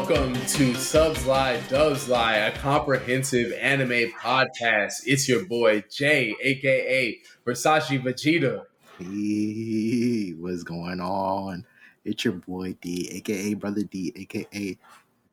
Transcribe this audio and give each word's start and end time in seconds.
Welcome 0.00 0.32
to 0.32 0.74
Subs 0.76 1.26
Lie, 1.26 1.60
Dubs 1.68 2.08
Lie, 2.08 2.36
a 2.36 2.52
comprehensive 2.52 3.52
anime 3.52 4.10
podcast. 4.18 5.02
It's 5.04 5.28
your 5.28 5.44
boy 5.44 5.84
Jay, 5.90 6.34
aka 6.40 7.18
Versace 7.46 8.02
Vegeta. 8.02 8.64
Hey, 8.98 10.30
what's 10.38 10.62
going 10.62 11.00
on? 11.00 11.66
It's 12.02 12.24
your 12.24 12.32
boy 12.32 12.76
Dee, 12.80 13.10
aka 13.12 13.52
Brother 13.52 13.82
Dee, 13.82 14.14
aka 14.16 14.78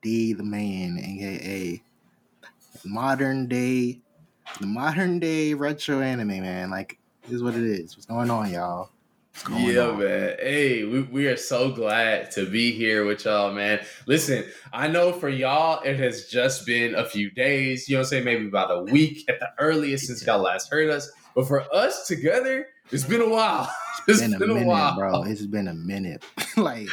Dee 0.02 0.34
the 0.34 0.44
man, 0.44 1.00
aka 1.00 1.81
modern 2.84 3.48
day, 3.48 4.02
the 4.59 4.68
modern 4.68 5.20
day 5.20 5.54
retro 5.54 6.02
anime 6.02 6.42
man. 6.42 6.70
Like, 6.70 7.00
this 7.23 7.31
is 7.31 7.42
what 7.42 7.56
it 7.56 7.64
is. 7.64 7.95
What's 7.95 8.06
going 8.06 8.30
on, 8.30 8.52
y'all? 8.52 8.90
Yeah, 9.50 9.88
on? 9.90 10.00
man. 10.00 10.36
Hey, 10.40 10.84
we, 10.84 11.02
we 11.04 11.27
are 11.27 11.38
so 11.38 11.72
glad 11.72 12.32
to 12.32 12.45
be 12.50 12.72
here 12.72 13.05
with 13.05 13.26
y'all, 13.26 13.52
man. 13.54 13.80
Listen, 14.05 14.44
I 14.73 14.88
know 14.88 15.14
for 15.14 15.30
y'all, 15.30 15.82
it 15.84 15.98
has 16.00 16.26
just 16.28 16.66
been 16.66 16.95
a 16.95 17.05
few 17.05 17.30
days, 17.32 17.88
you 17.88 17.95
know 17.95 18.00
what 18.00 18.08
I'm 18.08 18.09
saying? 18.09 18.26
Maybe 18.26 18.48
about 18.48 18.72
a 18.72 18.81
week 18.92 19.23
at 19.30 19.40
the 19.40 19.50
earliest 19.59 20.08
since 20.08 20.26
y'all 20.26 20.40
last 20.42 20.70
heard 20.72 20.90
us. 20.90 21.09
But 21.36 21.48
for 21.48 21.62
us 21.73 22.08
together, 22.08 22.68
it's 22.92 23.04
been 23.05 23.22
a 23.22 23.30
while. 23.30 23.72
It's 24.09 24.22
Been 24.22 24.36
a 24.36 24.40
been 24.40 24.52
a 24.52 24.54
minute, 24.54 24.68
while. 24.68 24.95
bro. 24.95 25.23
It's 25.23 25.45
been 25.45 25.67
a 25.67 25.73
minute. 25.73 26.23
like, 26.56 26.88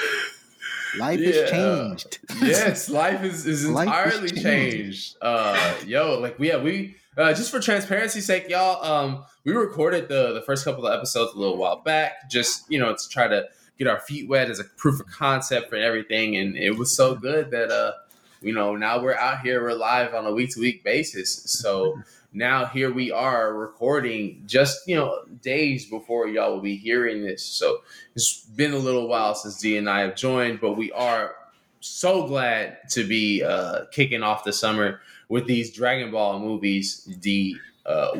life 0.99 1.21
Yeah. 1.21 1.33
has 1.43 1.51
changed. 1.51 2.19
yes, 2.43 2.89
life 2.91 3.23
is, 3.23 3.47
is 3.47 3.65
Life 3.69 3.87
entirely 3.87 4.31
changed. 4.31 4.43
changed. 4.43 5.17
Uh, 5.23 5.75
yo, 5.87 6.19
like 6.19 6.37
we 6.41 6.49
yeah 6.49 6.57
we 6.57 6.97
uh, 7.17 7.33
just 7.33 7.51
for 7.51 7.61
transparency's 7.61 8.27
sake, 8.27 8.49
y'all. 8.49 8.85
Um, 8.85 9.25
we 9.45 9.53
recorded 9.53 10.09
the 10.09 10.33
the 10.33 10.43
first 10.43 10.65
couple 10.65 10.87
of 10.87 10.97
episodes 10.97 11.35
a 11.35 11.39
little 11.39 11.57
while 11.57 11.81
back, 11.83 12.29
just 12.31 12.71
you 12.71 12.79
know 12.79 12.95
to 12.95 13.09
try 13.09 13.29
to 13.29 13.47
get 13.79 13.89
our 13.89 14.01
feet 14.01 14.29
wet 14.29 14.51
as 14.51 14.59
a 14.59 14.65
proof 14.65 15.01
of 15.01 15.07
concept 15.07 15.71
for 15.71 15.77
everything, 15.77 16.37
and 16.37 16.57
it 16.57 16.77
was 16.77 16.95
so 16.97 17.15
good 17.15 17.51
that 17.51 17.71
uh, 17.71 17.93
you 18.41 18.53
know 18.53 18.77
now 18.77 19.01
we're 19.01 19.17
out 19.17 19.41
here, 19.41 19.63
we're 19.63 19.75
live 19.75 20.15
on 20.15 20.27
a 20.27 20.33
week 20.33 20.51
to 20.55 20.61
week 20.61 20.83
basis. 20.83 21.35
So 21.45 22.01
now 22.33 22.67
here 22.67 22.93
we 22.93 23.13
are 23.13 23.55
recording 23.55 24.43
just 24.47 24.89
you 24.89 24.97
know 24.97 25.25
days 25.43 25.87
before 25.87 26.27
y'all 26.27 26.55
will 26.55 26.61
be 26.61 26.77
hearing 26.77 27.23
this. 27.23 27.45
So 27.45 27.83
it's 28.17 28.41
been 28.41 28.73
a 28.73 28.79
little 28.79 29.07
while 29.07 29.35
since 29.35 29.61
Dee 29.61 29.77
and 29.77 29.89
I 29.89 30.01
have 30.01 30.17
joined, 30.17 30.61
but 30.61 30.73
we 30.73 30.91
are 30.93 31.37
so 31.81 32.27
glad 32.27 32.79
to 32.89 33.07
be 33.07 33.43
uh, 33.43 33.85
kicking 33.93 34.23
off 34.23 34.43
the 34.43 34.53
summer 34.53 35.01
with 35.29 35.47
these 35.47 35.73
Dragon 35.73 36.11
Ball 36.11 36.39
movies. 36.39 37.05
Dee, 37.21 37.57
uh, 37.87 38.17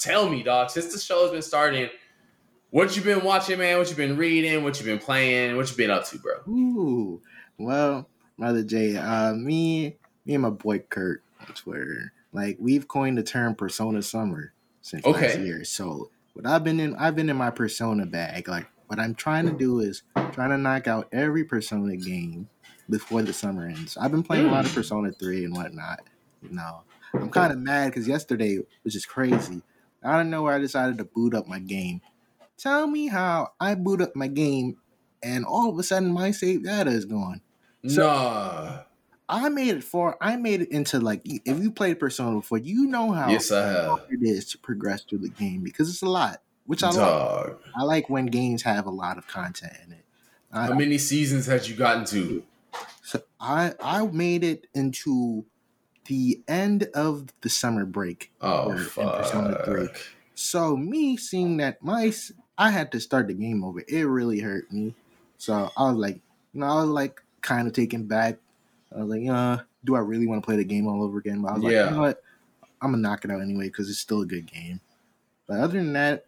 tell 0.00 0.28
me, 0.28 0.42
dog, 0.42 0.70
since 0.70 0.92
the 0.92 0.98
show 0.98 1.22
has 1.22 1.30
been 1.30 1.42
starting, 1.42 1.88
what 2.70 2.96
you 2.96 3.02
been 3.02 3.24
watching, 3.24 3.58
man? 3.58 3.78
What 3.78 3.90
you 3.90 3.96
been 3.96 4.16
reading? 4.16 4.62
What 4.62 4.78
you 4.78 4.86
been 4.86 4.98
playing? 4.98 5.56
What 5.56 5.70
you 5.70 5.76
been 5.76 5.90
up 5.90 6.04
to, 6.06 6.18
bro? 6.18 6.34
Ooh, 6.48 7.20
well, 7.58 8.08
Brother 8.38 8.62
Jay, 8.62 8.96
uh, 8.96 9.34
me, 9.34 9.96
me 10.24 10.34
and 10.34 10.42
my 10.42 10.50
boy 10.50 10.78
Kurt 10.78 11.22
on 11.40 11.54
Twitter, 11.54 12.12
like 12.32 12.56
we've 12.60 12.86
coined 12.86 13.18
the 13.18 13.22
term 13.22 13.54
Persona 13.54 14.02
Summer 14.02 14.52
since 14.82 15.04
last 15.04 15.38
year. 15.40 15.64
So 15.64 16.10
what 16.34 16.46
I've 16.46 16.64
been 16.64 16.80
in, 16.80 16.94
I've 16.96 17.16
been 17.16 17.28
in 17.28 17.36
my 17.36 17.50
Persona 17.50 18.06
bag. 18.06 18.48
Like 18.48 18.66
what 18.86 18.98
I'm 18.98 19.14
trying 19.14 19.46
to 19.46 19.52
do 19.52 19.80
is 19.80 20.02
trying 20.32 20.50
to 20.50 20.58
knock 20.58 20.86
out 20.86 21.08
every 21.12 21.44
Persona 21.44 21.96
game 21.96 22.48
before 22.88 23.22
the 23.22 23.32
summer 23.32 23.66
ends. 23.66 23.96
I've 23.96 24.10
been 24.10 24.22
playing 24.22 24.46
a 24.46 24.50
lot 24.50 24.64
of 24.64 24.74
Persona 24.74 25.12
Three 25.12 25.44
and 25.44 25.54
whatnot. 25.54 26.00
Know, 26.42 26.82
I'm 27.14 27.30
kind 27.30 27.52
of 27.52 27.58
mad 27.58 27.88
because 27.88 28.08
yesterday, 28.08 28.58
which 28.82 28.96
is 28.96 29.04
crazy, 29.06 29.62
I 30.02 30.16
don't 30.16 30.30
know 30.30 30.42
where 30.42 30.54
I 30.54 30.58
decided 30.58 30.98
to 30.98 31.04
boot 31.04 31.34
up 31.34 31.46
my 31.46 31.58
game. 31.58 32.00
Tell 32.56 32.86
me 32.86 33.08
how 33.08 33.52
I 33.60 33.74
boot 33.74 34.00
up 34.00 34.14
my 34.16 34.26
game, 34.26 34.78
and 35.22 35.44
all 35.44 35.70
of 35.70 35.78
a 35.78 35.82
sudden 35.82 36.12
my 36.12 36.30
save 36.30 36.64
data 36.64 36.90
is 36.90 37.04
gone. 37.04 37.40
So- 37.86 38.06
nah. 38.06 38.78
I 39.32 39.48
made 39.48 39.76
it 39.76 39.84
for 39.84 40.16
I 40.20 40.34
made 40.36 40.60
it 40.60 40.72
into 40.72 40.98
like 40.98 41.20
if 41.24 41.62
you 41.62 41.70
played 41.70 42.00
Persona 42.00 42.36
before, 42.40 42.58
you 42.58 42.86
know 42.88 43.12
how 43.12 43.30
Yes, 43.30 43.52
I 43.52 43.64
have. 43.68 44.00
it 44.10 44.18
is 44.22 44.44
to 44.46 44.58
progress 44.58 45.04
through 45.04 45.18
the 45.18 45.28
game 45.28 45.62
because 45.62 45.88
it's 45.88 46.02
a 46.02 46.08
lot, 46.08 46.42
which 46.66 46.82
I 46.82 46.90
like. 46.90 47.56
I 47.78 47.84
like 47.84 48.10
when 48.10 48.26
games 48.26 48.62
have 48.62 48.86
a 48.86 48.90
lot 48.90 49.18
of 49.18 49.28
content 49.28 49.74
in 49.86 49.92
it. 49.92 50.04
I, 50.52 50.66
How 50.66 50.74
many 50.74 50.98
seasons 50.98 51.46
had 51.46 51.68
you 51.68 51.76
gotten 51.76 52.04
to? 52.06 52.42
so 53.04 53.22
I 53.38 53.74
I 53.80 54.04
made 54.08 54.42
it 54.42 54.66
into 54.74 55.44
the 56.10 56.40
end 56.48 56.88
of 56.92 57.32
the 57.40 57.48
summer 57.48 57.84
break. 57.86 58.32
Oh, 58.40 58.72
Persona 58.94 59.62
3. 59.64 59.86
fuck. 59.86 59.96
So 60.34 60.76
me 60.76 61.16
seeing 61.16 61.58
that 61.58 61.82
my 61.84 62.12
I 62.58 62.70
had 62.70 62.90
to 62.92 63.00
start 63.00 63.28
the 63.28 63.34
game 63.34 63.62
over, 63.62 63.82
it 63.86 64.02
really 64.02 64.40
hurt 64.40 64.70
me. 64.72 64.94
So 65.38 65.70
I 65.76 65.84
was 65.84 65.96
like, 65.96 66.16
you 66.52 66.60
know, 66.60 66.66
I 66.66 66.80
was 66.80 66.90
like 66.90 67.22
kind 67.42 67.68
of 67.68 67.72
taken 67.74 68.06
back. 68.06 68.38
I 68.94 69.02
was 69.02 69.08
like, 69.08 69.28
uh, 69.28 69.62
do 69.84 69.94
I 69.94 70.00
really 70.00 70.26
want 70.26 70.42
to 70.42 70.46
play 70.46 70.56
the 70.56 70.64
game 70.64 70.88
all 70.88 71.02
over 71.04 71.18
again? 71.18 71.42
But 71.42 71.52
I 71.52 71.54
was 71.54 71.62
like, 71.62 71.72
Yeah. 71.72 71.84
you 71.90 71.90
know 71.92 72.00
what? 72.00 72.22
I'm 72.82 72.90
gonna 72.90 73.02
knock 73.02 73.24
it 73.24 73.30
out 73.30 73.40
anyway 73.40 73.66
because 73.66 73.88
it's 73.88 73.98
still 74.00 74.22
a 74.22 74.26
good 74.26 74.50
game. 74.50 74.80
But 75.46 75.60
other 75.60 75.78
than 75.78 75.92
that, 75.92 76.24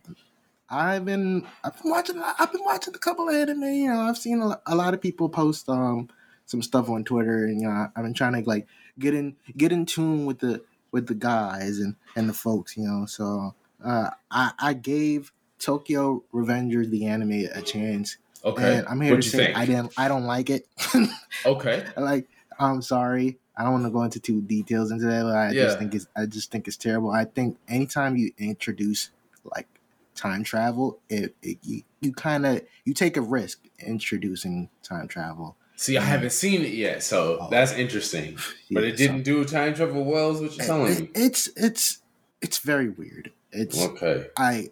I've 0.70 1.04
been 1.04 1.44
I've 1.64 1.80
been 1.82 1.90
watching 1.90 2.22
I've 2.38 2.52
been 2.52 2.64
watching 2.64 2.94
a 2.94 2.98
couple 2.98 3.28
of 3.28 3.34
anime. 3.34 3.62
You 3.64 3.88
know, 3.90 4.00
I've 4.02 4.16
seen 4.18 4.40
a, 4.40 4.60
a 4.66 4.76
lot 4.76 4.94
of 4.94 5.00
people 5.00 5.28
post 5.28 5.68
um 5.68 6.08
some 6.46 6.62
stuff 6.62 6.88
on 6.88 7.02
Twitter, 7.04 7.46
and 7.46 7.60
you 7.60 7.66
know, 7.68 7.88
I've 7.96 8.02
been 8.04 8.14
trying 8.14 8.40
to 8.40 8.48
like 8.48 8.68
get 8.98 9.14
in 9.14 9.36
get 9.56 9.72
in 9.72 9.86
tune 9.86 10.26
with 10.26 10.38
the 10.40 10.62
with 10.90 11.06
the 11.06 11.14
guys 11.14 11.78
and 11.78 11.96
and 12.16 12.28
the 12.28 12.32
folks. 12.34 12.76
You 12.76 12.84
know, 12.84 13.06
so 13.06 13.54
uh, 13.84 14.10
I 14.30 14.52
I 14.58 14.72
gave 14.74 15.32
Tokyo 15.58 16.22
Revengers 16.32 16.90
the 16.90 17.06
anime 17.06 17.46
a 17.54 17.62
chance, 17.62 18.16
Okay. 18.44 18.78
and 18.78 18.88
I'm 18.88 19.00
here 19.00 19.12
What'd 19.12 19.24
to 19.24 19.30
say 19.30 19.38
think? 19.46 19.56
I 19.56 19.66
didn't 19.66 19.92
I 19.96 20.08
don't 20.08 20.24
like 20.24 20.50
it. 20.50 20.66
Okay. 21.44 21.84
like 21.96 22.28
I'm 22.58 22.82
sorry. 22.82 23.38
I 23.56 23.64
don't 23.64 23.72
want 23.72 23.84
to 23.84 23.90
go 23.90 24.02
into 24.02 24.20
too 24.20 24.40
details 24.42 24.90
into 24.92 25.06
that. 25.06 25.22
But 25.24 25.34
I 25.36 25.46
Yeah. 25.50 25.64
just 25.64 25.78
think 25.78 25.94
it's 25.94 26.06
I 26.16 26.26
just 26.26 26.50
think 26.50 26.68
it's 26.68 26.76
terrible. 26.76 27.10
I 27.10 27.24
think 27.24 27.58
anytime 27.68 28.16
you 28.16 28.32
introduce 28.38 29.10
like 29.44 29.66
time 30.14 30.44
travel, 30.44 30.98
it, 31.08 31.34
it 31.42 31.58
you, 31.62 31.82
you 32.00 32.12
kind 32.12 32.46
of 32.46 32.62
you 32.84 32.94
take 32.94 33.16
a 33.16 33.20
risk 33.20 33.60
introducing 33.80 34.68
time 34.82 35.08
travel. 35.08 35.56
See, 35.82 35.96
I 35.98 36.02
haven't 36.02 36.30
seen 36.30 36.62
it 36.62 36.74
yet, 36.74 37.02
so 37.02 37.38
Oh. 37.40 37.48
that's 37.50 37.72
interesting. 37.72 38.38
But 38.70 38.84
it 38.84 38.96
didn't 38.96 39.24
do 39.24 39.44
time 39.44 39.74
travel 39.74 40.04
well, 40.04 40.30
is 40.30 40.40
what 40.40 40.56
you're 40.56 40.64
telling 40.66 41.00
me. 41.00 41.10
it's 41.14 41.48
it's 41.56 41.98
it's 42.40 42.58
very 42.58 42.88
weird. 42.88 43.32
It's 43.50 43.76
Okay. 43.82 44.28
I. 44.36 44.70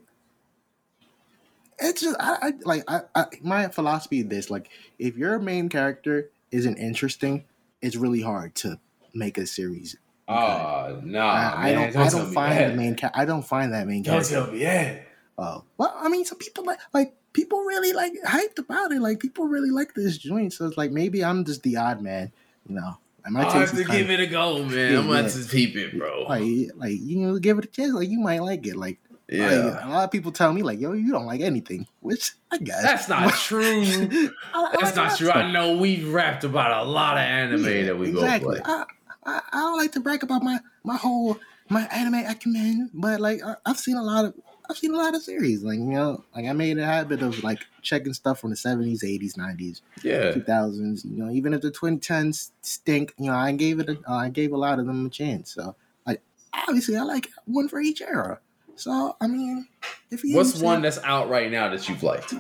It's 1.81 2.01
just 2.03 2.17
I, 2.21 2.37
I 2.43 2.53
like 2.65 2.85
I, 2.89 3.01
I 3.15 3.25
my 3.43 3.69
philosophy 3.69 4.21
is 4.21 4.27
this 4.29 4.51
like 4.51 4.69
if 4.99 5.17
your 5.17 5.39
main 5.39 5.69
character 5.69 6.31
isn't 6.53 6.77
interesting, 6.77 7.45
it's 7.83 7.97
really 7.97 8.21
hard 8.21 8.55
to 8.57 8.79
make 9.15 9.39
a 9.39 9.47
series. 9.47 9.97
Ah, 10.29 10.93
nah, 11.03 11.27
I, 11.27 11.71
I 11.71 11.75
man. 11.75 11.93
don't 11.93 12.07
I 12.07 12.09
don't 12.11 12.33
find 12.33 12.57
that. 12.59 12.69
the 12.71 12.77
main 12.77 12.95
ca- 12.97 13.11
I 13.15 13.25
don't 13.25 13.43
find 13.45 13.73
that 13.73 13.87
main 13.89 14.03
Don't 14.03 14.13
character. 14.15 14.35
tell 14.45 14.53
me 14.53 14.63
that. 14.63 15.07
Oh 15.39 15.65
well, 15.79 15.93
I 15.97 16.09
mean, 16.09 16.25
some 16.25 16.39
people 16.39 16.65
like 16.65 16.79
like 16.93 17.15
people 17.33 17.61
really 17.61 17.93
like 17.93 18.13
hyped 18.27 18.59
about 18.59 18.93
it. 18.93 19.01
Like 19.01 19.21
people 19.21 19.47
really 19.47 19.71
like 19.71 19.95
this 19.95 20.19
joint. 20.19 20.53
So 20.53 20.67
it's 20.67 20.77
like 20.77 20.91
maybe 20.91 21.25
I'm 21.25 21.45
just 21.45 21.63
the 21.63 21.77
odd 21.77 22.03
man, 22.03 22.33
you 22.69 22.75
know. 22.75 22.99
Like, 23.25 23.33
my 23.33 23.47
I 23.47 23.59
have 23.59 23.71
to 23.77 23.85
give 23.85 24.11
it 24.11 24.21
a 24.21 24.27
go, 24.27 24.65
man. 24.65 24.93
Yeah, 24.93 24.99
I'm 25.01 25.07
going 25.07 25.25
yeah. 25.25 25.31
to 25.31 25.49
peep 25.49 25.77
it, 25.77 25.99
bro. 25.99 26.25
like 26.29 26.71
like 26.77 26.99
you 27.01 27.19
know 27.19 27.39
give 27.39 27.59
it 27.59 27.65
a 27.65 27.69
chance. 27.69 27.93
Like 27.93 28.09
you 28.09 28.19
might 28.19 28.43
like 28.43 28.67
it. 28.67 28.77
Like 28.77 28.99
yeah. 29.29 29.51
like, 29.51 29.85
a 29.85 29.89
lot 29.89 30.05
of 30.05 30.11
people 30.11 30.33
tell 30.33 30.53
me 30.53 30.63
like 30.63 30.81
yo 30.81 30.93
you 30.93 31.13
don't 31.13 31.27
like 31.27 31.41
anything, 31.41 31.87
which 32.01 32.33
I 32.51 32.59
guess 32.59 32.83
That's 32.83 33.09
not 33.09 33.35
true. 33.35 33.83
I- 33.83 34.31
I 34.55 34.77
That's 34.81 34.97
not 34.97 35.17
true. 35.19 35.31
I 35.31 35.51
know 35.53 35.77
we've 35.77 36.13
rapped 36.13 36.45
about 36.45 36.85
a 36.85 36.89
lot 36.89 37.17
of 37.17 37.23
anime 37.23 37.65
Yeah, 37.65 37.83
that 37.85 37.99
we 37.99 38.09
exactly. 38.09 38.57
both 38.57 38.65
play. 38.65 38.75
I, 38.75 38.85
I 39.27 39.41
I 39.53 39.59
don't 39.59 39.77
like 39.77 39.93
to 39.93 40.01
brag 40.01 40.23
about 40.23 40.43
my 40.43 40.59
my 40.83 40.97
whole 40.97 41.39
my 41.69 41.83
anime 41.93 42.27
acumen, 42.27 42.91
but 42.93 43.21
like 43.21 43.43
I, 43.45 43.55
I've 43.65 43.79
seen 43.79 43.97
a 43.97 44.03
lot 44.03 44.25
of 44.25 44.35
I've 44.71 44.79
seen 44.79 44.95
a 44.95 44.97
lot 44.97 45.15
of 45.17 45.23
series. 45.23 45.65
Like 45.65 45.79
you 45.79 45.85
know, 45.85 46.25
like 46.35 46.47
I 46.47 46.53
made 46.53 46.79
a 46.79 46.87
habit 46.87 47.23
of 47.23 47.43
like 47.43 47.59
checking 47.83 48.15
stuff 48.15 48.41
from 48.41 48.51
the 48.51 48.57
seventies, 48.57 49.03
eighties, 49.03 49.37
nineties, 49.37 49.83
Yeah. 50.05 50.31
two 50.33 50.43
thousands. 50.43 51.05
You 51.05 51.25
know, 51.25 51.31
even 51.33 51.53
if 51.53 51.61
the 51.61 51.71
twenty 51.73 51.99
tens 51.99 52.53
stink, 52.63 53.13
you 53.19 53.27
know, 53.27 53.35
I 53.37 53.53
gave 53.53 53.81
it 53.81 53.89
a, 53.89 53.99
uh, 54.09 54.15
I 54.15 54.29
gave 54.29 54.53
a 54.53 54.57
lot 54.57 54.79
of 54.79 54.87
them 54.87 55.07
a 55.07 55.11
chance. 55.11 55.53
So 55.53 55.75
like 56.07 56.23
obviously, 56.55 56.97
I 56.97 57.03
like 57.03 57.29
one 57.47 57.69
for 57.69 57.81
each 57.81 58.01
era. 58.01 58.39
So 58.77 59.17
I 59.21 59.27
mean, 59.27 59.67
if 60.11 60.23
you 60.25 60.37
What's 60.37 60.55
one 60.61 60.83
that's 60.83 60.99
out 61.03 61.29
right 61.29 61.51
now 61.51 61.69
that 61.69 61.89
you've 61.89 62.03
liked? 62.05 62.33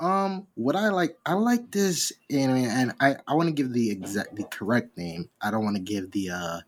um, 0.00 0.46
what 0.54 0.76
I 0.76 0.88
like, 0.88 1.18
I 1.26 1.34
like 1.34 1.70
this 1.70 2.12
anime, 2.30 2.64
and 2.64 2.94
I 2.98 3.16
I 3.28 3.34
want 3.34 3.48
to 3.48 3.52
give 3.52 3.72
the 3.74 3.90
exact 3.90 4.34
the 4.36 4.44
correct 4.44 4.96
name. 4.96 5.28
I 5.42 5.50
don't 5.50 5.64
want 5.64 5.76
to 5.76 5.82
give 5.82 6.10
the 6.12 6.30
uh 6.30 6.60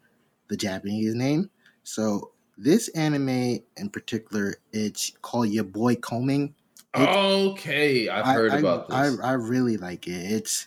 the 0.49 0.57
Japanese 0.57 1.15
name. 1.15 1.51
So 1.85 2.33
this 2.57 2.89
anime 2.89 3.59
in 3.77 3.91
particular, 3.91 4.55
it's 4.73 5.13
called 5.23 5.49
Your 5.49 5.65
Boy 5.65 5.97
Kongming. 5.97 6.55
It- 6.95 7.09
Okay, 7.09 8.09
I've 8.09 8.25
heard 8.35 8.53
I, 8.53 8.59
about 8.59 8.87
I, 8.91 9.09
this. 9.11 9.21
I 9.21 9.29
I 9.29 9.33
really 9.33 9.77
like 9.77 10.07
it. 10.07 10.33
It's 10.33 10.67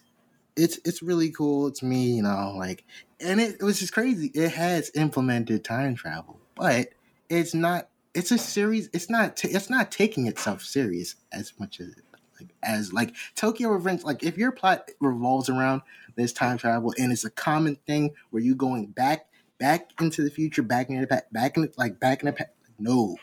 it's 0.55 0.79
it's 0.85 1.01
really 1.01 1.31
cool. 1.31 1.67
It's 1.67 1.81
me, 1.81 2.11
you 2.11 2.23
know, 2.23 2.53
like, 2.57 2.85
and 3.19 3.39
it, 3.41 3.55
it 3.59 3.63
was 3.63 3.79
just 3.79 3.93
crazy. 3.93 4.27
It 4.35 4.51
has 4.51 4.91
implemented 4.95 5.63
time 5.63 5.95
travel, 5.95 6.39
but 6.55 6.89
it's 7.29 7.53
not. 7.53 7.89
It's 8.13 8.31
a 8.31 8.37
series. 8.37 8.89
It's 8.93 9.09
not. 9.09 9.37
ta 9.37 9.47
it's 9.51 9.69
not 9.69 9.91
taking 9.91 10.27
itself 10.27 10.61
serious 10.61 11.15
as 11.31 11.53
much 11.59 11.79
as 11.79 11.95
like 12.39 12.53
as 12.61 12.93
like 12.93 13.15
Tokyo 13.35 13.69
Revenge. 13.69 14.03
Like 14.03 14.23
if 14.23 14.37
your 14.37 14.51
plot 14.51 14.89
revolves 14.99 15.49
around 15.49 15.81
this 16.15 16.33
time 16.33 16.57
travel 16.57 16.93
and 16.99 17.11
it's 17.11 17.25
a 17.25 17.29
common 17.29 17.75
thing 17.87 18.11
where 18.29 18.41
you're 18.43 18.55
going 18.55 18.87
back 18.87 19.27
back 19.59 19.89
into 20.01 20.23
the 20.23 20.29
future, 20.31 20.63
back 20.63 20.89
in 20.89 20.99
the 20.99 21.07
back, 21.07 21.31
back 21.31 21.57
in 21.57 21.69
like 21.77 21.99
back 21.99 22.21
in 22.21 22.27
the 22.27 22.33
past. 22.33 22.49
No, 22.79 23.15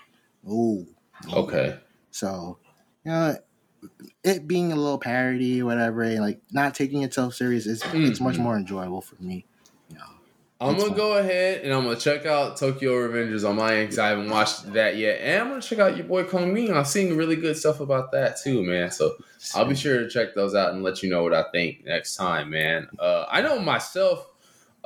no, 0.45 0.87
no. 1.29 1.35
Okay. 1.39 1.79
So, 2.11 2.59
you 3.05 3.11
know, 3.11 3.37
it 4.23 4.47
being 4.47 4.73
a 4.73 4.77
little 4.77 4.99
parody 4.99 5.63
or 5.63 5.67
whatever, 5.67 6.03
and 6.03 6.21
like 6.21 6.41
not 6.53 6.75
taking 6.75 7.03
itself 7.03 7.35
serious 7.35 7.67
is 7.67 7.83
it's 7.93 8.21
much 8.21 8.37
Mhm. 8.37 8.41
more 8.41 8.57
enjoyable 8.57 9.01
for 9.01 9.17
me. 9.23 9.47
You 9.91 9.97
know. 9.97 10.03
I'm 10.59 10.73
gonna 10.77 10.89
fun. 10.89 10.97
go 10.97 11.19
ahead 11.19 11.63
and 11.65 11.73
I'm 11.73 11.85
gonna 11.85 11.97
check 11.97 12.25
out 12.25 12.57
Tokyo 12.57 12.93
Revengers 12.93 13.47
on 13.49 13.57
my 13.57 13.75
end 13.77 13.89
because 13.89 13.99
I 13.99 14.09
haven't 14.09 14.31
watched 14.31 14.73
that 14.73 14.97
yet, 14.97 15.21
and 15.21 15.43
I'm 15.43 15.49
gonna 15.51 15.61
check 15.61 15.79
out 15.79 15.97
your 15.97 16.07
boy 16.07 16.25
Kong 16.25 16.53
Ming. 16.55 16.73
I've 16.73 16.89
seen 16.89 17.15
really 17.15 17.37
good 17.37 17.57
stuff 17.57 17.81
about 17.81 18.13
that 18.13 18.39
too, 18.43 18.63
man. 18.63 18.91
So 18.91 19.17
I'll 19.55 19.67
be 19.67 19.75
sure 19.75 20.01
to 20.01 20.09
check 20.09 20.35
those 20.35 20.55
out 20.55 20.73
and 20.73 20.83
let 20.83 21.03
you 21.03 21.11
know 21.11 21.23
what 21.23 21.35
I 21.35 21.45
think 21.53 21.85
next 21.85 22.17
time, 22.17 22.51
man. 22.51 22.89
Uh, 22.99 23.27
I 23.31 23.43
know 23.43 23.59
myself. 23.59 24.27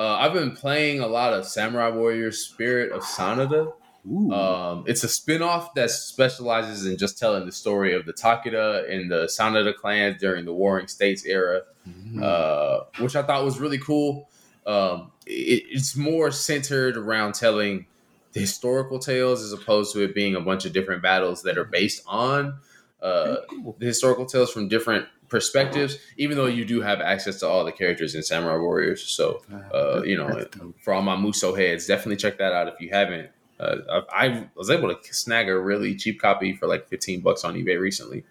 Uh, 0.00 0.16
I've 0.18 0.32
been 0.32 0.52
playing 0.52 1.00
a 1.00 1.06
lot 1.06 1.34
of 1.34 1.44
Samurai 1.46 1.90
Warrior 1.90 2.32
Spirit 2.32 2.90
of 2.90 3.02
Sanada. 3.02 3.70
Ooh. 4.10 4.32
Um, 4.32 4.84
it's 4.86 5.04
a 5.04 5.08
spin-off 5.08 5.74
that 5.74 5.90
specializes 5.90 6.86
in 6.86 6.96
just 6.96 7.18
telling 7.18 7.44
the 7.44 7.52
story 7.52 7.92
of 7.92 8.06
the 8.06 8.14
Takeda 8.14 8.90
and 8.90 9.10
the 9.10 9.24
Sanada 9.26 9.74
clans 9.76 10.18
during 10.18 10.46
the 10.46 10.54
Warring 10.54 10.88
States 10.88 11.26
era 11.26 11.64
Mhm. 11.86 12.22
uh, 12.22 12.84
which 13.02 13.14
I 13.14 13.22
thought 13.22 13.44
was 13.44 13.60
really 13.60 13.76
cool. 13.76 14.30
Um, 14.66 15.12
it, 15.26 15.64
it's 15.70 15.94
more 15.96 16.30
centered 16.30 16.96
around 16.96 17.34
telling 17.34 17.84
the 18.32 18.40
historical 18.40 18.98
tales 19.00 19.42
as 19.42 19.52
opposed 19.52 19.92
to 19.92 20.00
it 20.02 20.14
being 20.14 20.34
a 20.34 20.40
bunch 20.40 20.64
of 20.64 20.72
different 20.72 21.02
battles 21.02 21.42
that 21.42 21.58
are 21.58 21.64
based 21.64 22.02
on 22.06 22.54
uh, 23.02 23.36
Cool. 23.50 23.76
the 23.78 23.84
historical 23.86 24.24
tales 24.24 24.50
from 24.50 24.68
different 24.68 25.06
perspectives. 25.30 25.98
Even 26.18 26.36
though 26.36 26.46
you 26.46 26.64
do 26.64 26.80
have 26.82 27.00
access 27.00 27.40
to 27.40 27.48
all 27.48 27.64
the 27.64 27.72
characters 27.72 28.14
in 28.14 28.22
Samurai 28.22 28.56
Warriors, 28.58 29.02
so 29.02 29.42
uh, 29.72 30.02
you 30.02 30.16
know, 30.16 30.44
for 30.82 30.92
all 30.92 31.02
my 31.02 31.16
Muso 31.16 31.54
heads, 31.54 31.86
definitely 31.86 32.16
check 32.16 32.38
that 32.38 32.52
out 32.52 32.68
if 32.68 32.80
you 32.80 32.90
haven't. 32.90 33.30
Uh, 33.58 34.02
I, 34.12 34.26
I 34.26 34.48
was 34.54 34.70
able 34.70 34.94
to 34.94 35.14
snag 35.14 35.48
a 35.48 35.58
really 35.58 35.94
cheap 35.94 36.20
copy 36.20 36.54
for 36.54 36.66
like 36.66 36.88
fifteen 36.88 37.20
bucks 37.20 37.44
on 37.44 37.54
eBay 37.54 37.78
recently. 37.78 38.24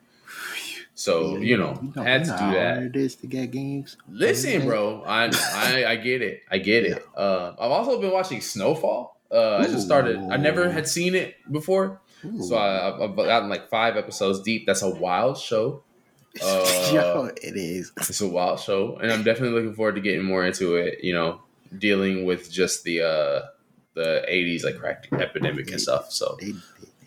So 0.96 1.38
Yeah, 1.38 1.40
you 1.40 1.58
know, 1.58 1.80
you 1.96 2.02
had 2.02 2.26
to 2.26 2.32
do 2.32 2.52
that. 2.60 2.84
It 2.84 2.96
is 2.98 3.16
to 3.18 3.28
get 3.28 3.52
games. 3.52 3.96
Listen, 4.10 4.66
bro, 4.66 5.02
I, 5.06 5.32
I 5.54 5.86
I 5.92 5.96
get 5.96 6.22
it. 6.22 6.42
I 6.52 6.58
get 6.58 6.84
it. 6.84 7.06
Uh, 7.16 7.54
I've 7.58 7.72
also 7.72 8.02
been 8.02 8.12
watching 8.12 8.42
Snowfall. 8.42 9.18
Uh, 9.32 9.58
I 9.58 9.66
just 9.68 9.86
started. 9.86 10.20
I 10.30 10.38
never 10.38 10.70
had 10.70 10.88
seen 10.88 11.16
it 11.16 11.36
before, 11.50 12.02
Ooh. 12.26 12.44
so 12.44 12.58
I, 12.58 12.90
I've 12.90 13.02
I've 13.02 13.16
gotten 13.16 13.48
like 13.48 13.70
five 13.70 13.96
episodes 13.96 14.42
deep. 14.42 14.66
That's 14.66 14.82
a 14.82 14.90
wild 14.90 15.38
show. 15.38 15.84
Uh, 16.42 16.92
Yo, 16.94 17.32
it 17.42 17.56
is. 17.58 17.92
It's 17.98 18.22
a 18.22 18.28
wild 18.28 18.60
show, 18.60 18.98
and 18.98 19.12
I'm 19.12 19.24
definitely 19.24 19.60
looking 19.60 19.74
forward 19.74 19.96
to 19.96 20.02
getting 20.02 20.24
more 20.24 20.46
into 20.46 20.76
it. 20.76 21.04
You 21.04 21.14
know, 21.14 21.42
dealing 21.78 22.24
with 22.26 22.52
just 22.52 22.84
the 22.84 23.02
uh 23.02 23.42
the 23.96 24.24
'80s 24.30 24.64
like 24.64 24.78
crack 24.78 25.08
epidemic 25.12 25.70
and 25.72 25.82
stuff. 25.82 26.12
So 26.12 26.38
They, 26.40 26.52
they, 26.52 26.58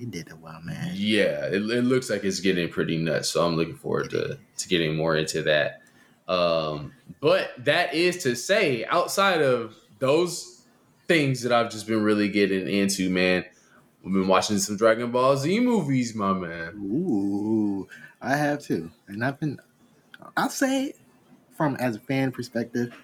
they 0.00 0.04
did 0.06 0.28
it 0.28 0.38
well, 0.38 0.60
man. 0.62 0.90
yeah, 0.94 1.46
it, 1.46 1.54
it 1.62 1.84
looks 1.84 2.10
like 2.10 2.24
it's 2.24 2.40
getting 2.40 2.68
pretty 2.68 2.96
nuts. 2.98 3.28
So 3.28 3.46
I'm 3.46 3.54
looking 3.56 3.76
forward 3.76 4.10
to 4.10 4.38
to 4.58 4.68
getting 4.68 4.96
more 4.96 5.16
into 5.16 5.42
that. 5.42 5.82
Um, 6.28 6.92
but 7.20 7.52
that 7.64 7.94
is 7.94 8.18
to 8.24 8.34
say, 8.34 8.84
outside 8.86 9.40
of 9.40 9.74
those 10.00 10.62
things 11.06 11.42
that 11.42 11.52
I've 11.52 11.70
just 11.70 11.86
been 11.86 12.02
really 12.02 12.28
getting 12.28 12.68
into, 12.68 13.08
man, 13.08 13.44
we've 14.02 14.12
been 14.14 14.28
watching 14.28 14.58
some 14.58 14.76
Dragon 14.76 15.10
Ball 15.12 15.36
Z 15.36 15.60
movies, 15.60 16.14
my 16.14 16.32
man. 16.32 16.74
Ooh, 16.92 17.88
I 18.22 18.36
have 18.36 18.60
too, 18.60 18.90
and 19.08 19.24
I've 19.24 19.38
been. 19.40 19.60
I'll 20.36 20.48
say, 20.48 20.94
from 21.56 21.74
as 21.76 21.96
a 21.96 21.98
fan 21.98 22.30
perspective, 22.30 22.94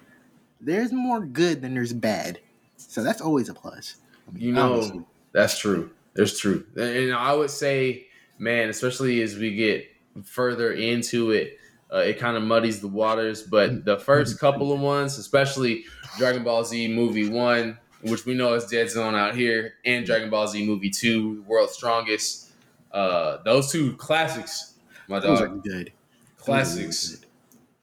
there's 0.60 0.92
more 0.92 1.20
good 1.20 1.60
than 1.60 1.74
there's 1.74 1.92
bad, 1.92 2.38
so 2.76 3.02
that's 3.02 3.20
always 3.20 3.48
a 3.48 3.54
plus. 3.54 3.96
I 4.28 4.32
mean, 4.32 4.42
You 4.42 4.52
know, 4.52 4.74
honestly. 4.74 5.02
That's 5.32 5.58
true. 5.58 5.90
There's 6.14 6.38
truth. 6.38 6.66
And 6.76 7.12
I 7.12 7.32
would 7.34 7.50
say, 7.50 8.06
man, 8.38 8.68
especially 8.68 9.20
as 9.22 9.36
we 9.36 9.54
get 9.54 9.88
further 10.24 10.72
into 10.72 11.32
it, 11.32 11.58
uh, 11.92 11.98
it 11.98 12.18
kind 12.18 12.36
of 12.36 12.42
muddies 12.42 12.80
the 12.80 12.88
waters. 12.88 13.42
But 13.42 13.84
the 13.84 13.98
first 13.98 14.38
couple 14.40 14.72
of 14.72 14.80
ones, 14.80 15.18
especially 15.18 15.84
Dragon 16.18 16.44
Ball 16.44 16.64
Z 16.64 16.88
Movie 16.88 17.28
1, 17.28 17.78
which 18.02 18.26
we 18.26 18.34
know 18.34 18.54
is 18.54 18.64
Dead 18.66 18.88
Zone 18.90 19.14
out 19.14 19.34
here, 19.34 19.74
and 19.84 20.06
Dragon 20.06 20.30
Ball 20.30 20.46
Z 20.48 20.64
Movie 20.66 20.90
2, 20.90 21.44
World's 21.46 21.72
Strongest, 21.72 22.50
uh, 22.92 23.38
those 23.44 23.70
two 23.70 23.94
classics, 23.96 24.74
my 25.08 25.20
those 25.20 25.40
are 25.40 25.48
dog. 25.48 25.64
good. 25.64 25.92
Classics. 26.36 27.24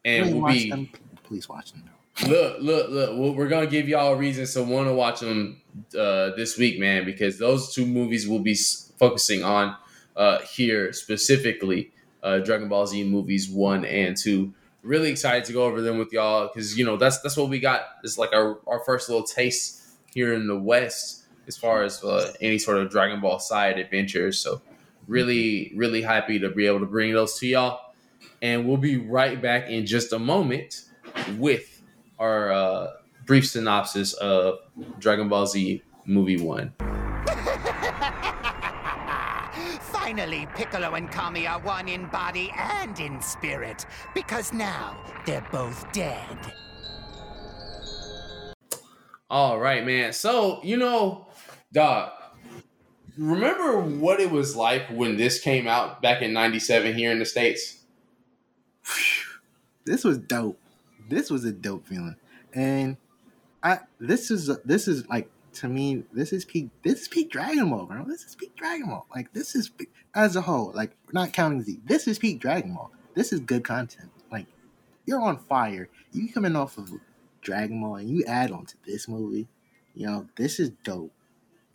If 0.06 0.18
you 0.18 0.24
And 0.24 0.26
ain't 0.28 0.36
will 0.36 0.42
watched 0.42 0.64
be. 0.64 0.70
them, 0.70 0.90
please 1.24 1.50
watch 1.50 1.72
them. 1.74 1.84
Look, 2.28 2.62
look, 2.62 2.90
look. 2.92 3.36
We're 3.36 3.50
gonna 3.50 3.68
give 3.68 3.90
y'all 3.90 4.14
a 4.14 4.16
reason 4.16 4.46
to 4.46 4.64
want 4.72 4.88
to 4.88 4.94
watch 4.94 5.20
them 5.20 5.62
uh, 5.98 6.32
this 6.38 6.58
week, 6.58 6.80
man, 6.80 7.04
because 7.04 7.38
those 7.40 7.74
two 7.74 7.86
movies 7.86 8.26
will 8.26 8.40
be 8.40 8.56
focusing 8.98 9.44
on 9.44 9.76
uh, 10.16 10.40
here 10.40 10.94
specifically. 10.94 11.92
Uh, 12.24 12.40
Dragon 12.40 12.70
Ball 12.70 12.88
Z 12.88 13.04
movies 13.04 13.50
one 13.50 13.84
and 13.84 14.16
two. 14.16 14.54
Really 14.82 15.10
excited 15.12 15.44
to 15.46 15.54
go 15.54 15.66
over 15.66 15.82
them 15.82 15.98
with 15.98 16.14
y'all 16.14 16.48
because 16.48 16.78
you 16.78 16.86
know 16.86 16.96
that's 16.96 17.20
that's 17.20 17.36
what 17.36 17.50
we 17.50 17.60
got. 17.60 17.82
It's 18.06 18.18
like 18.18 18.32
our 18.32 18.60
our 18.66 18.80
first 18.86 19.10
little 19.10 19.26
taste 19.26 19.82
here 20.14 20.34
in 20.34 20.48
the 20.48 20.58
West 20.58 21.26
as 21.48 21.58
far 21.58 21.84
as 21.84 22.02
uh, 22.02 22.32
any 22.40 22.60
sort 22.60 22.78
of 22.78 22.90
Dragon 22.90 23.20
Ball 23.20 23.40
side 23.40 23.78
adventures. 23.78 24.40
So 24.40 24.62
really, 25.08 25.72
really 25.76 26.02
happy 26.02 26.40
to 26.40 26.50
be 26.50 26.68
able 26.68 26.80
to 26.80 26.86
bring 26.86 27.14
those 27.14 27.38
to 27.40 27.48
y'all. 27.48 27.80
And 28.42 28.68
we'll 28.68 28.78
be 28.78 28.98
right 28.98 29.42
back 29.42 29.70
in 29.70 29.86
just 29.86 30.14
a 30.14 30.20
moment 30.20 30.84
with 31.38 31.82
our 32.20 32.52
uh, 32.52 32.88
brief 33.26 33.48
synopsis 33.48 34.14
of 34.14 34.60
Dragon 35.00 35.30
Ball 35.30 35.48
Z 35.48 35.82
Movie 36.06 36.42
1. 36.42 36.74
Finally, 39.82 40.48
Piccolo 40.56 40.94
and 40.94 41.12
Kami 41.12 41.48
are 41.48 41.60
one 41.62 41.88
in 41.88 42.06
body 42.08 42.52
and 42.56 43.00
in 43.00 43.20
spirit, 43.22 43.88
because 44.14 44.54
now 44.54 44.96
they're 45.26 45.46
both 45.52 45.92
dead. 45.92 46.38
All 49.30 49.60
right, 49.60 49.84
man. 49.84 50.14
So, 50.14 50.62
you 50.64 50.78
know, 50.78 51.28
dog, 51.74 52.12
remember 53.18 53.80
what 53.80 54.20
it 54.20 54.32
was 54.32 54.56
like 54.56 54.88
when 54.90 55.18
this 55.18 55.40
came 55.40 55.68
out 55.68 56.02
back 56.02 56.22
in 56.22 56.34
97 56.34 56.96
here 56.96 57.12
in 57.12 57.20
the 57.20 57.26
States? 57.26 57.80
This 59.86 60.04
was 60.04 60.18
dope. 60.18 60.60
This 61.08 61.30
was 61.30 61.46
a 61.46 61.52
dope 61.52 61.86
feeling, 61.86 62.16
and 62.54 62.98
I 63.62 63.80
this 64.00 64.32
is 64.32 64.50
this 64.66 64.88
is 64.88 65.08
like 65.08 65.30
to 65.54 65.68
me 65.68 66.04
this 66.12 66.34
is 66.34 66.46
peak 66.46 66.70
this 66.84 67.02
is 67.02 67.08
peak 67.08 67.30
Dragon 67.30 67.70
Ball, 67.70 67.86
bro. 67.86 68.04
This 68.06 68.24
is 68.24 68.36
peak 68.36 68.56
Dragon 68.56 68.88
Ball. 68.88 69.06
Like 69.14 69.32
this 69.34 69.56
is 69.56 69.72
as 70.16 70.36
a 70.36 70.42
whole, 70.42 70.72
like 70.74 70.92
not 71.14 71.34
counting 71.34 71.62
Z. 71.62 71.80
This 71.86 72.08
is 72.08 72.18
peak 72.18 72.40
Dragon 72.40 72.74
Ball. 72.74 72.92
This 73.14 73.32
is 73.32 73.40
good 73.40 73.64
content. 73.64 74.10
Like 74.32 74.48
you're 75.06 75.22
on 75.22 75.38
fire. 75.38 75.90
You 76.12 76.32
coming 76.32 76.56
off 76.56 76.78
of 76.78 76.92
Dragon 77.42 77.82
Ball 77.82 77.98
and 77.98 78.10
you 78.10 78.24
add 78.26 78.52
on 78.52 78.66
to 78.66 78.76
this 78.86 79.08
movie. 79.08 79.48
You 79.94 80.08
know 80.08 80.28
this 80.36 80.60
is 80.60 80.72
dope. 80.84 81.15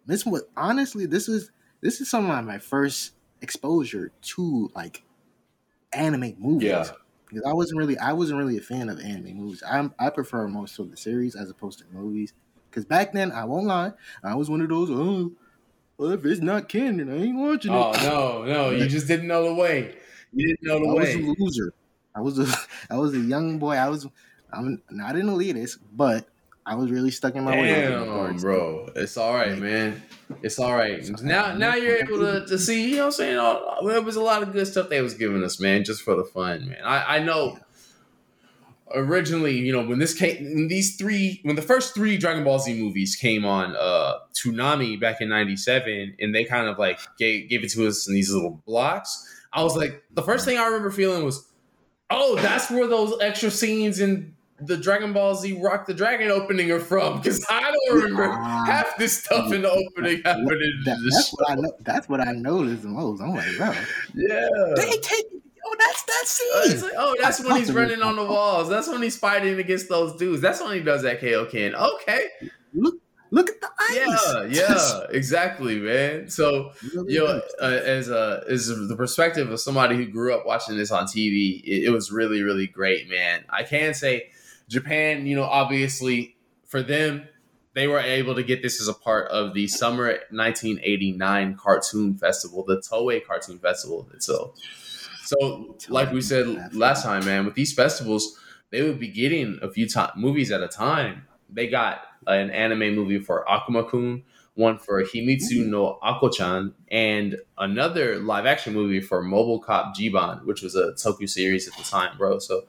This 0.07 0.25
was 0.27 0.43
honestly 0.57 1.07
this 1.07 1.29
is 1.29 1.51
this 1.81 2.01
is 2.01 2.11
some 2.11 2.31
of 2.31 2.45
my 2.45 2.59
first 2.59 3.15
exposure 3.43 4.13
to 4.23 4.71
like 4.75 5.03
anime 5.93 6.35
movies 6.39 6.69
Yeah. 6.69 6.93
because 7.29 7.45
I 7.45 7.53
wasn't 7.53 7.79
really 7.79 7.99
I 7.99 8.13
wasn't 8.13 8.39
really 8.39 8.57
a 8.59 8.61
fan 8.63 8.89
of 8.89 9.01
anime 9.01 9.37
movies. 9.37 9.63
I 9.67 9.91
I 9.99 10.11
prefer 10.11 10.49
most 10.49 10.79
of 10.79 10.91
the 10.91 10.97
series 10.97 11.35
as 11.37 11.51
opposed 11.51 11.79
to 11.81 11.85
movies. 11.93 12.33
Because 12.71 12.85
back 12.85 13.13
then, 13.13 13.33
I 13.33 13.45
won't 13.47 13.67
lie, 13.67 13.93
I 14.23 14.37
was 14.37 14.49
one 14.49 14.61
of 14.61 14.69
those. 14.69 14.91
Oh, 14.93 15.33
well, 15.99 16.13
if 16.13 16.25
it's 16.25 16.41
not 16.41 16.69
canon, 16.69 17.11
I 17.11 17.25
ain't 17.25 17.37
watching 17.37 17.73
Oh, 17.73 17.93
it. 17.93 18.03
no, 18.03 18.45
no. 18.45 18.71
You 18.71 18.89
just 18.89 19.09
didn't 19.09 19.27
know 19.27 19.45
the 19.45 19.55
way. 19.55 19.99
You 20.33 20.49
didn't 20.49 20.63
know 20.63 20.79
the 20.81 20.95
way 20.95 21.13
I 21.13 21.17
was 21.17 21.27
a 21.27 21.35
loser. 21.39 21.73
I 22.15 22.21
was 22.21 22.39
a 22.39 22.47
I 22.91 22.99
was 22.99 23.15
a 23.15 23.19
young 23.21 23.59
boy. 23.59 23.75
I 23.75 23.89
was 23.89 24.07
I'm 24.53 24.83
not 24.91 25.17
an 25.17 25.27
elitist, 25.27 25.79
but 25.93 26.29
I 26.67 26.75
was 26.75 26.91
really 26.91 27.11
stuck 27.11 27.35
in 27.35 27.45
my 27.45 27.57
Damn, 27.57 28.37
bro. 28.37 28.91
It's 28.95 29.17
all 29.17 29.35
right, 29.35 29.59
man. 29.59 30.03
It's 30.43 30.59
all 30.59 30.75
right. 30.75 31.03
Now, 31.23 31.55
now 31.55 31.75
you're 31.75 31.97
able 31.97 32.19
to, 32.19 32.47
to 32.47 32.59
see. 32.59 32.91
You 32.91 32.97
know, 32.97 33.03
what 33.03 33.07
I'm 33.07 33.13
saying 33.13 33.39
All- 33.39 33.87
there 33.87 34.03
was 34.03 34.17
a 34.17 34.23
lot 34.23 34.43
of 34.43 34.53
good 34.53 34.67
stuff 34.67 34.89
they 34.89 35.01
was 35.01 35.15
giving 35.15 35.43
us, 35.43 35.59
man, 35.59 35.85
just 35.85 36.03
for 36.03 36.15
the 36.15 36.25
fun, 36.25 36.69
man. 36.69 36.83
I, 36.85 37.17
I 37.17 37.19
know. 37.21 37.59
Originally, 38.93 39.57
you 39.57 39.73
know, 39.73 39.85
when 39.87 40.01
this 40.01 40.15
came, 40.15 40.43
when 40.43 40.67
these 40.67 40.97
three, 40.97 41.39
when 41.45 41.55
the 41.55 41.63
first 41.63 41.95
three 41.95 42.17
Dragon 42.17 42.43
Ball 42.43 42.59
Z 42.59 42.75
movies 42.75 43.15
came 43.15 43.45
on 43.45 43.77
uh 43.77 44.19
Toonami 44.35 45.01
back 45.01 45.21
in 45.21 45.29
'97, 45.29 46.17
and 46.19 46.35
they 46.35 46.43
kind 46.43 46.67
of 46.67 46.77
like 46.77 46.99
gave 47.17 47.49
gave 47.49 47.63
it 47.63 47.71
to 47.71 47.87
us 47.87 48.09
in 48.09 48.15
these 48.15 48.33
little 48.33 48.61
blocks. 48.67 49.29
I 49.53 49.63
was 49.63 49.77
like, 49.77 50.03
the 50.11 50.23
first 50.23 50.45
thing 50.45 50.59
I 50.59 50.67
remember 50.67 50.91
feeling 50.91 51.25
was, 51.25 51.49
oh, 52.11 52.35
that's 52.37 52.69
where 52.69 52.89
those 52.89 53.15
extra 53.21 53.53
scenes 53.53 54.01
in 54.01 54.35
the 54.63 54.77
Dragon 54.77 55.13
Ball 55.13 55.35
Z 55.35 55.59
Rock 55.63 55.87
the 55.87 55.95
Dragon 55.95 56.31
opening 56.31 56.71
are 56.71 56.81
from 56.81 57.19
because 57.19 57.45
I 57.51 57.61
don't 57.73 57.97
remember 58.03 58.29
Ah. 58.31 58.65
half 58.67 58.97
this 58.99 59.23
stuff 59.23 59.53
in 59.53 59.63
the 59.63 59.71
opening 59.71 60.23
That, 60.25 60.99
that's 61.05 61.31
what 61.33 61.51
I 61.51 61.55
know. 61.55 61.73
That's 61.81 62.09
what 62.09 62.21
I 62.21 62.33
noticed 62.33 62.83
the 62.83 62.89
most. 62.89 63.21
I'm 63.23 63.31
like, 63.35 63.57
bro, 63.57 63.73
Yeah, 64.15 64.49
they 64.77 64.91
take 64.99 65.27
Oh, 65.63 65.77
that's 65.79 66.03
that 66.05 66.23
Uh, 66.23 66.27
scene. 66.27 66.73
it's 66.75 66.83
like, 66.83 66.93
oh, 66.97 67.15
that's 67.21 67.39
when 67.45 67.57
he's 67.57 67.67
thought 67.69 67.77
it 67.77 67.81
was- 67.81 67.91
running 67.91 68.03
on 68.03 68.17
the 68.17 68.25
walls. 68.25 68.69
That's 68.69 68.89
when 68.89 69.03
he's 69.03 69.17
fighting 69.19 69.59
against 69.59 69.89
those 69.89 70.17
dudes. 70.17 70.41
That's 70.43 70.61
when 70.61 70.73
he 70.75 70.81
does 70.81 71.03
that 71.03 71.21
Kaioken. 71.21 71.75
Okay. 71.75 72.27
look, 72.75 72.95
look 73.31 73.51
at 73.51 73.61
the 73.61 73.69
ice. 73.91 74.55
Yeah, 74.57 74.75
yeah, 74.75 75.07
exactly, 75.11 75.79
man. 75.79 76.29
So, 76.31 76.73
Really 76.95 77.15
yo, 77.15 77.27
good. 77.27 77.43
uh, 77.61 77.65
as 77.85 78.09
a 78.09 78.43
as 78.49 78.67
the 78.69 78.97
perspective 78.97 79.51
of 79.51 79.61
somebody 79.61 79.97
who 79.97 80.07
grew 80.07 80.35
up 80.35 80.45
watching 80.47 80.77
this 80.77 80.91
on 80.91 81.05
TV, 81.05 81.61
it, 81.63 81.85
it 81.85 81.91
was 81.91 82.11
really, 82.11 82.43
really 82.43 82.67
great, 82.67 83.09
man. 83.09 83.45
I 83.51 83.63
can 83.63 83.93
say 83.95 84.31
Japan, 84.71 85.27
you 85.27 85.35
know, 85.35 85.45
obviously 85.45 86.37
for 86.65 86.83
them, 86.83 87.29
they 87.75 87.89
were 87.89 88.01
able 88.01 88.35
to 88.37 88.43
get 88.43 88.63
this 88.63 88.81
as 88.81 88.89
a 88.89 88.95
part 88.95 89.29
of 89.31 89.53
the 89.53 89.67
summer 89.67 90.07
1989 90.31 91.57
cartoon 91.57 92.15
festival, 92.15 92.65
the 92.65 92.77
Toei 92.77 93.25
Cartoon 93.25 93.59
Festival 93.59 94.09
itself. 94.15 94.59
So, 95.25 95.77
like 95.89 96.13
we 96.13 96.21
said 96.21 96.75
last 96.75 97.05
time, 97.05 97.25
man, 97.25 97.45
with 97.45 97.55
these 97.55 97.73
festivals, 97.73 98.39
they 98.71 98.83
would 98.83 98.99
be 98.99 99.09
getting 99.09 99.59
a 99.63 99.71
few 99.71 99.89
time 99.89 100.11
movies 100.17 100.51
at 100.51 100.63
a 100.63 100.69
time. 100.69 101.27
They 101.49 101.69
got 101.69 102.03
an 102.27 102.51
anime 102.51 102.95
movie 102.95 103.19
for 103.19 103.45
Akuma-kun, 103.49 104.23
one 104.55 104.79
for 104.79 105.03
Himitsu 105.05 105.67
no 105.67 105.99
Akko-chan, 106.03 106.75
and 106.91 107.37
another 107.59 108.19
live 108.19 108.47
action 108.47 108.75
movie 108.75 109.01
for 109.01 109.23
Mobile 109.23 109.61
Cop 109.61 109.97
Jiban, 109.97 110.45
which 110.45 110.63
was 110.63 110.75
a 110.75 110.93
Toku 110.93 111.29
series 111.29 111.69
at 111.69 111.77
the 111.77 111.85
time, 111.85 112.17
bro. 112.19 112.39
So 112.39 112.65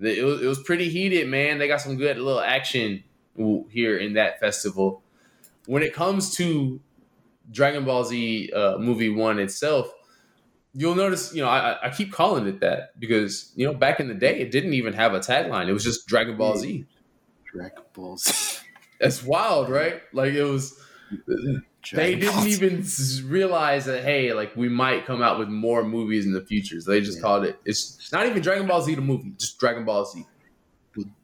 it, 0.00 0.24
was, 0.24 0.42
it 0.42 0.46
was 0.46 0.62
pretty 0.62 0.88
heated, 0.88 1.28
man. 1.28 1.58
They 1.58 1.68
got 1.68 1.80
some 1.80 1.96
good 1.96 2.18
little 2.18 2.40
action 2.40 3.04
here 3.70 3.98
in 3.98 4.14
that 4.14 4.40
festival. 4.40 5.02
When 5.66 5.82
it 5.82 5.92
comes 5.94 6.34
to 6.36 6.80
Dragon 7.50 7.84
Ball 7.84 8.04
Z 8.04 8.50
uh, 8.52 8.78
movie 8.78 9.10
one 9.10 9.38
itself, 9.38 9.92
you'll 10.72 10.94
notice, 10.94 11.34
you 11.34 11.42
know, 11.42 11.48
I, 11.48 11.78
I 11.86 11.90
keep 11.90 12.12
calling 12.12 12.46
it 12.46 12.60
that 12.60 12.98
because, 12.98 13.52
you 13.56 13.66
know, 13.66 13.74
back 13.74 14.00
in 14.00 14.08
the 14.08 14.14
day, 14.14 14.38
it 14.40 14.50
didn't 14.50 14.74
even 14.74 14.92
have 14.92 15.14
a 15.14 15.20
tagline. 15.20 15.68
It 15.68 15.72
was 15.72 15.84
just 15.84 16.06
Dragon 16.06 16.36
Ball 16.36 16.56
Z. 16.58 16.84
Dragon 17.52 17.82
Balls. 17.94 18.60
That's 19.00 19.22
wild, 19.22 19.68
right? 19.68 20.02
Like 20.12 20.34
it 20.34 20.44
was. 20.44 20.78
They 21.92 22.14
didn't 22.16 22.46
even 22.46 22.84
realize 23.28 23.84
that 23.86 24.04
hey, 24.04 24.32
like 24.32 24.54
we 24.56 24.68
might 24.68 25.06
come 25.06 25.22
out 25.22 25.38
with 25.38 25.48
more 25.48 25.84
movies 25.84 26.26
in 26.26 26.32
the 26.32 26.44
future. 26.44 26.80
So 26.80 26.90
they 26.90 27.00
just 27.00 27.18
Yeah. 27.18 27.22
called 27.22 27.44
it. 27.44 27.58
It's 27.64 28.10
not 28.12 28.26
even 28.26 28.42
Dragon 28.42 28.66
Ball 28.66 28.82
Z 28.82 28.94
the 28.94 29.00
movie, 29.00 29.32
just 29.38 29.58
Dragon 29.58 29.84
Ball 29.84 30.04
Z. 30.04 30.24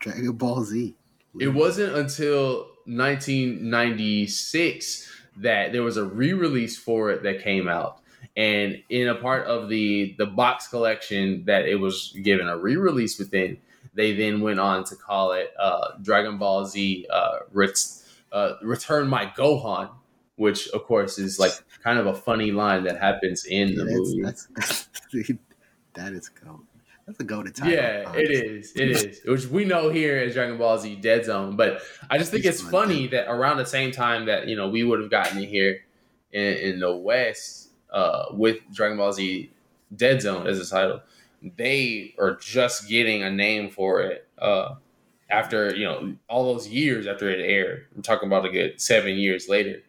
Dragon 0.00 0.32
Ball 0.32 0.62
Z. 0.64 0.94
It 1.40 1.48
wasn't 1.48 1.94
until 1.96 2.68
1996 2.86 5.10
that 5.38 5.72
there 5.72 5.82
was 5.82 5.96
a 5.96 6.04
re-release 6.04 6.76
for 6.78 7.10
it 7.10 7.22
that 7.22 7.42
came 7.42 7.66
out, 7.68 8.00
and 8.36 8.82
in 8.90 9.08
a 9.08 9.14
part 9.14 9.46
of 9.46 9.68
the 9.70 10.14
the 10.18 10.26
box 10.26 10.68
collection 10.68 11.44
that 11.46 11.66
it 11.66 11.76
was 11.76 12.14
given 12.22 12.48
a 12.48 12.56
re-release 12.58 13.18
within, 13.18 13.56
they 13.94 14.14
then 14.14 14.40
went 14.40 14.60
on 14.60 14.84
to 14.84 14.94
call 14.96 15.32
it 15.32 15.52
uh, 15.58 15.92
Dragon 16.02 16.36
Ball 16.38 16.64
Z 16.66 17.06
uh, 17.10 17.38
Ret- 17.52 17.78
uh, 18.30 18.54
Return 18.62 19.08
My 19.08 19.24
Gohan, 19.26 19.88
which 20.42 20.68
of 20.76 20.84
course 20.84 21.18
is 21.18 21.38
like 21.38 21.52
kind 21.82 21.98
of 21.98 22.06
a 22.06 22.14
funny 22.14 22.50
line 22.50 22.84
that 22.84 22.98
happens 22.98 23.44
in 23.44 23.74
the 23.74 23.84
Yeah, 23.84 23.96
movie. 23.96 24.22
that's, 24.22 24.48
that's, 24.56 24.88
that 25.94 26.12
is 26.12 26.28
gold. 26.28 26.66
That's 27.06 27.18
a 27.18 27.24
golden 27.24 27.52
title. 27.52 27.72
Yeah, 27.74 28.00
it 28.00 28.06
honestly. 28.06 28.34
is. 28.34 28.72
It 28.76 28.88
is. 28.90 29.20
Which 29.24 29.46
we 29.46 29.64
know 29.64 29.90
here 29.90 30.18
as 30.18 30.34
Dragon 30.34 30.56
Ball 30.56 30.78
Z 30.78 30.96
Dead 30.96 31.24
Zone. 31.24 31.56
But 31.56 31.82
I 32.08 32.16
just 32.16 32.30
think 32.30 32.44
It's 32.44 32.60
it's 32.60 32.70
fun, 32.70 32.88
funny 32.88 33.08
that 33.08 33.28
around 33.28 33.56
the 33.56 33.66
same 33.66 33.90
time 33.90 34.26
that, 34.26 34.46
you 34.46 34.54
know, 34.56 34.68
we 34.68 34.84
would 34.84 35.00
have 35.00 35.10
gotten 35.10 35.38
it 35.38 35.48
here 35.48 35.84
in, 36.30 36.54
in 36.68 36.80
the 36.80 36.94
West 36.96 37.70
uh, 37.90 38.26
with 38.32 38.58
Dragon 38.72 38.98
Ball 38.98 39.12
Z 39.12 39.50
Dead 39.96 40.22
Zone 40.22 40.46
as 40.46 40.60
a 40.60 40.70
title, 40.70 41.00
they 41.56 42.14
are 42.20 42.36
just 42.36 42.88
getting 42.88 43.24
a 43.24 43.30
name 43.30 43.68
for 43.68 44.02
it 44.02 44.28
uh, 44.38 44.76
after, 45.28 45.74
you 45.74 45.84
know, 45.84 46.14
all 46.28 46.54
those 46.54 46.68
years 46.68 47.08
after 47.08 47.28
it 47.28 47.40
aired. 47.40 47.88
I'm 47.96 48.02
talking 48.02 48.28
about 48.28 48.46
a 48.46 48.50
good 48.50 48.80
seven 48.80 49.16
years 49.16 49.48
later. 49.48 49.82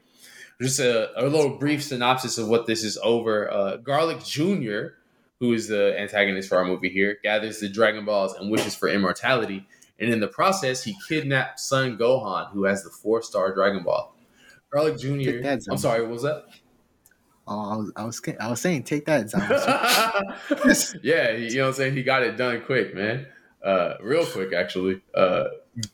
Just 0.61 0.79
a, 0.79 1.19
a 1.19 1.27
little 1.27 1.57
brief 1.57 1.83
synopsis 1.83 2.37
of 2.37 2.47
what 2.47 2.67
this 2.67 2.83
is 2.83 2.97
over. 3.03 3.51
Uh, 3.51 3.77
Garlic 3.77 4.23
Jr., 4.23 4.95
who 5.39 5.53
is 5.53 5.67
the 5.67 5.99
antagonist 5.99 6.49
for 6.49 6.57
our 6.57 6.65
movie 6.65 6.89
here, 6.89 7.17
gathers 7.23 7.59
the 7.59 7.69
Dragon 7.69 8.05
Balls 8.05 8.33
and 8.33 8.49
wishes 8.49 8.75
for 8.75 8.87
immortality. 8.87 9.67
And 9.99 10.11
in 10.11 10.19
the 10.19 10.27
process, 10.27 10.83
he 10.83 10.95
kidnaps 11.07 11.67
Son 11.67 11.97
Gohan, 11.97 12.51
who 12.51 12.65
has 12.65 12.83
the 12.83 12.89
four 12.89 13.21
star 13.21 13.53
Dragon 13.53 13.83
Ball. 13.83 14.15
Garlic 14.71 14.97
Jr. 14.97 15.41
That, 15.41 15.61
I'm 15.69 15.77
sorry, 15.77 16.01
what 16.01 16.11
was 16.11 16.23
that? 16.23 16.45
Oh, 17.45 17.71
I 17.71 17.75
was, 17.75 17.91
I 17.97 18.05
was, 18.05 18.21
I 18.39 18.49
was 18.49 18.61
saying, 18.61 18.83
take 18.83 19.05
that, 19.05 19.29
yeah, 21.03 21.31
you 21.31 21.57
know 21.57 21.63
what 21.63 21.67
I'm 21.67 21.73
saying? 21.73 21.93
He 21.95 22.03
got 22.03 22.23
it 22.23 22.37
done 22.37 22.61
quick, 22.65 22.95
man. 22.95 23.27
Uh, 23.61 23.95
real 24.01 24.25
quick, 24.25 24.53
actually. 24.53 25.01
Uh, 25.13 25.45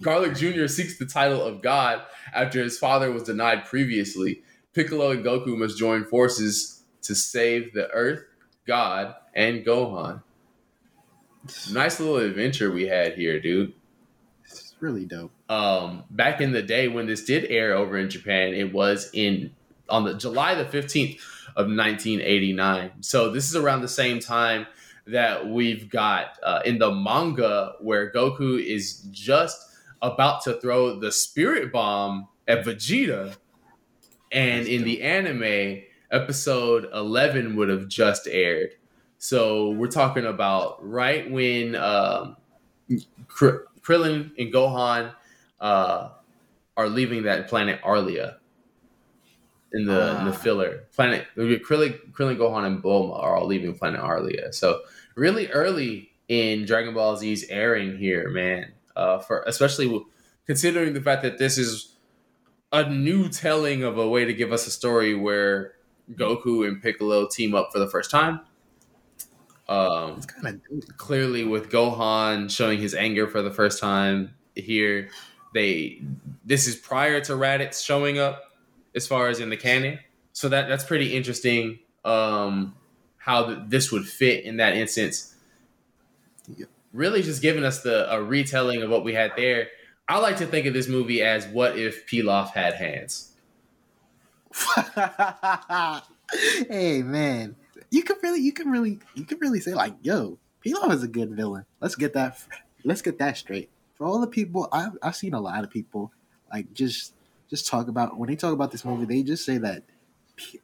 Garlic 0.01 0.35
Jr. 0.35 0.67
seeks 0.67 0.97
the 0.99 1.05
title 1.05 1.41
of 1.41 1.61
God 1.61 2.03
after 2.33 2.61
his 2.61 2.77
father 2.77 3.11
was 3.11 3.23
denied 3.23 3.65
previously. 3.65 4.43
Piccolo 4.73 5.11
and 5.11 5.23
Goku 5.23 5.57
must 5.57 5.77
join 5.77 6.05
forces 6.05 6.83
to 7.03 7.15
save 7.15 7.73
the 7.73 7.89
Earth, 7.91 8.23
God, 8.67 9.15
and 9.33 9.65
Gohan. 9.65 10.21
Nice 11.71 11.99
little 11.99 12.17
adventure 12.17 12.71
we 12.71 12.87
had 12.87 13.15
here, 13.15 13.39
dude. 13.39 13.73
it's 14.45 14.75
really 14.79 15.05
dope. 15.05 15.31
Um, 15.49 16.03
back 16.11 16.41
in 16.41 16.51
the 16.51 16.61
day 16.61 16.87
when 16.87 17.07
this 17.07 17.23
did 17.23 17.45
air 17.45 17.73
over 17.73 17.97
in 17.97 18.09
Japan, 18.09 18.53
it 18.53 18.73
was 18.73 19.09
in 19.13 19.51
on 19.89 20.03
the 20.03 20.13
July 20.13 20.53
the 20.55 20.65
15th 20.65 21.19
of 21.55 21.65
1989. 21.67 22.91
So 23.01 23.31
this 23.31 23.49
is 23.49 23.55
around 23.55 23.81
the 23.81 23.87
same 23.87 24.19
time 24.19 24.67
that 25.07 25.47
we've 25.47 25.89
got 25.89 26.37
uh, 26.43 26.61
in 26.63 26.77
the 26.77 26.91
manga 26.91 27.73
where 27.81 28.11
Goku 28.11 28.63
is 28.63 29.01
just 29.11 29.57
about 30.01 30.43
to 30.43 30.59
throw 30.61 30.99
the 30.99 31.11
spirit 31.11 31.71
bomb 31.71 32.27
at 32.47 32.63
Vegeta. 32.63 33.35
And 34.31 34.67
in 34.67 34.83
the 34.83 35.01
anime, 35.01 35.81
episode 36.11 36.87
11 36.93 37.55
would 37.55 37.69
have 37.69 37.87
just 37.87 38.27
aired. 38.27 38.71
So 39.17 39.71
we're 39.71 39.87
talking 39.87 40.25
about 40.25 40.77
right 40.87 41.29
when 41.29 41.75
um, 41.75 42.37
Kr- 43.27 43.65
Krillin 43.81 44.31
and 44.37 44.53
Gohan 44.53 45.13
uh, 45.59 46.09
are 46.77 46.89
leaving 46.89 47.23
that 47.23 47.47
planet 47.49 47.79
Arlia 47.83 48.37
in 49.73 49.85
the 49.85 50.17
in 50.19 50.25
the 50.25 50.31
Ah. 50.31 50.35
filler 50.37 50.83
planet. 50.95 51.25
Krillin, 51.37 51.61
Krillin, 52.11 52.37
Gohan, 52.37 52.65
and 52.65 52.81
Bulma 52.83 53.21
are 53.21 53.35
all 53.37 53.45
leaving 53.45 53.77
planet 53.77 53.99
Arlia. 53.99 54.51
So 54.53 54.81
really 55.15 55.47
early 55.49 56.11
in 56.27 56.65
Dragon 56.65 56.93
Ball 56.93 57.17
Z's 57.17 57.45
airing 57.49 57.97
here, 57.97 58.29
man. 58.29 58.71
Uh, 58.95 59.19
for 59.19 59.43
especially 59.47 60.01
considering 60.45 60.93
the 60.93 61.01
fact 61.01 61.21
that 61.23 61.37
this 61.37 61.57
is 61.57 61.95
a 62.71 62.89
new 62.89 63.29
telling 63.29 63.83
of 63.83 63.97
a 63.97 64.07
way 64.07 64.25
to 64.25 64.33
give 64.33 64.51
us 64.51 64.67
a 64.67 64.71
story 64.71 65.15
where 65.15 65.73
Goku 66.13 66.67
and 66.67 66.81
Piccolo 66.81 67.27
team 67.27 67.55
up 67.55 67.69
for 67.71 67.79
the 67.79 67.87
first 67.87 68.11
time. 68.11 68.41
Um, 69.67 70.15
It's 70.17 70.25
kind 70.25 70.47
of 70.47 70.97
clearly 70.97 71.43
with 71.43 71.69
Gohan 71.69 72.49
showing 72.49 72.79
his 72.79 72.95
anger 72.95 73.27
for 73.27 73.41
the 73.41 73.51
first 73.51 73.79
time 73.79 74.33
here. 74.55 75.09
They 75.53 76.01
this 76.45 76.67
is 76.67 76.75
prior 76.75 77.21
to 77.21 77.33
Raditz 77.33 77.83
showing 77.83 78.19
up 78.19 78.53
as 78.95 79.07
far 79.07 79.27
as 79.29 79.39
in 79.39 79.49
the 79.49 79.57
canon. 79.57 79.99
So 80.33 80.49
that 80.49 80.67
that's 80.67 80.83
pretty 80.83 81.15
interesting 81.15 81.79
um 82.05 82.75
how 83.17 83.45
th- 83.45 83.59
this 83.67 83.91
would 83.91 84.07
fit 84.07 84.43
in 84.45 84.57
that 84.57 84.75
instance. 84.75 85.35
Really 86.93 87.21
just 87.21 87.41
giving 87.41 87.63
us 87.63 87.81
the 87.83 88.11
a 88.11 88.21
retelling 88.23 88.81
of 88.81 88.89
what 88.89 89.03
we 89.03 89.13
had 89.13 89.33
there. 89.35 89.67
I 90.09 90.17
like 90.17 90.37
to 90.37 90.47
think 90.47 90.65
of 90.65 90.73
this 90.73 90.87
movie 90.87 91.21
as 91.21 91.45
what 91.47 91.77
if 91.77 92.07
Pilaf 92.07 92.51
had 92.51 92.73
hands. 92.73 93.35
hey 96.67 97.03
man, 97.03 97.55
you 97.91 98.01
could 98.01 98.17
really, 98.23 98.41
you 98.41 98.51
could 98.51 98.65
really, 98.65 98.97
you 99.13 99.23
could 99.23 99.39
really 99.39 99.59
say 99.59 99.75
like, 99.75 99.93
"Yo, 100.01 100.39
Pilaf 100.65 100.91
is 100.91 101.03
a 101.03 101.07
good 101.07 101.29
villain." 101.35 101.65
Let's 101.79 101.95
get 101.95 102.13
that. 102.13 102.43
Let's 102.83 103.03
get 103.03 103.19
that 103.19 103.37
straight. 103.37 103.69
For 103.93 104.07
all 104.07 104.19
the 104.19 104.27
people, 104.27 104.67
I've, 104.71 104.97
I've 105.03 105.15
seen 105.15 105.35
a 105.35 105.39
lot 105.39 105.63
of 105.63 105.69
people 105.69 106.11
like 106.51 106.73
just 106.73 107.13
just 107.47 107.67
talk 107.67 107.87
about 107.87 108.17
when 108.17 108.29
they 108.29 108.35
talk 108.35 108.53
about 108.53 108.71
this 108.71 108.83
movie, 108.83 109.05
they 109.05 109.21
just 109.21 109.45
say 109.45 109.59
that 109.59 109.83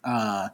uh, 0.03 0.49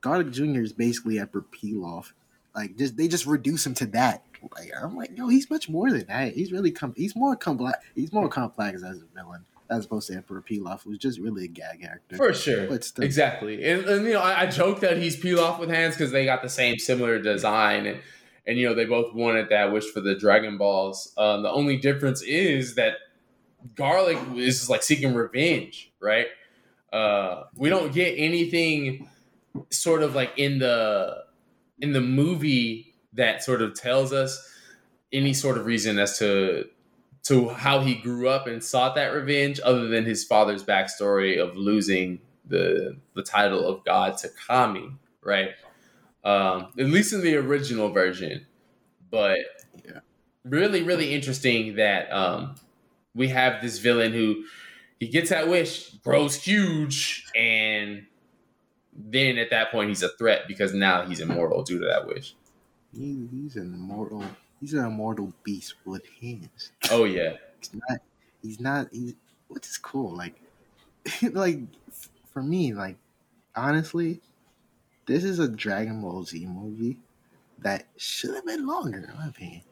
Garlic 0.00 0.32
Jr. 0.32 0.60
is 0.60 0.72
basically 0.72 1.20
Emperor 1.20 1.44
Pilaf. 1.52 2.12
Like, 2.54 2.76
just 2.76 2.96
they 2.96 3.06
just 3.06 3.26
reduce 3.26 3.64
him 3.64 3.74
to 3.74 3.86
that. 3.86 4.24
Like, 4.54 4.70
I'm 4.80 4.96
like, 4.96 5.16
yo, 5.16 5.28
he's 5.28 5.48
much 5.50 5.68
more 5.68 5.90
than 5.90 6.06
that. 6.06 6.34
He's 6.34 6.52
really 6.52 6.70
com- 6.70 6.94
he's 6.96 7.16
more 7.16 7.36
complex. 7.36 7.78
He's 7.94 8.12
more 8.12 8.28
complex 8.28 8.82
as 8.82 9.02
a 9.02 9.06
villain 9.14 9.44
as 9.68 9.84
opposed 9.84 10.06
to 10.08 10.14
Emperor 10.14 10.42
Pilaf, 10.48 10.82
who's 10.84 10.98
just 10.98 11.18
really 11.18 11.44
a 11.44 11.48
gag 11.48 11.82
actor. 11.82 12.16
For 12.16 12.32
sure. 12.32 12.66
But 12.68 12.84
still- 12.84 13.04
Exactly. 13.04 13.64
And, 13.64 13.84
and 13.84 14.06
you 14.06 14.12
know, 14.12 14.20
I, 14.20 14.42
I 14.42 14.46
joke 14.46 14.80
that 14.80 14.98
he's 14.98 15.16
off 15.38 15.58
with 15.58 15.70
hands 15.70 15.96
because 15.96 16.12
they 16.12 16.24
got 16.24 16.42
the 16.42 16.48
same 16.48 16.78
similar 16.78 17.18
design 17.18 17.86
and 17.86 18.00
and 18.46 18.58
you 18.58 18.68
know 18.68 18.74
they 18.74 18.84
both 18.84 19.12
wanted 19.12 19.48
that 19.48 19.72
wish 19.72 19.90
for 19.90 20.00
the 20.00 20.14
Dragon 20.14 20.56
Balls. 20.56 21.12
Um, 21.18 21.42
the 21.42 21.50
only 21.50 21.76
difference 21.78 22.22
is 22.22 22.76
that 22.76 22.94
Garlic 23.74 24.18
is 24.36 24.70
like 24.70 24.82
seeking 24.84 25.14
revenge, 25.14 25.92
right? 26.00 26.28
Uh, 26.92 27.44
we 27.56 27.68
don't 27.68 27.92
get 27.92 28.14
anything 28.16 29.08
sort 29.70 30.02
of 30.04 30.14
like 30.14 30.30
in 30.36 30.60
the 30.60 31.24
in 31.80 31.92
the 31.92 32.00
movie 32.00 32.94
that 33.16 33.42
sort 33.42 33.62
of 33.62 33.74
tells 33.74 34.12
us 34.12 34.52
any 35.12 35.32
sort 35.34 35.58
of 35.58 35.66
reason 35.66 35.98
as 35.98 36.18
to 36.18 36.68
to 37.24 37.48
how 37.48 37.80
he 37.80 37.96
grew 37.96 38.28
up 38.28 38.46
and 38.46 38.62
sought 38.62 38.94
that 38.94 39.08
revenge, 39.08 39.60
other 39.64 39.88
than 39.88 40.04
his 40.04 40.24
father's 40.24 40.62
backstory 40.62 41.38
of 41.42 41.56
losing 41.56 42.20
the 42.46 42.96
the 43.14 43.22
title 43.22 43.66
of 43.66 43.84
God 43.84 44.16
to 44.18 44.28
Kami, 44.46 44.92
right? 45.22 45.50
Um, 46.24 46.68
at 46.78 46.86
least 46.86 47.12
in 47.12 47.22
the 47.22 47.36
original 47.36 47.88
version. 47.90 48.46
But 49.10 49.38
Yeah. 49.84 50.00
really, 50.44 50.82
really 50.82 51.14
interesting 51.14 51.76
that 51.76 52.12
um, 52.12 52.56
we 53.14 53.28
have 53.28 53.62
this 53.62 53.78
villain 53.78 54.12
who 54.12 54.44
he 55.00 55.08
gets 55.08 55.30
that 55.30 55.48
wish, 55.48 55.90
grows 56.04 56.34
huge, 56.42 57.26
and 57.34 58.06
then 58.92 59.38
at 59.38 59.50
that 59.50 59.70
point 59.70 59.88
he's 59.88 60.02
a 60.02 60.08
threat 60.16 60.42
because 60.48 60.72
now 60.74 61.04
he's 61.06 61.20
immortal 61.20 61.62
due 61.62 61.78
to 61.78 61.86
that 61.86 62.06
wish. 62.06 62.34
He, 62.94 63.28
he's 63.30 63.56
an 63.56 63.74
immortal. 63.74 64.24
He's 64.60 64.74
an 64.74 64.84
immortal 64.84 65.32
beast 65.44 65.74
with 65.84 66.02
hands. 66.20 66.72
Oh 66.90 67.04
yeah, 67.04 67.34
He's 67.60 67.74
not. 67.74 67.98
He's 68.42 68.60
not. 68.60 68.88
He's 68.92 69.14
which 69.48 69.66
is 69.66 69.78
cool. 69.78 70.16
Like, 70.16 70.34
like 71.32 71.60
for 72.32 72.42
me, 72.42 72.72
like 72.72 72.96
honestly, 73.54 74.20
this 75.06 75.24
is 75.24 75.38
a 75.38 75.48
Dragon 75.48 76.00
Ball 76.00 76.24
Z 76.24 76.44
movie 76.46 76.98
that 77.58 77.86
should 77.96 78.34
have 78.34 78.46
been 78.46 78.66
longer. 78.66 78.98
In 78.98 79.18
my 79.18 79.28
opinion, 79.28 79.62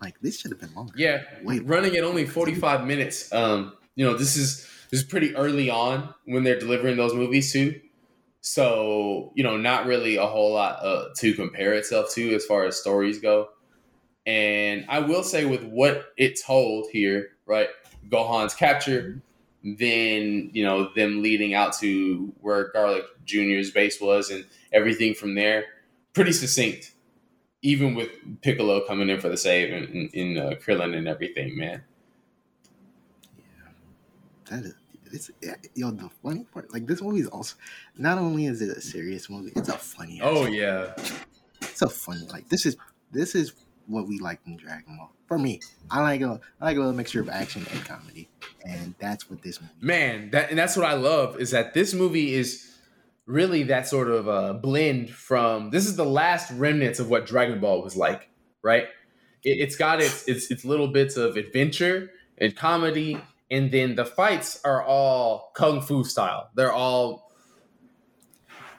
like 0.00 0.20
this 0.20 0.38
should 0.40 0.50
have 0.50 0.60
been 0.60 0.74
longer. 0.74 0.94
yeah. 0.96 1.22
Wait. 1.42 1.64
Running 1.66 1.96
at 1.96 2.04
only 2.04 2.26
forty 2.26 2.54
five 2.54 2.86
minutes. 2.86 3.32
Um, 3.32 3.74
you 3.94 4.04
know 4.06 4.16
this 4.16 4.36
is 4.36 4.66
this 4.90 5.00
is 5.00 5.04
pretty 5.06 5.34
early 5.36 5.68
on 5.70 6.14
when 6.26 6.44
they're 6.44 6.58
delivering 6.58 6.96
those 6.96 7.14
movies 7.14 7.52
too. 7.52 7.80
So 8.42 9.32
you 9.34 9.44
know, 9.44 9.56
not 9.56 9.86
really 9.86 10.16
a 10.16 10.26
whole 10.26 10.52
lot 10.52 10.84
uh, 10.84 11.06
to 11.18 11.32
compare 11.32 11.72
itself 11.74 12.12
to 12.14 12.34
as 12.34 12.44
far 12.44 12.66
as 12.66 12.78
stories 12.78 13.18
go. 13.20 13.48
And 14.26 14.84
I 14.88 14.98
will 15.00 15.22
say, 15.22 15.44
with 15.44 15.64
what 15.64 16.06
it 16.16 16.38
told 16.44 16.86
here, 16.92 17.30
right? 17.46 17.68
Gohan's 18.08 18.54
capture, 18.54 19.22
then 19.64 20.50
you 20.52 20.64
know 20.64 20.90
them 20.94 21.22
leading 21.22 21.54
out 21.54 21.72
to 21.78 22.32
where 22.40 22.70
Garlic 22.72 23.04
Junior's 23.24 23.70
base 23.70 24.00
was, 24.00 24.30
and 24.30 24.44
everything 24.72 25.14
from 25.14 25.36
there, 25.36 25.64
pretty 26.12 26.32
succinct. 26.32 26.92
Even 27.62 27.94
with 27.94 28.08
Piccolo 28.42 28.84
coming 28.88 29.08
in 29.08 29.20
for 29.20 29.28
the 29.28 29.36
save 29.36 29.72
and, 29.72 29.88
and, 29.88 30.14
and 30.14 30.38
uh, 30.38 30.56
Krillin 30.56 30.96
and 30.96 31.06
everything, 31.06 31.56
man. 31.56 31.84
Yeah. 33.38 33.70
That 34.50 34.64
is. 34.64 34.74
It's 35.12 35.30
yo 35.74 35.90
the 35.90 36.08
funny 36.22 36.44
part. 36.52 36.72
Like 36.72 36.86
this 36.86 37.02
movie 37.02 37.20
is 37.20 37.28
also 37.28 37.56
not 37.96 38.18
only 38.18 38.46
is 38.46 38.62
it 38.62 38.76
a 38.76 38.80
serious 38.80 39.28
movie, 39.30 39.52
it's 39.54 39.68
a 39.68 39.78
funny. 39.78 40.20
Oh 40.22 40.44
movie. 40.44 40.58
yeah, 40.58 40.94
it's 41.60 41.82
a 41.82 41.88
funny. 41.88 42.26
Like 42.30 42.48
this 42.48 42.66
is 42.66 42.76
this 43.10 43.34
is 43.34 43.52
what 43.86 44.06
we 44.06 44.18
like 44.18 44.40
in 44.46 44.56
Dragon 44.56 44.96
Ball. 44.96 45.12
For 45.26 45.38
me, 45.38 45.60
I 45.90 46.00
like 46.00 46.20
a 46.20 46.40
I 46.60 46.64
like 46.66 46.76
a 46.76 46.80
little 46.80 46.94
mixture 46.94 47.20
of 47.20 47.28
action 47.28 47.66
and 47.70 47.84
comedy, 47.84 48.28
and 48.64 48.94
that's 48.98 49.28
what 49.30 49.42
this 49.42 49.60
movie. 49.60 49.72
man. 49.80 50.30
That 50.30 50.50
and 50.50 50.58
that's 50.58 50.76
what 50.76 50.86
I 50.86 50.94
love 50.94 51.40
is 51.40 51.50
that 51.50 51.74
this 51.74 51.94
movie 51.94 52.34
is 52.34 52.68
really 53.26 53.62
that 53.64 53.86
sort 53.86 54.10
of 54.10 54.28
uh, 54.28 54.52
blend 54.54 55.10
from. 55.10 55.70
This 55.70 55.86
is 55.86 55.96
the 55.96 56.04
last 56.04 56.50
remnants 56.52 56.98
of 56.98 57.08
what 57.08 57.26
Dragon 57.26 57.60
Ball 57.60 57.82
was 57.82 57.96
like, 57.96 58.28
right? 58.62 58.84
It, 59.44 59.60
it's 59.60 59.76
got 59.76 60.00
its 60.00 60.28
its 60.28 60.50
its 60.50 60.64
little 60.64 60.88
bits 60.88 61.16
of 61.16 61.36
adventure 61.36 62.10
and 62.38 62.54
comedy, 62.56 63.20
and 63.52 63.70
then 63.70 63.94
the 63.94 64.04
fights 64.06 64.60
are 64.64 64.82
all 64.82 65.52
kung 65.54 65.82
fu 65.82 66.02
style. 66.02 66.50
They're 66.54 66.72
all 66.72 67.30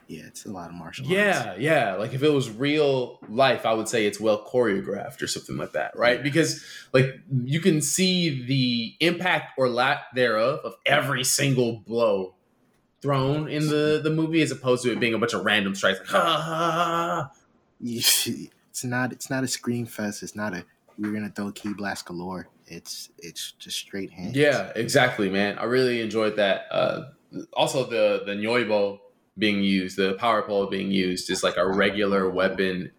Yeah, 0.08 0.24
it's 0.26 0.44
a 0.44 0.50
lot 0.50 0.68
of 0.68 0.74
martial 0.74 1.06
arts. 1.06 1.14
Yeah, 1.14 1.54
yeah. 1.56 1.94
Like 1.94 2.12
if 2.12 2.22
it 2.22 2.28
was 2.28 2.50
real 2.50 3.20
life, 3.28 3.64
I 3.64 3.72
would 3.72 3.88
say 3.88 4.04
it's 4.04 4.20
well 4.20 4.44
choreographed 4.44 5.22
or 5.22 5.28
something 5.28 5.56
like 5.56 5.72
that, 5.72 5.96
right? 5.96 6.22
Because 6.22 6.62
like 6.92 7.20
you 7.44 7.60
can 7.60 7.80
see 7.80 8.44
the 8.44 8.96
impact 9.00 9.52
or 9.56 9.68
lack 9.68 10.12
thereof 10.14 10.60
of 10.64 10.74
every 10.84 11.24
single 11.24 11.78
blow 11.86 12.34
thrown 13.00 13.48
in 13.48 13.68
the 13.68 14.00
the 14.02 14.10
movie, 14.10 14.42
as 14.42 14.50
opposed 14.50 14.82
to 14.82 14.92
it 14.92 14.98
being 14.98 15.14
a 15.14 15.18
bunch 15.18 15.34
of 15.34 15.44
random 15.44 15.74
strikes. 15.76 16.00
Like, 16.12 17.26
it's 17.80 18.84
not 18.84 19.12
it's 19.12 19.30
not 19.30 19.44
a 19.44 19.48
scream 19.48 19.86
fest. 19.86 20.22
It's 20.24 20.34
not 20.34 20.52
a 20.52 20.64
we're 20.98 21.12
gonna 21.12 21.30
throw 21.30 21.52
ki 21.52 21.74
blast 21.74 22.06
galore. 22.06 22.48
It's 22.66 23.10
it's 23.18 23.52
just 23.52 23.78
straight 23.78 24.10
hands. 24.10 24.36
Yeah, 24.36 24.72
exactly, 24.74 25.28
man. 25.28 25.58
I 25.58 25.64
really 25.64 26.00
enjoyed 26.00 26.36
that. 26.36 26.66
Uh, 26.70 27.02
also, 27.52 27.84
the 27.84 28.22
the 28.24 28.32
Nyoibo 28.32 29.00
being 29.36 29.62
used, 29.62 29.96
the 29.96 30.14
power 30.14 30.42
pole 30.42 30.66
being 30.66 30.90
used, 30.90 31.30
is 31.30 31.42
like 31.42 31.56
a 31.56 31.66
regular 31.66 32.30
weapon. 32.30 32.90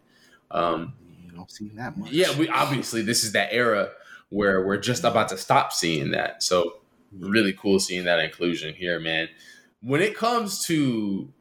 Um, 0.51 0.93
you 1.23 1.32
don't 1.32 1.51
see 1.51 1.69
that 1.75 1.97
much. 1.97 2.12
Yeah, 2.12 2.38
we 2.38 2.47
obviously 2.49 3.01
this 3.01 3.23
is 3.23 3.32
that 3.32 3.49
era 3.51 3.89
where 4.30 4.65
we're 4.65 4.78
just 4.78 5.04
about 5.04 5.30
to 5.30 5.38
stop 5.38 5.71
seeing 5.71 6.12
that. 6.12 6.43
So 6.43 6.80
really 7.17 7.54
cool 7.54 7.80
seeing 7.80 8.06
that 8.06 8.19
inclusion 8.19 8.73
here, 8.73 8.99
man. 8.99 9.30
When 9.82 10.01
it 10.01 10.15
comes 10.15 10.65
to 10.65 11.32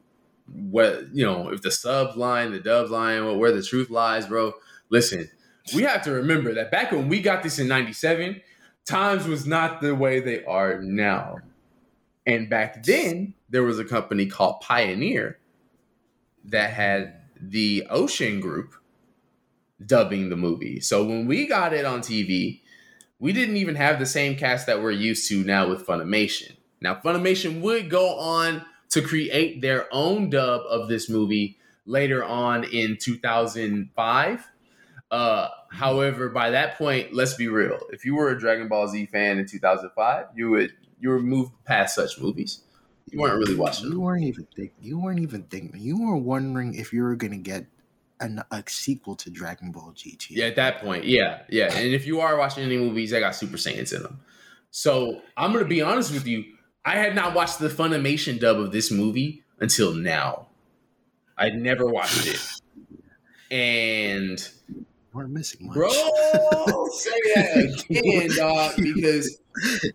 what 0.47 1.13
you 1.13 1.25
know, 1.25 1.49
if 1.49 1.61
the 1.61 1.71
sub 1.71 2.15
line, 2.15 2.51
the 2.51 2.59
dub 2.59 2.89
line, 2.89 3.37
where 3.37 3.51
the 3.51 3.63
truth 3.63 3.89
lies, 3.89 4.27
bro. 4.27 4.53
Listen, 4.89 5.29
we 5.73 5.83
have 5.83 6.03
to 6.03 6.11
remember 6.11 6.53
that 6.53 6.71
back 6.71 6.91
when 6.91 7.09
we 7.09 7.21
got 7.21 7.43
this 7.43 7.59
in 7.59 7.67
'97, 7.67 8.41
times 8.85 9.27
was 9.27 9.47
not 9.47 9.81
the 9.81 9.95
way 9.95 10.19
they 10.19 10.43
are 10.45 10.81
now. 10.81 11.37
And 12.27 12.49
back 12.49 12.83
then, 12.83 13.33
there 13.49 13.63
was 13.63 13.79
a 13.79 13.85
company 13.85 14.25
called 14.25 14.61
Pioneer 14.61 15.39
that 16.45 16.71
had 16.71 17.21
the 17.39 17.85
Ocean 17.89 18.39
Group 18.39 18.73
dubbing 19.83 20.29
the 20.29 20.35
movie. 20.35 20.79
So 20.79 21.03
when 21.03 21.27
we 21.27 21.47
got 21.47 21.73
it 21.73 21.85
on 21.85 22.01
TV, 22.01 22.61
we 23.19 23.33
didn't 23.33 23.57
even 23.57 23.75
have 23.75 23.99
the 23.99 24.05
same 24.05 24.35
cast 24.35 24.67
that 24.67 24.81
we're 24.81 24.91
used 24.91 25.29
to 25.29 25.43
now 25.43 25.69
with 25.69 25.85
Funimation. 25.85 26.55
Now, 26.81 26.95
Funimation 26.95 27.61
would 27.61 27.89
go 27.89 28.17
on 28.17 28.65
to 28.89 29.01
create 29.01 29.61
their 29.61 29.87
own 29.91 30.29
dub 30.29 30.61
of 30.69 30.87
this 30.87 31.09
movie 31.09 31.57
later 31.85 32.23
on 32.23 32.63
in 32.63 32.97
2005. 32.97 34.47
Uh, 35.11 35.49
however, 35.71 36.29
by 36.29 36.49
that 36.49 36.77
point, 36.77 37.13
let's 37.13 37.35
be 37.35 37.47
real. 37.47 37.79
If 37.91 38.05
you 38.05 38.15
were 38.15 38.29
a 38.29 38.39
Dragon 38.39 38.67
Ball 38.67 38.87
Z 38.87 39.05
fan 39.07 39.37
in 39.37 39.45
2005, 39.45 40.25
you 40.35 40.49
would 40.49 40.73
you 40.99 41.09
were 41.09 41.19
moved 41.19 41.51
past 41.65 41.95
such 41.95 42.19
movies. 42.19 42.61
You 43.11 43.19
weren't 43.19 43.37
really 43.37 43.55
watching 43.55 43.91
You 43.91 43.99
weren't 43.99 44.23
even 44.23 44.47
thinking. 44.55 44.77
You 44.81 44.99
weren't 44.99 45.19
even 45.19 45.43
thinking. 45.43 45.79
You 45.79 46.01
were 46.01 46.17
wondering 46.17 46.73
if 46.73 46.91
you 46.91 47.03
were 47.03 47.15
gonna 47.15 47.37
get 47.37 47.67
an, 48.19 48.41
a 48.49 48.63
sequel 48.67 49.15
to 49.17 49.29
Dragon 49.29 49.71
Ball 49.71 49.93
GT. 49.95 50.31
Yeah, 50.31 50.45
at 50.45 50.55
that 50.55 50.81
point, 50.81 51.05
yeah, 51.05 51.41
yeah. 51.49 51.73
And 51.75 51.93
if 51.93 52.07
you 52.07 52.21
are 52.21 52.37
watching 52.37 52.63
any 52.63 52.77
movies, 52.77 53.11
they 53.11 53.19
got 53.19 53.35
Super 53.35 53.57
Saiyans 53.57 53.95
in 53.95 54.01
them. 54.01 54.21
So 54.71 55.21
I'm 55.37 55.53
gonna 55.53 55.65
be 55.65 55.81
honest 55.81 56.11
with 56.11 56.25
you. 56.25 56.43
I 56.83 56.95
had 56.97 57.15
not 57.15 57.33
watched 57.35 57.59
the 57.59 57.69
Funimation 57.69 58.39
dub 58.39 58.59
of 58.59 58.71
this 58.71 58.91
movie 58.91 59.43
until 59.59 59.93
now. 59.93 60.47
I'd 61.37 61.55
never 61.55 61.85
watched 61.85 62.27
it, 62.27 62.41
and 63.51 64.49
weren't 65.15 65.31
missing 65.31 65.65
much. 65.67 65.75
bro, 65.75 65.89
say 65.89 67.09
that 67.35 67.85
again, 67.89 68.29
dog, 68.35 68.75
because 68.77 69.39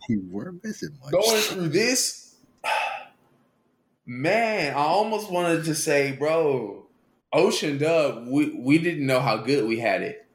you 0.08 0.22
weren't 0.30 0.64
missing 0.64 0.96
much. 1.02 1.12
going 1.12 1.40
through 1.42 1.68
this, 1.68 2.36
man, 4.06 4.72
I 4.74 4.80
almost 4.80 5.30
wanted 5.30 5.64
to 5.66 5.74
say, 5.74 6.12
bro, 6.12 6.86
Ocean 7.32 7.78
Dub, 7.78 8.26
we 8.28 8.50
we 8.58 8.78
didn't 8.78 9.06
know 9.06 9.20
how 9.20 9.36
good 9.36 9.68
we 9.68 9.78
had 9.78 10.02
it. 10.02 10.26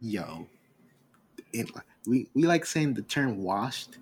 Yo, 0.00 0.46
it, 1.52 1.70
we 2.06 2.28
we 2.34 2.44
like 2.44 2.64
saying 2.64 2.94
the 2.94 3.02
term 3.02 3.42
"washed." 3.42 3.98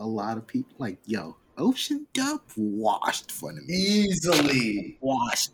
A 0.00 0.06
lot 0.06 0.36
of 0.36 0.46
people 0.46 0.74
like, 0.78 0.98
yo, 1.06 1.36
Ocean 1.56 2.06
Dub 2.12 2.40
washed 2.56 3.28
Funimation. 3.28 3.70
Easily. 3.70 4.98
Washed 5.00 5.52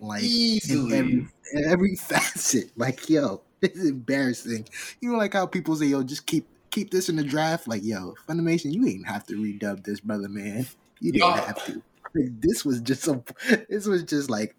Like 0.00 0.22
in 0.24 0.92
every, 0.92 1.28
in 1.52 1.64
every 1.66 1.96
facet. 2.00 2.70
Like, 2.76 3.08
yo, 3.08 3.42
it's 3.62 3.84
embarrassing. 3.84 4.66
You 5.00 5.12
know, 5.12 5.18
like 5.18 5.34
how 5.34 5.46
people 5.46 5.76
say, 5.76 5.86
yo, 5.86 6.02
just 6.02 6.26
keep 6.26 6.46
keep 6.70 6.90
this 6.90 7.08
in 7.08 7.16
the 7.16 7.24
draft. 7.24 7.68
Like, 7.68 7.84
yo, 7.84 8.14
Funimation, 8.28 8.72
you 8.72 8.86
ain't 8.86 9.06
have 9.06 9.26
to 9.26 9.34
redub 9.34 9.84
this, 9.84 10.00
brother, 10.00 10.28
man. 10.28 10.66
You 11.00 11.12
didn't 11.12 11.32
have 11.32 11.64
to. 11.66 11.82
Like, 12.14 12.40
this 12.40 12.64
was 12.64 12.80
just 12.80 13.06
a, 13.06 13.22
This 13.68 13.86
was 13.86 14.02
just 14.02 14.30
like, 14.30 14.56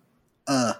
uh, 0.47 0.73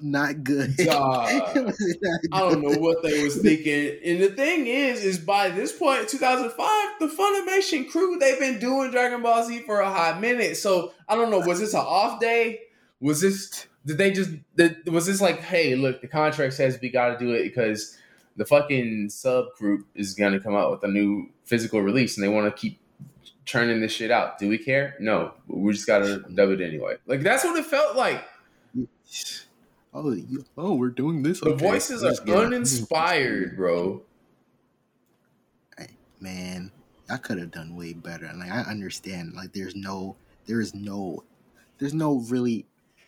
not 0.00 0.44
good. 0.44 0.74
It 0.78 0.88
I 2.32 2.40
don't 2.40 2.62
know 2.62 2.78
what 2.78 3.02
they 3.02 3.22
was 3.22 3.36
thinking. 3.36 3.98
And 4.04 4.20
the 4.20 4.28
thing 4.28 4.66
is, 4.66 5.04
is 5.04 5.18
by 5.18 5.48
this 5.48 5.72
point, 5.72 6.08
2005, 6.08 6.98
the 7.00 7.06
Funimation 7.06 7.90
crew, 7.90 8.18
they've 8.18 8.38
been 8.38 8.58
doing 8.58 8.90
Dragon 8.90 9.22
Ball 9.22 9.44
Z 9.44 9.60
for 9.60 9.80
a 9.80 9.90
hot 9.90 10.20
minute. 10.20 10.56
So 10.56 10.92
I 11.08 11.14
don't 11.14 11.30
know, 11.30 11.40
was 11.40 11.60
this 11.60 11.74
an 11.74 11.80
off 11.80 12.20
day? 12.20 12.60
Was 13.00 13.20
this 13.20 13.66
did 13.86 13.98
they 13.98 14.10
just 14.10 14.30
did, 14.56 14.88
was 14.88 15.06
this 15.06 15.20
like, 15.20 15.40
hey, 15.40 15.76
look, 15.76 16.00
the 16.00 16.08
contract 16.08 16.54
says 16.54 16.78
we 16.82 16.90
gotta 16.90 17.16
do 17.16 17.32
it 17.32 17.44
because 17.44 17.96
the 18.36 18.44
fucking 18.44 19.08
sub 19.10 19.54
group 19.56 19.86
is 19.94 20.12
gonna 20.14 20.40
come 20.40 20.56
out 20.56 20.72
with 20.72 20.82
a 20.82 20.88
new 20.88 21.30
physical 21.44 21.80
release 21.80 22.16
and 22.16 22.24
they 22.24 22.28
wanna 22.28 22.50
keep 22.50 22.80
churning 23.44 23.80
this 23.80 23.92
shit 23.92 24.10
out. 24.10 24.38
Do 24.38 24.48
we 24.48 24.58
care? 24.58 24.96
No. 24.98 25.34
We 25.46 25.72
just 25.72 25.86
gotta 25.86 26.18
dub 26.34 26.50
it 26.50 26.60
anyway. 26.60 26.96
Like 27.06 27.20
that's 27.20 27.44
what 27.44 27.56
it 27.56 27.64
felt 27.64 27.96
like. 27.96 28.24
oh, 29.94 30.12
you, 30.12 30.44
oh, 30.58 30.74
we're 30.74 30.88
doing 30.88 31.22
this. 31.22 31.40
The 31.40 31.50
okay, 31.50 31.64
voices 31.64 32.02
let's 32.02 32.18
are 32.18 32.44
uninspired, 32.44 33.56
bro. 33.56 34.02
man, 36.18 36.72
I 37.08 37.18
could 37.18 37.38
have 37.38 37.52
done 37.52 37.76
way 37.76 37.92
better. 37.92 38.28
Like 38.34 38.50
I 38.50 38.62
understand, 38.62 39.34
like 39.34 39.52
there's 39.52 39.76
no, 39.76 40.16
there 40.46 40.60
is 40.60 40.74
no, 40.74 41.22
there's 41.78 41.94
no 41.94 42.24
really 42.28 42.66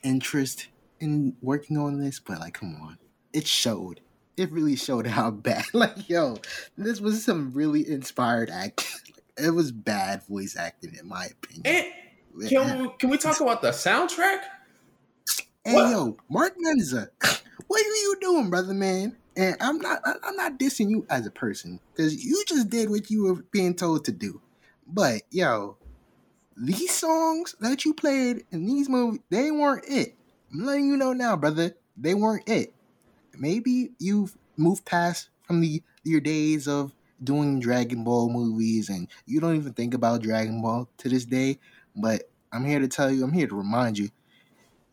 interest 0.09 0.69
in 1.01 1.37
working 1.43 1.77
on 1.77 2.01
this, 2.01 2.19
but 2.19 2.41
like, 2.41 2.55
come 2.55 2.77
on, 2.81 2.99
it 3.33 3.47
showed. 3.47 4.01
It 4.37 4.51
really 4.51 4.77
showed 4.77 5.07
how 5.19 5.31
bad. 5.31 5.65
Like, 5.73 6.09
yo, 6.09 6.39
this 6.77 7.01
was 7.01 7.25
some 7.25 7.53
really 7.53 7.89
inspired 7.89 8.51
acting. 8.51 9.15
it 9.39 9.51
was 9.51 9.71
bad 9.71 10.23
voice 10.25 10.57
acting, 10.57 10.97
in 11.01 11.09
my 11.09 11.27
opinion. 11.27 11.93
And 12.41 12.49
can 12.49 12.83
we, 12.83 12.89
can 12.99 13.11
we 13.11 13.19
talk 13.19 13.41
about 13.41 13.63
the 13.63 13.71
soundtrack? 13.71 14.41
Hey 15.65 15.75
What? 15.75 15.91
yo, 15.91 16.17
Mark 16.31 16.55
Menza, 16.65 17.09
what 17.67 17.81
are 17.85 17.89
you 17.89 18.17
doing, 18.21 18.49
brother 18.49 18.75
man? 18.75 19.17
And 19.37 19.57
I'm 19.61 19.79
not 19.79 20.01
I'm 20.05 20.37
not 20.37 20.59
dissing 20.59 20.91
you 20.91 21.07
as 21.11 21.27
a 21.27 21.31
person 21.31 21.79
because 21.93 22.25
you 22.25 22.43
just 22.47 22.71
did 22.71 22.91
what 22.91 23.11
you 23.11 23.25
were 23.25 23.45
being 23.53 23.75
told 23.75 24.05
to 24.07 24.13
do. 24.13 24.41
But 24.87 25.23
yo, 25.31 25.77
these 26.61 26.95
songs 26.95 27.55
that 27.61 27.85
you 27.85 27.95
played 27.95 28.45
in 28.51 28.67
these 28.67 28.89
movies, 28.89 29.21
they 29.31 29.51
weren't 29.51 29.85
it. 29.89 30.17
I'm 30.53 30.65
letting 30.65 30.89
you 30.89 30.97
know 30.97 31.13
now, 31.13 31.37
brother. 31.37 31.77
They 31.97 32.15
weren't 32.15 32.49
it. 32.49 32.75
Maybe 33.39 33.93
you've 33.99 34.37
moved 34.57 34.85
past 34.85 35.29
from 35.43 35.61
the 35.61 35.83
your 36.03 36.21
days 36.21 36.67
of 36.67 36.93
doing 37.23 37.61
Dragon 37.61 38.05
Ball 38.05 38.29
movies 38.29 38.89
and 38.89 39.09
you 39.27 39.41
don't 39.41 39.57
even 39.57 39.73
think 39.73 39.95
about 39.95 40.23
Dragon 40.23 40.63
Ball 40.63 40.89
to 40.99 41.09
this 41.09 41.25
day. 41.25 41.59
But 41.95 42.31
I'm 42.53 42.65
here 42.65 42.81
to 42.81 42.89
tell 42.89 43.11
you, 43.11 43.25
I'm 43.25 43.33
here 43.33 43.47
to 43.47 43.55
remind 43.55 43.99
you, 43.99 44.09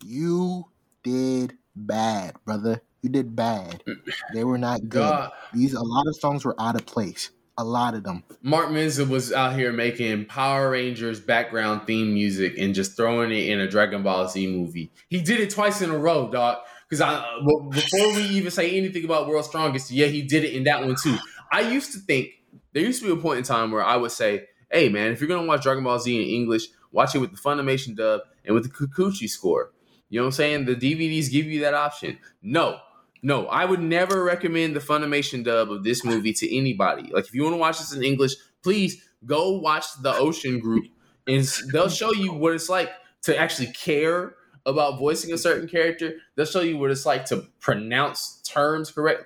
you 0.04 0.66
did 1.04 1.58
bad, 1.76 2.36
brother. 2.46 2.82
You 3.02 3.10
did 3.10 3.36
bad. 3.36 3.84
Mm. 3.88 4.14
They 4.34 4.44
were 4.44 4.58
not 4.58 4.82
good. 4.90 5.00
God, 5.00 5.32
These 5.54 5.74
a 5.74 5.84
lot 5.84 6.08
of 6.08 6.16
songs 6.16 6.44
were 6.44 6.56
out 6.60 6.76
of 6.76 6.86
place. 6.86 7.30
A 7.58 7.64
lot 7.64 7.94
of 7.94 8.04
them. 8.04 8.24
Mark 8.42 8.68
Menza 8.68 9.08
was 9.08 9.32
out 9.32 9.56
here 9.56 9.72
making 9.72 10.26
Power 10.26 10.72
Rangers 10.72 11.22
background 11.22 11.88
theme 11.88 12.14
music 12.14 12.58
and 12.58 12.76
just 12.76 12.98
throwing 12.98 13.32
it 13.32 13.48
in 13.48 13.62
a 13.62 13.68
Dragon 13.68 14.04
Ball 14.04 14.28
Z 14.28 14.46
movie. 14.48 14.92
He 15.08 15.22
did 15.22 15.40
it 15.40 15.52
twice 15.52 15.82
in 15.82 15.90
a 15.90 15.98
row, 15.98 16.30
dog. 16.30 16.58
Because 16.90 17.02
I 17.02 17.14
uh, 17.14 17.70
before 17.70 18.14
we 18.14 18.24
even 18.24 18.52
say 18.52 18.78
anything 18.78 19.06
about 19.06 19.28
World's 19.28 19.48
Strongest, 19.48 19.90
yeah, 19.90 20.08
he 20.08 20.22
did 20.22 20.44
it 20.44 20.54
in 20.54 20.66
that 20.66 20.82
one 20.82 20.96
too. 21.02 21.18
I 21.52 21.62
used 21.62 21.94
to 21.94 22.00
think 22.00 22.30
there 22.74 22.84
used 22.84 23.02
to 23.02 23.08
be 23.08 23.18
a 23.18 23.22
point 23.22 23.40
in 23.40 23.44
time 23.44 23.72
where 23.72 23.84
I 23.84 23.96
would 23.96 24.12
say, 24.12 24.48
"Hey, 24.70 24.90
man, 24.90 25.14
if 25.14 25.22
you're 25.22 25.30
gonna 25.30 25.48
watch 25.48 25.64
Dragon 25.64 25.84
Ball 25.84 25.98
Z 25.98 26.14
in 26.14 26.28
English, 26.28 26.68
watch 26.92 27.16
it 27.16 27.20
with 27.20 27.32
the 27.32 27.38
Funimation 27.38 27.96
dub 27.96 28.22
and 28.44 28.54
with 28.54 28.64
the 28.64 28.70
Kikuchi 28.70 29.30
score." 29.30 29.72
You 30.10 30.20
know 30.20 30.26
what 30.26 30.28
I'm 30.28 30.32
saying? 30.34 30.66
The 30.66 30.76
DVDs 30.76 31.32
give 31.32 31.46
you 31.46 31.62
that 31.62 31.74
option. 31.74 32.20
No, 32.44 32.80
no, 33.26 33.48
I 33.48 33.66
would 33.66 33.82
never 33.82 34.24
recommend 34.24 34.76
the 34.76 34.80
Funimation 34.80 35.44
dub 35.44 35.72
of 35.72 35.84
this 35.84 36.06
movie 36.06 36.32
to 36.34 36.56
anybody. 36.56 37.10
Like, 37.12 37.26
if 37.26 37.34
you 37.34 37.42
want 37.42 37.56
to 37.56 37.58
watch 37.58 37.80
this 37.80 37.92
in 37.92 38.04
English, 38.04 38.36
please 38.64 39.04
go 39.26 39.58
watch 39.58 39.86
the 40.04 40.14
Ocean 40.14 40.60
Group, 40.60 40.86
and 41.28 41.44
they'll 41.74 41.90
show 41.90 42.14
you 42.14 42.32
what 42.34 42.54
it's 42.54 42.70
like 42.70 42.92
to 43.24 43.36
actually 43.36 43.74
care 43.74 44.36
about 44.68 45.00
voicing 45.00 45.34
a 45.34 45.40
certain 45.40 45.68
character. 45.68 46.18
They'll 46.36 46.46
show 46.46 46.62
you 46.62 46.78
what 46.78 46.92
it's 46.92 47.08
like 47.08 47.26
to 47.26 47.48
pronounce 47.60 48.44
terms 48.44 48.92
correct. 48.92 49.24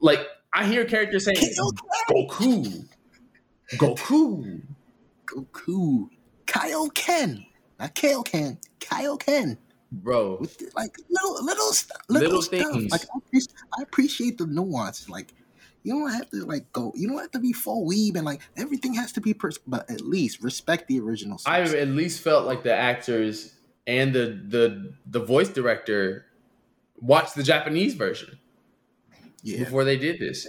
Like, 0.00 0.26
I 0.54 0.64
hear 0.64 0.86
characters 0.86 1.26
saying 1.26 1.36
Goku, 2.10 2.88
Goku. 3.74 4.62
Goku, 5.26 6.08
Kaioken, 6.46 7.46
not 7.78 7.94
Kaioken, 7.94 8.58
Kaioken. 8.80 9.58
Bro, 9.94 10.38
the, 10.38 10.70
like 10.74 10.96
little 11.10 11.44
little 11.44 11.72
st- 11.72 11.92
little, 12.08 12.28
Little 12.28 12.42
stuff. 12.42 12.72
things. 12.72 12.90
Like 12.90 13.02
I 13.02 13.18
appreciate, 13.18 13.52
I 13.78 13.82
appreciate 13.82 14.38
the 14.38 14.46
nuances. 14.46 15.10
Like 15.10 15.34
you 15.82 15.92
don't 15.92 16.10
have 16.10 16.30
to 16.30 16.46
like 16.46 16.72
go. 16.72 16.92
You 16.96 17.08
don't 17.08 17.18
have 17.18 17.30
to 17.32 17.38
be 17.38 17.52
full 17.52 17.86
weeb 17.86 18.16
and 18.16 18.24
like 18.24 18.40
everything 18.56 18.94
has 18.94 19.12
to 19.12 19.20
be. 19.20 19.34
Pers- 19.34 19.58
but 19.66 19.90
at 19.90 20.00
least 20.00 20.42
respect 20.42 20.88
the 20.88 20.98
original. 21.00 21.38
I 21.44 21.60
at 21.60 21.88
least 21.88 22.22
felt 22.22 22.46
like 22.46 22.62
the 22.62 22.72
actors 22.74 23.54
and 23.86 24.14
the 24.14 24.40
the 24.48 24.94
the 25.06 25.20
voice 25.20 25.50
director 25.50 26.24
watched 26.98 27.34
the 27.34 27.42
Japanese 27.42 27.92
version 27.94 28.38
yeah, 29.42 29.58
before 29.58 29.84
they 29.84 29.98
did 29.98 30.18
this. 30.20 30.46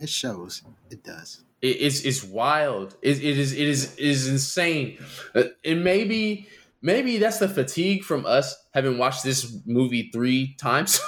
it 0.00 0.08
shows. 0.08 0.62
It 0.90 1.04
does. 1.04 1.44
It, 1.62 1.76
it's 1.80 2.00
it's 2.00 2.24
wild. 2.24 2.96
It, 3.02 3.18
it 3.18 3.38
is 3.38 3.52
it 3.52 3.68
is 3.68 3.92
it 3.94 4.00
is 4.04 4.26
insane. 4.26 4.98
Uh, 5.34 5.44
And 5.64 5.84
maybe 5.84 6.48
maybe 6.82 7.18
that's 7.18 7.38
the 7.38 7.48
fatigue 7.48 8.04
from 8.04 8.26
us 8.26 8.56
having 8.74 8.98
watched 8.98 9.24
this 9.24 9.56
movie 9.66 10.10
three 10.12 10.54
times 10.56 11.00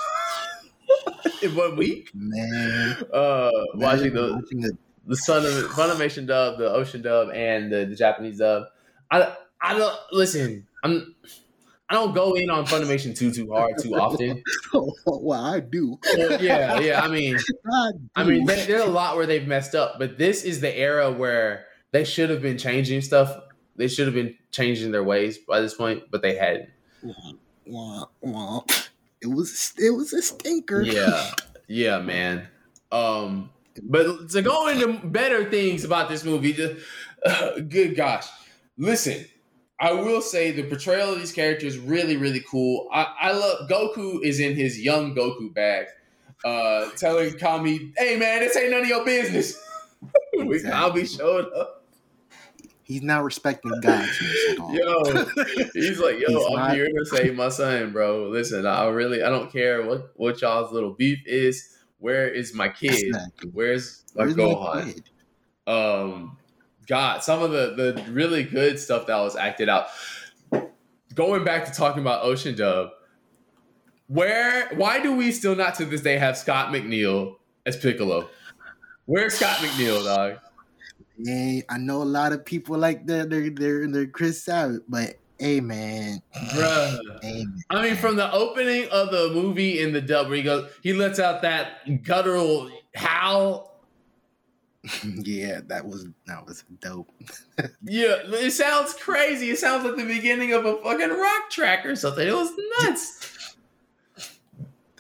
in 1.42 1.54
one 1.54 1.76
week. 1.76 2.10
Man, 2.14 2.96
Uh, 3.12 3.50
watching 3.74 4.12
the 4.14 4.34
watching 4.34 4.60
the 4.60 4.76
the 5.06 5.16
Sun 5.16 5.42
Funimation 5.70 6.26
dub, 6.26 6.58
the 6.58 6.70
Ocean 6.70 7.02
dub, 7.02 7.30
and 7.34 7.72
the, 7.72 7.84
the 7.86 7.96
Japanese 7.96 8.38
dub. 8.38 8.64
I 9.10 9.36
I 9.60 9.76
don't 9.76 9.98
listen. 10.12 10.66
I'm 10.84 11.14
I 11.88 11.94
don't 11.94 12.14
go 12.14 12.32
in 12.34 12.48
on 12.48 12.64
Funimation 12.64 13.16
too 13.16 13.30
too 13.32 13.50
hard 13.52 13.72
too 13.78 13.94
often. 13.94 14.42
well, 15.06 15.44
I 15.44 15.60
do. 15.60 15.98
Yeah, 16.16 16.78
yeah. 16.80 17.02
I 17.02 17.08
mean, 17.08 17.36
I, 17.72 17.90
I 18.16 18.24
mean, 18.24 18.46
there, 18.46 18.64
there's 18.64 18.82
a 18.82 18.86
lot 18.90 19.16
where 19.16 19.26
they've 19.26 19.46
messed 19.46 19.74
up, 19.74 19.96
but 19.98 20.16
this 20.16 20.44
is 20.44 20.60
the 20.60 20.74
era 20.74 21.10
where 21.12 21.66
they 21.90 22.04
should 22.04 22.30
have 22.30 22.40
been 22.40 22.56
changing 22.56 23.02
stuff. 23.02 23.36
They 23.76 23.88
should 23.88 24.06
have 24.06 24.14
been 24.14 24.36
changing 24.50 24.92
their 24.92 25.04
ways 25.04 25.38
by 25.38 25.60
this 25.60 25.74
point, 25.74 26.04
but 26.10 26.22
they 26.22 26.36
hadn't. 26.36 26.68
It 29.20 29.28
was 29.28 29.72
it 29.78 29.90
was 29.90 30.12
a 30.12 30.22
stinker. 30.22 30.82
Yeah, 30.82 31.30
yeah, 31.68 31.98
man. 32.00 32.48
Um, 32.90 33.50
but 33.82 34.28
to 34.30 34.42
go 34.42 34.68
into 34.68 35.06
better 35.06 35.48
things 35.50 35.84
about 35.84 36.08
this 36.08 36.24
movie, 36.24 36.52
just, 36.52 36.84
uh, 37.26 37.60
good 37.60 37.96
gosh, 37.96 38.26
listen. 38.76 39.26
I 39.80 39.92
will 39.92 40.20
say 40.20 40.52
the 40.52 40.62
portrayal 40.62 41.12
of 41.12 41.18
these 41.18 41.32
characters 41.32 41.76
really, 41.76 42.16
really 42.16 42.44
cool. 42.48 42.88
I, 42.92 43.14
I 43.20 43.32
love 43.32 43.68
Goku 43.68 44.22
is 44.22 44.38
in 44.38 44.54
his 44.54 44.80
young 44.80 45.12
Goku 45.12 45.52
bag, 45.52 45.86
uh, 46.44 46.90
telling 46.96 47.36
Kami, 47.36 47.92
"Hey 47.96 48.16
man, 48.16 48.40
this 48.40 48.56
ain't 48.56 48.70
none 48.70 48.82
of 48.82 48.88
your 48.88 49.04
business." 49.04 49.60
Exactly. 50.34 50.70
Kami 50.70 51.06
showed 51.06 51.52
up. 51.52 51.81
He's 52.92 53.02
not 53.02 53.24
respecting 53.24 53.72
God. 53.80 54.06
Yo, 54.70 55.02
he's 55.74 55.98
like, 55.98 56.18
yo, 56.20 56.28
He's 56.28 56.46
I'm 56.46 56.52
not- 56.54 56.74
here 56.74 56.86
to 56.88 57.04
save 57.06 57.34
my 57.34 57.48
son, 57.48 57.92
bro. 57.92 58.28
Listen, 58.28 58.66
I 58.66 58.86
really, 58.88 59.22
I 59.22 59.28
don't 59.30 59.50
care 59.50 59.84
what 59.86 60.12
what 60.16 60.40
y'all's 60.42 60.72
little 60.72 60.92
beef 60.92 61.20
is. 61.26 61.68
Where 61.98 62.28
is 62.28 62.54
my 62.54 62.68
kid? 62.68 63.14
Where's 63.52 64.04
my 64.14 64.24
Where's 64.24 64.36
my 64.36 64.42
Gohan? 64.44 64.84
kid? 64.94 65.10
Um, 65.72 66.36
God, 66.86 67.22
some 67.22 67.42
of 67.42 67.50
the 67.52 67.74
the 67.94 68.10
really 68.12 68.42
good 68.42 68.78
stuff 68.78 69.06
that 69.06 69.16
was 69.18 69.36
acted 69.36 69.68
out. 69.68 69.86
Going 71.14 71.44
back 71.44 71.64
to 71.66 71.72
talking 71.72 72.02
about 72.02 72.24
Ocean 72.24 72.54
Dub, 72.56 72.90
where 74.06 74.68
why 74.74 75.00
do 75.00 75.14
we 75.14 75.30
still 75.32 75.54
not 75.54 75.74
to 75.76 75.84
this 75.84 76.02
day 76.02 76.18
have 76.18 76.36
Scott 76.36 76.72
McNeil 76.72 77.36
as 77.66 77.76
Piccolo? 77.76 78.28
Where's 79.06 79.34
Scott 79.34 79.56
McNeil, 79.56 80.04
dog? 80.04 80.38
Hey, 81.24 81.62
I 81.68 81.78
know 81.78 82.02
a 82.02 82.04
lot 82.04 82.32
of 82.32 82.44
people 82.44 82.78
like 82.78 83.06
that. 83.06 83.30
They're 83.30 83.50
they're 83.50 83.86
they're 83.88 84.06
Chris 84.06 84.42
Sabat, 84.42 84.80
but 84.88 85.16
hey, 85.38 85.60
man, 85.60 86.22
Bruh. 86.34 86.98
hey, 87.22 87.44
man. 87.44 87.62
I 87.70 87.82
mean, 87.82 87.96
from 87.96 88.16
the 88.16 88.32
opening 88.32 88.88
of 88.90 89.10
the 89.10 89.30
movie 89.32 89.80
in 89.80 89.92
the 89.92 90.00
dub, 90.00 90.28
where 90.28 90.36
he 90.36 90.42
goes, 90.42 90.70
he 90.82 90.92
lets 90.92 91.18
out 91.18 91.42
that 91.42 92.02
guttural 92.02 92.70
howl. 92.94 93.80
yeah, 95.04 95.60
that 95.66 95.86
was 95.86 96.06
that 96.26 96.44
was 96.46 96.64
dope. 96.80 97.10
Yeah, 97.84 98.16
it 98.26 98.52
sounds 98.52 98.94
crazy. 98.94 99.50
It 99.50 99.58
sounds 99.58 99.84
like 99.84 99.96
the 99.96 100.04
beginning 100.04 100.52
of 100.52 100.64
a 100.64 100.80
fucking 100.82 101.10
rock 101.10 101.50
track 101.50 101.86
or 101.86 101.94
something. 101.94 102.26
It 102.26 102.34
was 102.34 102.50
nuts. 102.80 103.56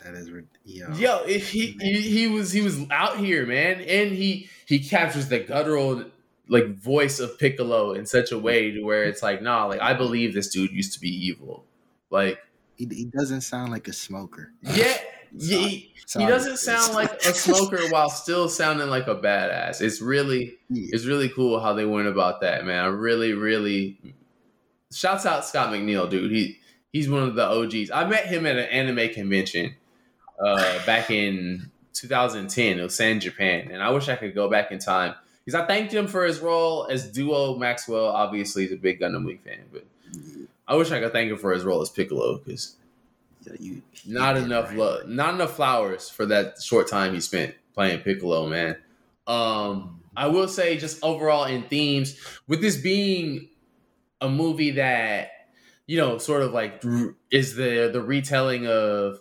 That 0.04 0.14
is 0.14 0.30
yo. 0.64 0.92
Yo, 0.94 1.24
he, 1.26 1.38
he 1.80 2.00
he 2.00 2.26
was 2.26 2.52
he 2.52 2.60
was 2.60 2.80
out 2.90 3.18
here, 3.18 3.46
man, 3.46 3.80
and 3.80 4.12
he 4.12 4.48
he 4.72 4.80
captures 4.80 5.28
the 5.28 5.38
guttural 5.40 6.02
like 6.48 6.74
voice 6.74 7.20
of 7.20 7.38
Piccolo 7.38 7.92
in 7.92 8.06
such 8.06 8.32
a 8.32 8.38
way 8.38 8.70
to 8.70 8.82
where 8.82 9.04
it's 9.04 9.22
like, 9.22 9.42
nah, 9.42 9.66
like 9.66 9.80
I 9.82 9.92
believe 9.92 10.32
this 10.32 10.48
dude 10.48 10.72
used 10.72 10.94
to 10.94 11.00
be 11.00 11.10
evil. 11.10 11.66
Like, 12.08 12.38
He, 12.76 12.86
he 12.90 13.04
doesn't 13.04 13.42
sound 13.42 13.70
like 13.70 13.86
a 13.88 13.92
smoker. 13.92 14.52
yeah, 14.62 14.96
yeah 15.34 15.58
he, 15.58 15.92
he 16.18 16.26
doesn't 16.26 16.56
sound 16.56 16.94
like 16.94 17.12
a 17.24 17.34
smoker 17.34 17.86
while 17.90 18.08
still 18.08 18.48
sounding 18.48 18.88
like 18.88 19.08
a 19.08 19.14
badass. 19.14 19.82
It's 19.82 20.00
really 20.00 20.58
Yeah. 20.70 20.88
it's 20.92 21.04
really 21.04 21.28
cool 21.28 21.60
how 21.60 21.74
they 21.74 21.84
went 21.84 22.08
about 22.08 22.40
that, 22.40 22.64
man. 22.64 22.82
I 22.84 22.88
really, 22.88 23.34
really 23.34 23.98
shouts 24.90 25.26
out 25.26 25.44
Scott 25.44 25.68
McNeil, 25.72 26.08
dude. 26.08 26.32
He 26.32 26.58
he's 26.92 27.10
one 27.10 27.24
of 27.24 27.34
the 27.34 27.46
OGs. 27.46 27.90
I 27.90 28.06
met 28.06 28.26
him 28.26 28.46
at 28.46 28.56
an 28.56 28.64
anime 28.70 29.12
convention 29.12 29.74
uh, 30.42 30.84
back 30.86 31.10
in 31.10 31.70
2010. 31.94 32.78
It 32.78 32.82
was 32.82 32.94
San 32.94 33.20
Japan, 33.20 33.70
and 33.72 33.82
I 33.82 33.90
wish 33.90 34.08
I 34.08 34.16
could 34.16 34.34
go 34.34 34.48
back 34.48 34.72
in 34.72 34.78
time 34.78 35.14
because 35.44 35.60
I 35.60 35.66
thanked 35.66 35.92
him 35.92 36.06
for 36.06 36.24
his 36.24 36.40
role 36.40 36.86
as 36.90 37.10
Duo 37.10 37.56
Maxwell. 37.56 38.06
Obviously, 38.06 38.62
he's 38.64 38.72
a 38.72 38.76
big 38.76 39.00
Gundam 39.00 39.24
Wing 39.24 39.38
fan, 39.44 39.60
but 39.72 39.84
I 40.66 40.76
wish 40.76 40.90
I 40.90 41.00
could 41.00 41.12
thank 41.12 41.30
him 41.30 41.38
for 41.38 41.52
his 41.52 41.64
role 41.64 41.80
as 41.80 41.90
Piccolo 41.90 42.38
because 42.38 42.76
not 44.06 44.36
enough 44.36 44.70
right. 44.70 44.78
love, 44.78 45.08
not 45.08 45.34
enough 45.34 45.56
flowers 45.56 46.08
for 46.08 46.26
that 46.26 46.62
short 46.62 46.88
time 46.88 47.14
he 47.14 47.20
spent 47.20 47.54
playing 47.74 48.00
Piccolo, 48.00 48.46
man. 48.48 48.76
Um, 49.26 50.00
I 50.16 50.26
will 50.28 50.48
say, 50.48 50.76
just 50.76 51.02
overall 51.02 51.44
in 51.44 51.62
themes, 51.64 52.18
with 52.46 52.60
this 52.60 52.76
being 52.76 53.48
a 54.20 54.28
movie 54.28 54.72
that 54.72 55.30
you 55.86 55.96
know, 55.98 56.18
sort 56.18 56.42
of 56.42 56.52
like 56.52 56.82
is 57.30 57.54
the 57.54 57.90
the 57.92 58.00
retelling 58.00 58.66
of 58.66 59.18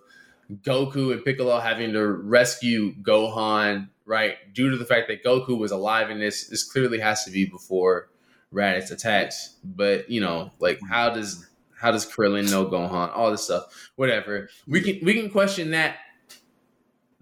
Goku 0.57 1.13
and 1.13 1.23
Piccolo 1.23 1.59
having 1.59 1.93
to 1.93 2.05
rescue 2.07 2.93
Gohan, 3.01 3.89
right? 4.05 4.35
Due 4.53 4.69
to 4.69 4.77
the 4.77 4.85
fact 4.85 5.07
that 5.07 5.23
Goku 5.23 5.57
was 5.57 5.71
alive 5.71 6.09
in 6.09 6.19
this, 6.19 6.47
this 6.47 6.63
clearly 6.63 6.99
has 6.99 7.23
to 7.25 7.31
be 7.31 7.45
before 7.45 8.09
Raditz 8.53 8.91
attacks. 8.91 9.55
But 9.63 10.09
you 10.09 10.21
know, 10.21 10.51
like 10.59 10.79
how 10.89 11.09
does 11.09 11.47
how 11.79 11.91
does 11.91 12.05
Krillin 12.05 12.51
know 12.51 12.65
Gohan? 12.65 13.15
All 13.15 13.31
this 13.31 13.43
stuff, 13.43 13.91
whatever. 13.95 14.49
We 14.67 14.81
can 14.81 15.05
we 15.05 15.13
can 15.13 15.29
question 15.29 15.71
that 15.71 15.97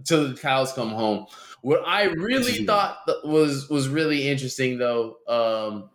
till 0.04 0.30
the 0.30 0.36
cows 0.36 0.74
come 0.74 0.90
home. 0.90 1.28
What 1.62 1.84
I 1.86 2.04
really 2.06 2.66
thought 2.66 2.98
was 3.24 3.70
was 3.70 3.88
really 3.88 4.28
interesting 4.28 4.78
though, 4.78 5.18
um, 5.28 5.90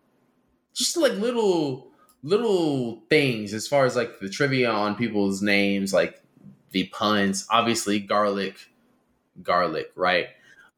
just 0.75 0.97
like 0.97 1.13
little 1.13 1.91
little 2.23 3.03
things 3.11 3.53
as 3.53 3.69
far 3.69 3.85
as 3.85 3.97
like 3.97 4.19
the 4.21 4.29
trivia 4.29 4.71
on 4.71 4.95
people's 4.95 5.43
names, 5.43 5.93
like 5.93 6.24
the 6.75 6.89
puns. 6.89 7.47
Obviously, 7.51 8.01
garlic, 8.01 8.57
garlic, 9.43 9.91
right? 9.97 10.27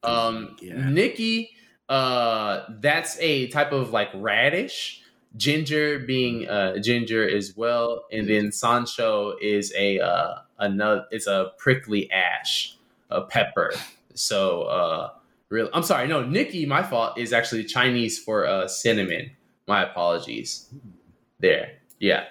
Um, 0.05 0.57
Yeah. 0.61 0.89
Nikki, 0.89 1.51
uh, 1.89 2.61
that's 2.69 3.19
a 3.19 3.49
type 3.49 3.73
of 3.73 3.91
like 3.91 4.11
radish. 4.15 5.03
Ginger 5.37 5.99
being 5.99 6.49
uh, 6.49 6.79
ginger 6.79 7.29
as 7.29 7.55
well, 7.57 8.05
and 8.11 8.27
then 8.27 8.49
Sansho 8.49 9.35
is 9.43 9.71
a 9.77 10.01
uh, 10.01 10.37
another. 10.59 11.05
It's 11.11 11.27
a 11.27 11.53
prickly 11.59 12.11
ash, 12.11 12.79
a 13.11 13.21
pepper. 13.21 13.75
So, 14.15 14.63
uh, 14.63 15.11
real. 15.51 15.69
I'm 15.75 15.83
sorry. 15.83 16.09
No, 16.09 16.23
Nikki. 16.25 16.65
My 16.65 16.83
fault 16.83 17.19
is 17.19 17.35
actually 17.35 17.65
Chinese 17.65 18.19
for 18.19 18.47
uh, 18.47 18.67
cinnamon. 18.67 19.33
My 19.67 19.83
apologies. 19.83 20.71
There. 21.41 21.73
Yeah. 21.99 22.25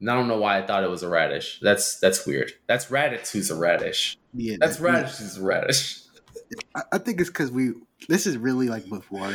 And 0.00 0.10
I 0.10 0.14
don't 0.14 0.28
know 0.28 0.38
why 0.38 0.58
I 0.58 0.66
thought 0.66 0.84
it 0.84 0.90
was 0.90 1.02
a 1.02 1.08
radish. 1.08 1.58
That's 1.62 1.98
that's 2.00 2.26
weird. 2.26 2.52
That's 2.66 2.86
Raditz 2.86 3.30
who's 3.32 3.50
a 3.50 3.56
radish. 3.56 4.18
Yeah, 4.34 4.56
That's 4.60 4.76
that- 4.76 4.82
radish 4.82 5.16
who's 5.16 5.38
a 5.38 5.42
radish. 5.42 6.00
I, 6.74 6.82
I 6.92 6.98
think 6.98 7.20
it's 7.20 7.30
because 7.30 7.50
we. 7.50 7.72
This 8.08 8.26
is 8.26 8.36
really 8.36 8.68
like 8.68 8.88
before, 8.88 9.32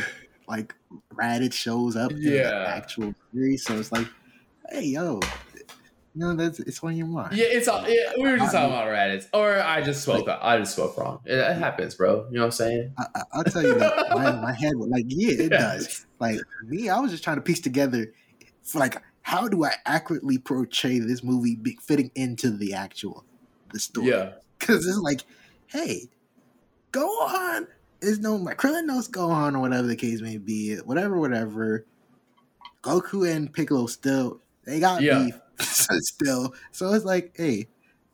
like 0.47 0.76
Raditz 1.13 1.54
shows 1.54 1.95
up 1.95 2.12
in 2.12 2.21
the 2.24 2.30
Yeah. 2.38 2.65
actual 2.67 3.13
series, 3.34 3.65
so 3.65 3.78
it's 3.80 3.91
like, 3.91 4.08
hey, 4.69 4.84
yo, 4.86 5.19
you 5.56 5.63
know, 6.15 6.36
that's 6.36 6.60
it's 6.60 6.82
on 6.84 6.95
your 6.95 7.08
mind. 7.08 7.36
Yeah, 7.36 7.47
it's 7.50 7.67
all. 7.67 7.88
Yeah, 7.89 8.12
we 8.17 8.30
were 8.32 8.38
just 8.38 8.52
talking 8.54 8.69
about 8.71 8.88
Raditz, 8.88 9.28
or 9.34 9.60
I 9.60 9.82
just 9.82 10.04
spoke. 10.04 10.28
I 10.30 10.58
just 10.60 10.74
spoke 10.74 10.95
wrong. 10.97 11.19
It, 11.26 11.38
it 11.39 11.58
happens, 11.58 11.95
bro. 11.95 12.28
You 12.30 12.36
know 12.36 12.41
what 12.41 12.45
I'm 12.45 12.52
saying? 12.52 12.93
I, 13.00 13.06
I, 13.15 13.21
I'll 13.34 13.43
tell 13.43 13.63
you 13.63 13.74
that 13.80 14.10
my, 14.12 14.32
my 14.34 14.54
head 14.54 14.76
was 14.76 14.89
like, 14.89 15.06
yeah, 15.08 15.32
it 15.34 15.39
Yeah. 15.52 15.58
does. 15.58 16.06
Like 16.19 16.39
me, 16.67 16.88
I 16.89 17.00
was 17.00 17.12
just 17.12 17.24
trying 17.24 17.38
to 17.38 17.41
piece 17.41 17.62
together, 17.62 18.13
for 18.62 18.78
like, 18.80 19.02
how 19.22 19.48
do 19.48 19.64
I 19.66 19.74
accurately 19.86 20.38
portray 20.38 21.00
this 21.00 21.24
movie 21.24 21.56
be, 21.56 21.78
fitting 21.82 22.12
into 22.16 22.52
the 22.52 22.74
actual 22.74 23.26
the 23.74 23.80
story? 23.80 24.10
Yeah, 24.10 24.34
because 24.60 24.88
it's 24.88 24.98
like, 24.98 25.22
hey, 25.68 26.10
Gohan 26.92 27.68
is 28.02 28.20
no 28.20 28.38
by 28.44 28.54
Krillin 28.56 28.86
knows 28.86 29.08
Gohan 29.08 29.56
or 29.56 29.60
whatever 29.60 29.88
the 29.88 29.96
case 29.96 30.22
may 30.22 30.38
be, 30.38 30.76
whatever, 30.78 31.20
whatever. 31.20 31.86
Goku 32.84 33.32
and 33.32 33.54
Piccolo 33.54 33.86
still 33.86 34.42
they 34.66 34.80
got 34.80 35.02
Yeah. 35.02 35.26
beef 35.26 35.40
still, 35.60 36.54
so 36.72 36.94
it's 36.94 37.06
like, 37.06 37.34
hey, 37.36 37.68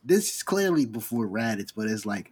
this 0.03 0.35
is 0.35 0.43
clearly 0.43 0.85
before 0.85 1.27
Raditz, 1.27 1.71
but 1.75 1.87
it's 1.87 2.05
like, 2.05 2.31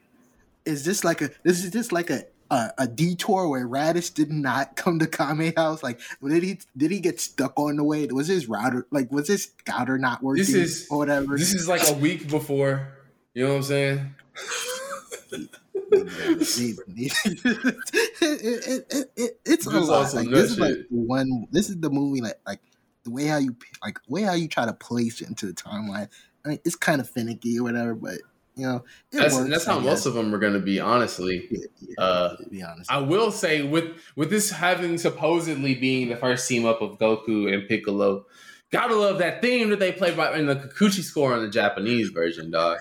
is 0.66 0.84
this 0.84 1.04
like 1.04 1.22
a 1.22 1.30
this 1.44 1.64
is 1.64 1.72
just 1.72 1.92
like 1.92 2.10
a 2.10 2.26
a, 2.52 2.72
a 2.78 2.88
detour 2.88 3.48
where 3.50 3.68
Raditz 3.68 4.14
did 4.14 4.32
not 4.32 4.76
come 4.76 5.00
to 5.00 5.08
Kame 5.08 5.54
House? 5.56 5.82
Like, 5.84 6.00
did 6.24 6.44
he 6.44 6.60
did 6.78 6.92
he 6.92 7.00
get 7.00 7.20
stuck 7.20 7.60
on 7.60 7.76
the 7.78 7.84
way? 7.84 8.06
Was 8.08 8.28
his 8.28 8.48
router 8.48 8.86
like 8.92 9.12
was 9.12 9.28
his 9.28 9.46
scouter 9.60 9.98
not 9.98 10.22
working 10.24 10.44
This 10.46 10.54
is- 10.54 10.88
or 10.90 11.00
whatever? 11.00 11.38
this 11.38 11.54
is 11.54 11.68
like 11.68 11.88
a 11.90 11.94
week 11.94 12.30
before. 12.30 12.88
You 13.34 13.44
know 13.46 13.50
what 13.52 13.58
I'm 13.58 13.64
saying? 13.64 14.16
it, 15.32 15.50
it, 18.22 18.86
it, 18.90 19.12
it, 19.16 19.40
it's 19.46 19.66
a 19.66 19.70
lot. 19.72 20.14
Like, 20.14 20.30
this 20.30 20.52
is 20.52 20.60
like 20.60 20.74
the 20.90 20.98
one. 20.98 21.48
This 21.52 21.70
is 21.70 21.80
the 21.80 21.90
movie 21.90 22.22
like 22.22 22.40
like 22.46 22.60
the 23.04 23.12
way 23.12 23.26
how 23.26 23.38
you 23.38 23.56
like 23.84 24.00
the 24.06 24.12
way 24.14 24.22
how 24.24 24.34
you 24.34 24.48
try 24.48 24.66
to 24.66 24.74
place 24.74 25.22
it 25.22 25.28
into 25.30 25.46
the 25.48 25.54
timeline. 25.54 26.10
I 26.46 26.50
mean, 26.50 26.60
it's 26.66 26.76
kind 26.76 27.02
of 27.02 27.10
finicky 27.10 27.60
or 27.60 27.64
whatever, 27.64 27.96
but 27.96 28.20
you 28.56 28.66
know, 28.66 28.84
That's 29.12 29.36
works, 29.36 29.50
that's 29.50 29.66
how 29.66 29.80
most 29.80 30.06
of 30.06 30.14
them 30.14 30.34
are 30.34 30.38
going 30.38 30.54
to 30.54 30.60
be. 30.60 30.80
Honestly, 30.80 31.48
Yeah, 31.52 31.60
yeah, 31.82 32.04
uh, 32.04 32.38
be 32.50 32.64
honest. 32.64 32.92
I 32.92 33.00
will 33.00 33.32
say 33.32 33.64
with 33.64 33.98
with 34.16 34.30
this 34.30 34.50
having 34.50 34.98
supposedly 34.98 35.76
being 35.76 36.10
the 36.10 36.16
first 36.16 36.48
team 36.48 36.66
up 36.66 36.82
of 36.82 36.98
Goku 36.98 37.54
and 37.54 37.68
Piccolo, 37.68 38.26
gotta 38.72 38.96
love 38.96 39.20
that 39.20 39.42
theme 39.42 39.70
that 39.70 39.80
they 39.80 39.92
play 39.92 40.16
by 40.16 40.38
in 40.38 40.46
the 40.46 40.56
Kikuchi 40.56 41.02
score 41.02 41.34
on 41.34 41.42
the 41.42 41.50
Japanese 41.50 42.10
version, 42.10 42.52
dog. 42.52 42.80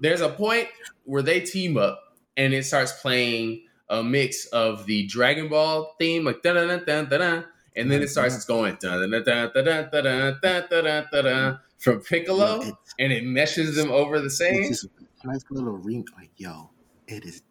There's 0.00 0.20
a 0.20 0.28
point 0.28 0.68
where 1.04 1.22
they 1.22 1.40
team 1.40 1.76
up 1.76 2.00
and 2.36 2.54
it 2.54 2.64
starts 2.64 2.92
playing 3.00 3.64
a 3.88 4.02
mix 4.02 4.46
of 4.46 4.86
the 4.86 5.06
Dragon 5.06 5.48
Ball 5.48 5.94
theme, 5.98 6.24
like 6.24 6.42
da 6.42 6.52
da 6.52 6.66
da 6.66 6.78
da 6.78 7.02
da 7.02 7.18
da, 7.18 7.42
and 7.74 7.90
then 7.90 8.00
it 8.00 8.08
starts 8.08 8.36
it's 8.36 8.44
going 8.44 8.76
da 8.80 8.96
da 8.98 9.06
da 9.06 9.20
da 9.20 9.46
da 9.48 9.62
da 9.62 10.30
da 10.40 10.60
da 10.70 11.02
da 11.10 11.22
da 11.22 11.56
from 11.84 12.00
Piccolo, 12.00 12.62
and 12.98 13.12
it 13.12 13.24
meshes 13.24 13.76
them 13.76 13.92
over 13.92 14.18
the 14.20 14.30
same. 14.30 14.64
it's 14.64 14.82
just 14.82 14.84
a 15.22 15.26
nice 15.26 15.44
little 15.50 15.74
ring. 15.74 16.06
Like, 16.16 16.30
yo, 16.36 16.70
it 17.06 17.24
is. 17.24 17.42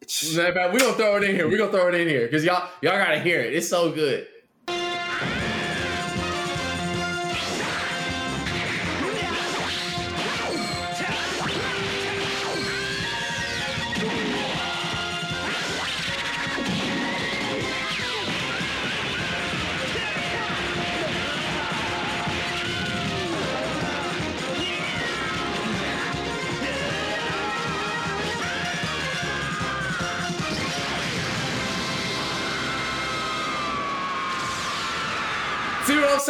It's, 0.00 0.36
we 0.36 0.42
gonna 0.44 0.92
throw 0.94 1.16
it 1.16 1.24
in 1.24 1.34
here. 1.34 1.48
We 1.48 1.56
gonna 1.56 1.72
throw 1.72 1.88
it 1.88 1.94
in 1.94 2.08
here 2.08 2.26
because 2.26 2.44
y'all 2.44 2.68
y'all 2.80 2.96
gotta 2.96 3.18
hear 3.18 3.40
it. 3.40 3.52
It's 3.52 3.68
so 3.68 3.90
good. 3.90 4.26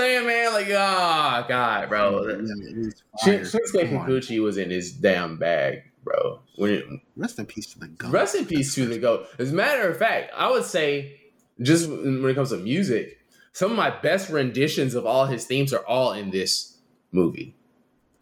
Saying, 0.00 0.26
man? 0.26 0.52
Like, 0.52 0.68
ah, 0.72 1.44
God, 1.48 1.88
bro. 1.88 2.26
yeah, 2.26 2.34
it 2.34 2.78
is 2.78 3.02
Shin- 3.22 3.40
Shinsuke 3.40 3.90
Kikuchi 3.90 4.42
was 4.42 4.56
in 4.58 4.70
his 4.70 4.92
damn 4.92 5.36
bag, 5.36 5.82
bro. 6.04 6.40
When 6.56 7.00
Rest 7.16 7.38
in 7.38 7.46
peace 7.46 7.72
to 7.74 7.78
the 7.78 7.88
goat. 7.88 8.10
rest 8.12 8.34
in 8.34 8.46
peace 8.46 8.74
to 8.74 8.86
the 8.86 8.98
goat. 8.98 9.26
As 9.38 9.52
a 9.52 9.54
matter 9.54 9.88
of 9.88 9.96
fact, 9.98 10.32
I 10.36 10.50
would 10.50 10.64
say, 10.64 11.20
just 11.60 11.88
when 11.88 12.24
it 12.24 12.34
comes 12.34 12.50
to 12.50 12.56
music, 12.58 13.18
some 13.52 13.70
of 13.70 13.76
my 13.76 13.90
best 13.90 14.30
renditions 14.30 14.94
of 14.94 15.04
all 15.06 15.26
his 15.26 15.44
themes 15.44 15.72
are 15.74 15.84
all 15.86 16.12
in 16.12 16.30
this 16.30 16.78
movie. 17.12 17.54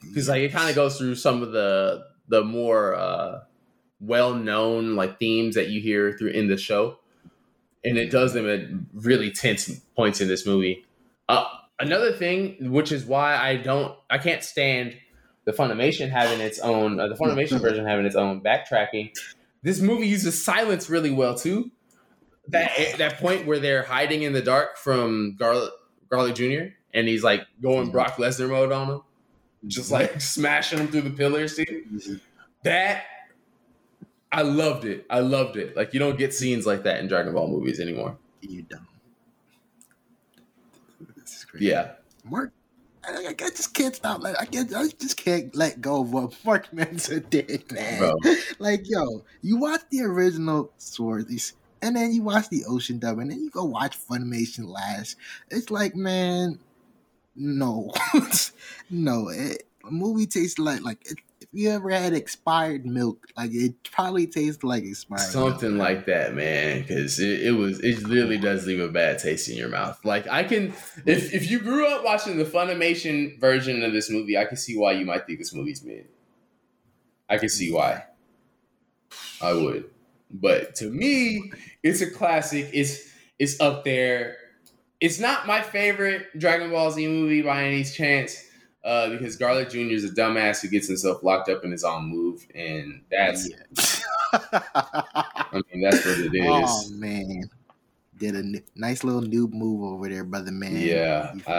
because 0.00 0.28
like 0.28 0.40
it 0.42 0.52
kind 0.52 0.68
of 0.70 0.74
goes 0.74 0.96
through 0.98 1.14
some 1.14 1.42
of 1.42 1.52
the 1.52 2.04
the 2.28 2.42
more 2.42 2.94
uh 2.94 3.40
well 4.00 4.34
known 4.34 4.94
like 4.96 5.18
themes 5.18 5.54
that 5.56 5.68
you 5.68 5.80
hear 5.80 6.12
through 6.16 6.30
in 6.30 6.46
the 6.48 6.56
show 6.56 6.98
and 7.84 7.98
it 7.98 8.10
does 8.10 8.32
them 8.32 8.48
at 8.48 8.60
really 8.94 9.30
tense 9.30 9.68
points 9.96 10.20
in 10.20 10.28
this 10.28 10.46
movie 10.46 10.86
uh 11.28 11.44
another 11.80 12.12
thing 12.12 12.56
which 12.70 12.92
is 12.92 13.04
why 13.04 13.36
i 13.36 13.56
don't 13.56 13.96
i 14.10 14.18
can't 14.18 14.42
stand 14.42 14.96
the 15.44 15.52
funimation 15.52 16.10
having 16.10 16.40
its 16.40 16.58
own 16.60 16.98
uh, 17.00 17.08
the 17.08 17.14
funimation 17.14 17.60
version 17.62 17.86
having 17.86 18.06
its 18.06 18.16
own 18.16 18.40
backtracking 18.40 19.10
this 19.62 19.80
movie 19.80 20.06
uses 20.06 20.42
silence 20.42 20.88
really 20.90 21.10
well 21.10 21.34
too 21.34 21.70
that 22.48 22.70
that 22.98 23.18
point 23.18 23.46
where 23.46 23.58
they're 23.58 23.82
hiding 23.82 24.22
in 24.22 24.32
the 24.32 24.42
dark 24.42 24.76
from 24.76 25.36
garlic 25.38 25.70
garlic 26.10 26.34
jr 26.34 26.74
and 26.94 27.06
he's 27.06 27.22
like 27.22 27.46
going 27.62 27.84
mm-hmm. 27.84 27.92
brock 27.92 28.16
lesnar 28.16 28.48
mode 28.48 28.72
on 28.72 28.88
him 28.88 29.02
just 29.66 29.90
like 29.90 30.10
mm-hmm. 30.10 30.18
smashing 30.18 30.78
them 30.78 30.88
through 30.88 31.02
the 31.02 31.10
pillars. 31.10 31.56
See? 31.56 31.64
Mm-hmm. 31.64 32.14
That 32.64 33.04
I 34.30 34.42
loved 34.42 34.84
it. 34.84 35.06
I 35.10 35.20
loved 35.20 35.56
it. 35.56 35.76
Like 35.76 35.94
you 35.94 36.00
don't 36.00 36.18
get 36.18 36.34
scenes 36.34 36.66
like 36.66 36.84
that 36.84 37.00
in 37.00 37.08
Dragon 37.08 37.32
Ball 37.32 37.48
movies 37.48 37.80
anymore. 37.80 38.16
you 38.40 38.62
dumb. 38.62 38.86
Crazy. 41.48 41.66
Yeah. 41.66 41.92
Mark, 42.24 42.52
I, 43.04 43.28
I 43.28 43.32
just 43.32 43.74
can't 43.74 43.94
stop. 43.94 44.22
Like, 44.22 44.36
I 44.40 44.44
can't. 44.44 44.72
I 44.74 44.88
just 44.98 45.16
can't 45.16 45.54
let 45.54 45.80
go 45.80 46.02
of 46.02 46.12
what 46.12 46.34
Mark 46.44 46.70
Menza 46.72 47.20
did, 47.28 47.70
man. 47.72 47.98
Bro. 47.98 48.14
Like, 48.58 48.82
yo, 48.84 49.24
you 49.42 49.56
watch 49.56 49.80
the 49.90 50.02
original 50.02 50.72
Swordies, 50.78 51.54
and 51.80 51.96
then 51.96 52.12
you 52.12 52.22
watch 52.22 52.48
the 52.48 52.64
Ocean 52.66 52.98
dub, 52.98 53.18
and 53.18 53.30
then 53.30 53.40
you 53.40 53.50
go 53.50 53.64
watch 53.64 53.98
Funimation 53.98 54.68
last. 54.68 55.16
It's 55.50 55.70
like, 55.70 55.94
man, 55.96 56.58
no, 57.34 57.92
no. 58.90 59.28
It, 59.28 59.64
a 59.86 59.90
movie 59.90 60.26
tastes 60.26 60.58
like 60.58 60.82
like 60.82 61.10
it, 61.10 61.18
you 61.52 61.70
ever 61.70 61.90
had 61.90 62.12
expired 62.12 62.84
milk, 62.84 63.26
like 63.36 63.50
it 63.52 63.74
probably 63.90 64.26
tastes 64.26 64.62
like 64.62 64.84
expired. 64.84 65.20
Something 65.20 65.76
milk, 65.76 65.88
like 65.88 66.06
that, 66.06 66.34
man. 66.34 66.82
Because 66.82 67.18
it, 67.18 67.46
it 67.46 67.52
was 67.52 67.80
it 67.80 68.02
literally 68.02 68.38
does 68.38 68.66
leave 68.66 68.80
a 68.80 68.88
bad 68.88 69.18
taste 69.18 69.48
in 69.48 69.56
your 69.56 69.70
mouth. 69.70 69.98
Like 70.04 70.28
I 70.28 70.44
can, 70.44 70.74
if 71.06 71.32
if 71.32 71.50
you 71.50 71.60
grew 71.60 71.86
up 71.86 72.04
watching 72.04 72.36
the 72.36 72.44
Funimation 72.44 73.40
version 73.40 73.82
of 73.82 73.92
this 73.92 74.10
movie, 74.10 74.36
I 74.36 74.44
can 74.44 74.56
see 74.56 74.76
why 74.76 74.92
you 74.92 75.06
might 75.06 75.26
think 75.26 75.38
this 75.38 75.54
movie's 75.54 75.82
mid. 75.82 76.08
I 77.28 77.38
can 77.38 77.48
see 77.48 77.72
why. 77.72 78.04
I 79.40 79.52
would, 79.52 79.88
but 80.30 80.74
to 80.76 80.90
me, 80.90 81.52
it's 81.82 82.02
a 82.02 82.10
classic. 82.10 82.68
It's 82.74 83.10
it's 83.38 83.58
up 83.60 83.84
there. 83.84 84.36
It's 85.00 85.20
not 85.20 85.46
my 85.46 85.62
favorite 85.62 86.26
Dragon 86.36 86.70
Ball 86.70 86.90
Z 86.90 87.06
movie 87.06 87.40
by 87.40 87.62
any 87.64 87.84
chance 87.84 88.44
uh, 88.84 89.10
because 89.10 89.36
Garlic 89.36 89.70
Jr. 89.70 89.78
is 89.78 90.04
a 90.04 90.08
dumbass 90.08 90.62
who 90.62 90.68
gets 90.68 90.86
himself 90.86 91.22
locked 91.22 91.48
up 91.48 91.64
in 91.64 91.70
his 91.72 91.84
own 91.84 92.04
move, 92.06 92.46
and 92.54 93.02
that's. 93.10 93.48
I 94.32 95.62
mean, 95.72 95.82
that's 95.82 96.04
what 96.04 96.18
it 96.18 96.34
is. 96.34 96.44
Oh 96.46 96.90
man, 96.94 97.50
did 98.18 98.34
a 98.34 98.38
n- 98.38 98.62
nice 98.76 99.04
little 99.04 99.22
noob 99.22 99.52
move 99.52 99.82
over 99.82 100.08
there, 100.08 100.24
brother 100.24 100.52
man. 100.52 100.76
Yeah, 100.76 101.34
I, 101.46 101.52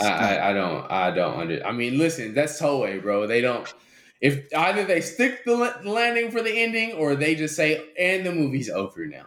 I. 0.00 0.06
I, 0.06 0.50
I 0.50 0.52
don't, 0.52 0.90
I 0.90 1.10
don't 1.10 1.40
under. 1.40 1.66
I 1.66 1.72
mean, 1.72 1.98
listen, 1.98 2.34
that's 2.34 2.60
Toei, 2.60 3.02
bro. 3.02 3.26
They 3.26 3.40
don't. 3.40 3.72
If 4.20 4.52
either 4.54 4.84
they 4.84 5.00
stick 5.00 5.44
the 5.44 5.56
landing 5.84 6.30
for 6.30 6.40
the 6.42 6.50
ending, 6.62 6.92
or 6.92 7.14
they 7.14 7.34
just 7.34 7.56
say, 7.56 7.88
"And 7.98 8.24
the 8.24 8.32
movie's 8.32 8.70
over 8.70 9.06
now." 9.06 9.26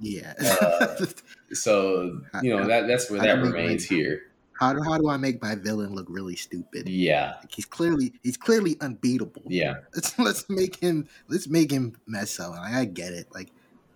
yeah. 0.00 0.34
Uh, 0.38 1.06
So 1.52 2.20
you 2.42 2.50
know 2.50 2.66
that 2.66 2.88
that's 2.88 3.08
where 3.08 3.20
that 3.20 3.40
remains 3.40 3.84
here. 3.84 4.32
How 4.58 4.72
do 4.72 4.82
how 4.82 4.98
do 4.98 5.08
I 5.08 5.16
make 5.16 5.40
my 5.42 5.54
villain 5.54 5.94
look 5.94 6.06
really 6.08 6.36
stupid? 6.36 6.88
Yeah, 6.88 7.34
Like, 7.40 7.52
he's 7.52 7.64
clearly 7.66 8.12
he's 8.22 8.36
clearly 8.36 8.76
unbeatable. 8.80 9.42
yeah. 9.46 9.74
Let's 9.94 10.18
let's 10.18 10.50
make 10.50 10.76
him 10.76 11.08
let's 11.28 11.48
make 11.48 11.70
him 11.70 11.96
mess 12.06 12.38
up. 12.40 12.50
Like 12.52 12.72
I 12.72 12.84
get 12.84 13.12
it. 13.12 13.26
Like 13.32 13.50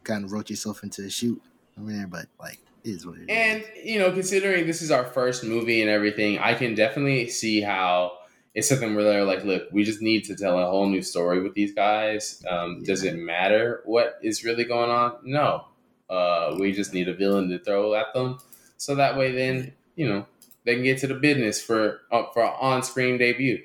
kind 0.04 0.24
of 0.24 0.32
wrote 0.32 0.50
yourself 0.50 0.82
into 0.82 1.02
the 1.02 1.10
shoot 1.10 1.40
over 1.80 1.90
there, 1.92 2.06
but 2.06 2.26
like 2.40 2.58
it 2.84 2.90
is 2.90 3.06
what 3.06 3.16
it 3.18 3.22
is. 3.22 3.26
And 3.30 3.64
you 3.84 3.98
know, 3.98 4.12
considering 4.12 4.66
this 4.66 4.82
is 4.82 4.90
our 4.90 5.04
first 5.04 5.44
movie 5.44 5.80
and 5.82 5.90
everything, 5.90 6.38
I 6.38 6.54
can 6.54 6.74
definitely 6.74 7.28
see 7.28 7.60
how 7.60 8.12
it's 8.54 8.68
something 8.68 8.94
where 8.96 9.04
they're 9.04 9.24
like, 9.24 9.44
"Look, 9.44 9.68
we 9.70 9.84
just 9.84 10.02
need 10.02 10.24
to 10.24 10.34
tell 10.34 10.58
a 10.58 10.66
whole 10.66 10.88
new 10.88 11.02
story 11.02 11.40
with 11.42 11.54
these 11.54 11.72
guys. 11.72 12.42
Um, 12.50 12.82
Does 12.82 13.04
it 13.04 13.16
matter 13.16 13.82
what 13.84 14.18
is 14.22 14.44
really 14.44 14.64
going 14.64 14.90
on? 14.90 15.18
No, 15.22 15.66
uh, 16.08 16.56
we 16.58 16.72
just 16.72 16.92
need 16.92 17.08
a 17.08 17.14
villain 17.14 17.48
to 17.50 17.58
throw 17.60 17.94
at 17.94 18.12
them, 18.12 18.38
so 18.76 18.94
that 18.96 19.16
way, 19.16 19.30
then 19.32 19.72
you 19.94 20.08
know, 20.08 20.26
they 20.64 20.74
can 20.74 20.84
get 20.84 20.98
to 20.98 21.06
the 21.06 21.14
business 21.14 21.60
for 21.62 22.00
uh, 22.12 22.24
for 22.32 22.42
an 22.44 22.52
on-screen 22.60 23.18
debut. 23.18 23.62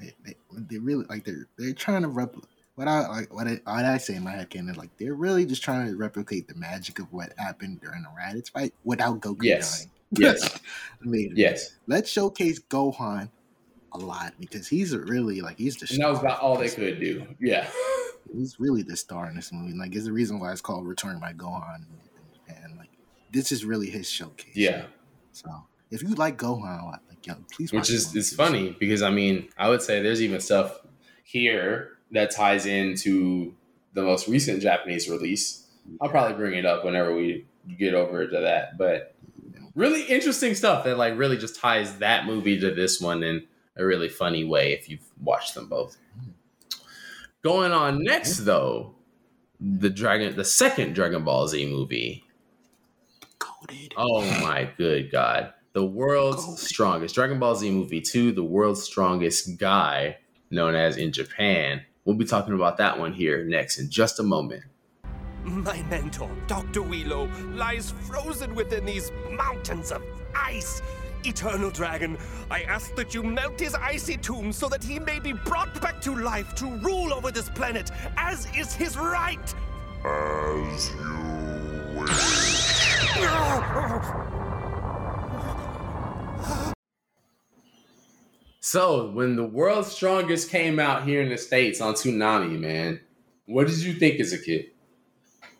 they, 0.00 0.12
they, 0.24 0.34
they 0.52 0.78
really 0.78 1.04
like 1.08 1.24
they're 1.24 1.46
they're 1.58 1.72
trying 1.72 2.02
to 2.02 2.08
replicate 2.08 2.48
what 2.74 2.88
I 2.88 3.06
like 3.08 3.32
what 3.34 3.46
I, 3.46 3.60
what 3.64 3.84
I 3.84 3.98
say 3.98 4.16
in 4.16 4.24
my 4.24 4.32
head 4.32 4.50
can 4.50 4.62
canon 4.66 4.74
like 4.76 4.90
they're 4.98 5.14
really 5.14 5.46
just 5.46 5.62
trying 5.62 5.86
to 5.88 5.96
replicate 5.96 6.48
the 6.48 6.54
magic 6.54 6.98
of 6.98 7.10
what 7.12 7.32
happened 7.38 7.80
during 7.80 8.02
the 8.02 8.08
Raditz 8.10 8.50
fight 8.50 8.74
without 8.84 9.20
Goku 9.20 9.38
Yes. 9.42 9.78
dying. 9.80 9.90
Yes, 10.18 10.60
Made 11.00 11.32
it. 11.32 11.38
yes, 11.38 11.78
Let's 11.88 12.08
showcase 12.10 12.60
Gohan 12.60 13.28
a 13.92 13.98
lot 13.98 14.34
because 14.38 14.68
he's 14.68 14.94
really 14.96 15.40
like 15.40 15.58
he's 15.58 15.76
the 15.76 15.86
and 15.90 16.00
that 16.02 16.10
was 16.10 16.20
about 16.20 16.40
all 16.40 16.56
they 16.56 16.68
could 16.68 17.00
do. 17.00 17.26
Yeah, 17.40 17.66
He's 18.32 18.60
really 18.60 18.82
the 18.82 18.96
star 18.96 19.28
in 19.28 19.34
this 19.36 19.52
movie. 19.52 19.76
Like, 19.76 19.94
it's 19.96 20.04
the 20.04 20.12
reason 20.12 20.38
why 20.38 20.52
it's 20.52 20.60
called 20.60 20.86
Return 20.86 21.18
My 21.18 21.32
Gohan, 21.32 21.84
and 22.48 22.76
like 22.76 22.90
this 23.32 23.50
is 23.50 23.64
really 23.64 23.88
his 23.90 24.08
showcase. 24.08 24.54
yeah. 24.54 24.84
So 25.36 25.50
if 25.90 26.02
you 26.02 26.14
like 26.14 26.38
Gohan 26.38 26.82
a 26.82 26.86
lot, 26.86 27.02
like 27.10 27.26
yo, 27.26 27.34
please. 27.52 27.70
watch 27.70 27.82
which 27.82 27.90
is 27.90 28.16
it's 28.16 28.34
funny 28.34 28.74
because 28.80 29.02
I 29.02 29.10
mean 29.10 29.50
I 29.58 29.68
would 29.68 29.82
say 29.82 30.02
there's 30.02 30.22
even 30.22 30.40
stuff 30.40 30.80
here 31.24 31.98
that 32.12 32.30
ties 32.30 32.64
into 32.64 33.54
the 33.92 34.02
most 34.02 34.28
recent 34.28 34.62
Japanese 34.62 35.10
release. 35.10 35.66
I'll 36.00 36.08
probably 36.08 36.38
bring 36.38 36.54
it 36.54 36.64
up 36.64 36.86
whenever 36.86 37.14
we 37.14 37.44
get 37.78 37.92
over 37.92 38.26
to 38.26 38.40
that, 38.40 38.78
but 38.78 39.14
really 39.74 40.04
interesting 40.04 40.54
stuff 40.54 40.84
that 40.84 40.96
like 40.96 41.18
really 41.18 41.36
just 41.36 41.60
ties 41.60 41.98
that 41.98 42.24
movie 42.24 42.58
to 42.58 42.74
this 42.74 42.98
one 42.98 43.22
in 43.22 43.46
a 43.76 43.84
really 43.84 44.08
funny 44.08 44.44
way 44.44 44.72
if 44.72 44.88
you've 44.88 45.06
watched 45.22 45.54
them 45.54 45.68
both. 45.68 45.98
Going 47.42 47.72
on 47.72 48.02
next 48.02 48.38
though, 48.38 48.94
the 49.60 49.90
dragon 49.90 50.34
the 50.34 50.46
second 50.46 50.94
Dragon 50.94 51.24
Ball 51.24 51.46
Z 51.46 51.66
movie 51.66 52.25
Coded. 53.66 53.94
Oh 53.96 54.22
my 54.42 54.70
good 54.76 55.10
God. 55.10 55.52
The 55.72 55.84
world's 55.84 56.44
Go. 56.44 56.54
strongest 56.54 57.14
Dragon 57.14 57.38
Ball 57.38 57.54
Z 57.54 57.70
movie 57.70 58.00
2, 58.00 58.32
the 58.32 58.44
world's 58.44 58.82
strongest 58.82 59.58
guy, 59.58 60.18
known 60.50 60.74
as 60.74 60.96
in 60.96 61.12
Japan. 61.12 61.82
We'll 62.04 62.16
be 62.16 62.24
talking 62.24 62.54
about 62.54 62.78
that 62.78 62.98
one 62.98 63.12
here 63.12 63.44
next 63.44 63.78
in 63.78 63.90
just 63.90 64.20
a 64.20 64.22
moment. 64.22 64.64
My 65.44 65.82
mentor, 65.84 66.30
Dr. 66.46 66.80
Wheelo, 66.80 67.28
lies 67.56 67.90
frozen 67.90 68.54
within 68.54 68.84
these 68.84 69.12
mountains 69.30 69.92
of 69.92 70.02
ice. 70.34 70.82
Eternal 71.24 71.70
Dragon, 71.70 72.16
I 72.50 72.62
ask 72.62 72.94
that 72.96 73.14
you 73.14 73.22
melt 73.22 73.58
his 73.58 73.74
icy 73.74 74.16
tomb 74.16 74.52
so 74.52 74.68
that 74.68 74.82
he 74.82 74.98
may 74.98 75.18
be 75.18 75.32
brought 75.32 75.80
back 75.80 76.00
to 76.02 76.14
life 76.14 76.54
to 76.56 76.66
rule 76.78 77.12
over 77.12 77.30
this 77.30 77.50
planet, 77.50 77.90
as 78.16 78.46
is 78.56 78.74
his 78.74 78.96
right. 78.96 79.54
As 80.04 80.90
you 80.94 82.00
wish. 82.00 82.65
So, 88.60 89.10
when 89.12 89.36
the 89.36 89.46
world's 89.46 89.92
strongest 89.92 90.50
came 90.50 90.80
out 90.80 91.04
here 91.04 91.22
in 91.22 91.28
the 91.28 91.38
States 91.38 91.80
on 91.80 91.94
Toonami, 91.94 92.58
man, 92.58 93.00
what 93.46 93.68
did 93.68 93.78
you 93.78 93.94
think 93.94 94.18
as 94.18 94.32
a 94.32 94.38
kid? 94.38 94.66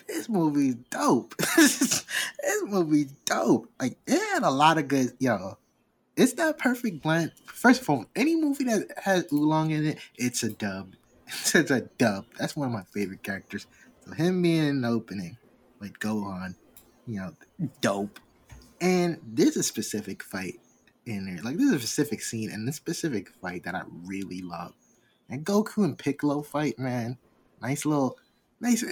This 0.09 0.29
movie's 0.29 0.75
dope. 0.91 1.37
this 1.57 2.05
movie's 2.65 3.13
dope. 3.25 3.71
Like 3.81 3.97
it 4.07 4.19
had 4.35 4.43
a 4.43 4.51
lot 4.51 4.79
of 4.79 4.89
good. 4.89 5.13
Yo, 5.19 5.57
it's 6.17 6.33
that 6.35 6.59
perfect 6.59 7.03
blend. 7.03 7.33
First 7.47 7.83
of 7.83 7.91
all, 7.91 8.07
any 8.17 8.35
movie 8.35 8.65
that 8.65 8.89
has 9.03 9.27
oolong 9.33 9.71
in 9.71 9.87
it, 9.87 9.99
it's 10.17 10.43
a 10.43 10.51
dub. 10.51 10.95
It's 11.55 11.55
a 11.55 11.83
dub. 11.99 12.27
That's 12.39 12.57
one 12.57 12.69
of 12.69 12.75
my 12.75 12.85
favorite 12.93 13.23
characters. 13.23 13.67
So 14.05 14.13
him 14.13 14.43
being 14.43 14.67
in 14.67 14.81
the 14.83 14.89
opening 14.89 15.37
with 15.81 15.99
Gohan, 15.99 16.55
you 17.07 17.21
know, 17.21 17.35
dope. 17.81 18.21
And 18.81 19.19
there's 19.27 19.57
a 19.57 19.63
specific 19.63 20.23
fight 20.23 20.61
in 21.07 21.27
there. 21.27 21.43
Like 21.43 21.57
there's 21.57 21.73
a 21.73 21.79
specific 21.79 22.21
scene 22.21 22.51
and 22.51 22.67
this 22.67 22.77
specific 22.77 23.31
fight 23.41 23.65
that 23.65 23.75
I 23.75 23.83
really 24.05 24.43
love. 24.43 24.75
And 25.29 25.45
Goku 25.45 25.85
and 25.85 25.99
Piccolo 25.99 26.43
fight, 26.43 26.79
man. 26.79 27.19
Nice 27.63 27.87
little, 27.87 28.19
nice. 28.61 28.85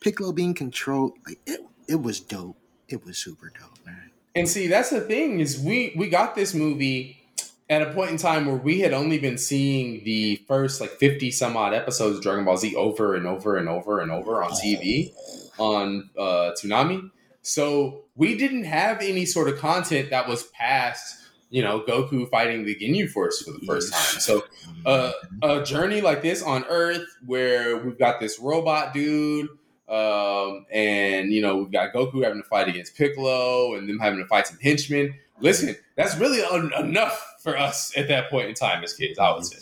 Piccolo 0.00 0.32
being 0.32 0.54
controlled, 0.54 1.12
like 1.26 1.38
it, 1.46 1.60
it 1.88 2.00
was 2.00 2.20
dope. 2.20 2.56
It 2.88 3.04
was 3.04 3.18
super 3.18 3.52
dope, 3.58 3.84
man. 3.84 4.10
And 4.34 4.48
see, 4.48 4.66
that's 4.66 4.90
the 4.90 5.00
thing 5.00 5.40
is 5.40 5.58
we 5.58 5.94
we 5.96 6.08
got 6.08 6.34
this 6.34 6.54
movie 6.54 7.22
at 7.68 7.82
a 7.82 7.92
point 7.92 8.10
in 8.10 8.16
time 8.16 8.46
where 8.46 8.56
we 8.56 8.80
had 8.80 8.92
only 8.92 9.18
been 9.18 9.38
seeing 9.38 10.04
the 10.04 10.36
first 10.46 10.80
like 10.80 10.90
50 10.90 11.30
some 11.30 11.56
odd 11.56 11.74
episodes 11.74 12.18
of 12.18 12.22
Dragon 12.22 12.44
Ball 12.44 12.56
Z 12.56 12.74
over 12.76 13.14
and 13.14 13.26
over 13.26 13.56
and 13.56 13.68
over 13.68 14.00
and 14.00 14.12
over 14.12 14.42
on 14.42 14.50
TV 14.52 15.12
on 15.58 16.10
uh 16.18 16.52
Toonami. 16.60 17.10
So 17.46 18.02
we 18.16 18.36
didn't 18.36 18.64
have 18.64 19.00
any 19.00 19.24
sort 19.24 19.48
of 19.48 19.58
content 19.58 20.10
that 20.10 20.26
was 20.28 20.42
past, 20.48 21.24
you 21.48 21.62
know, 21.62 21.80
Goku 21.80 22.28
fighting 22.28 22.64
the 22.64 22.74
Ginyu 22.74 23.08
Force 23.08 23.40
for 23.42 23.52
the 23.52 23.64
first 23.64 23.92
time. 23.92 24.20
So 24.20 24.42
uh, 24.84 25.12
a 25.42 25.62
journey 25.62 26.00
like 26.00 26.22
this 26.22 26.42
on 26.42 26.64
Earth, 26.68 27.06
where 27.24 27.76
we've 27.76 27.96
got 27.98 28.18
this 28.18 28.40
robot 28.40 28.92
dude, 28.92 29.48
um, 29.88 30.66
and 30.72 31.32
you 31.32 31.40
know 31.40 31.56
we've 31.58 31.70
got 31.70 31.92
Goku 31.92 32.24
having 32.24 32.42
to 32.42 32.48
fight 32.48 32.66
against 32.66 32.96
Piccolo, 32.96 33.76
and 33.76 33.88
them 33.88 34.00
having 34.00 34.18
to 34.18 34.26
fight 34.26 34.48
some 34.48 34.58
henchmen. 34.60 35.14
Listen, 35.38 35.76
that's 35.94 36.16
really 36.16 36.42
un- 36.42 36.72
enough 36.76 37.36
for 37.40 37.56
us 37.56 37.96
at 37.96 38.08
that 38.08 38.28
point 38.28 38.48
in 38.48 38.54
time 38.54 38.82
as 38.82 38.92
kids. 38.92 39.20
I 39.20 39.32
would 39.32 39.44
say. 39.44 39.58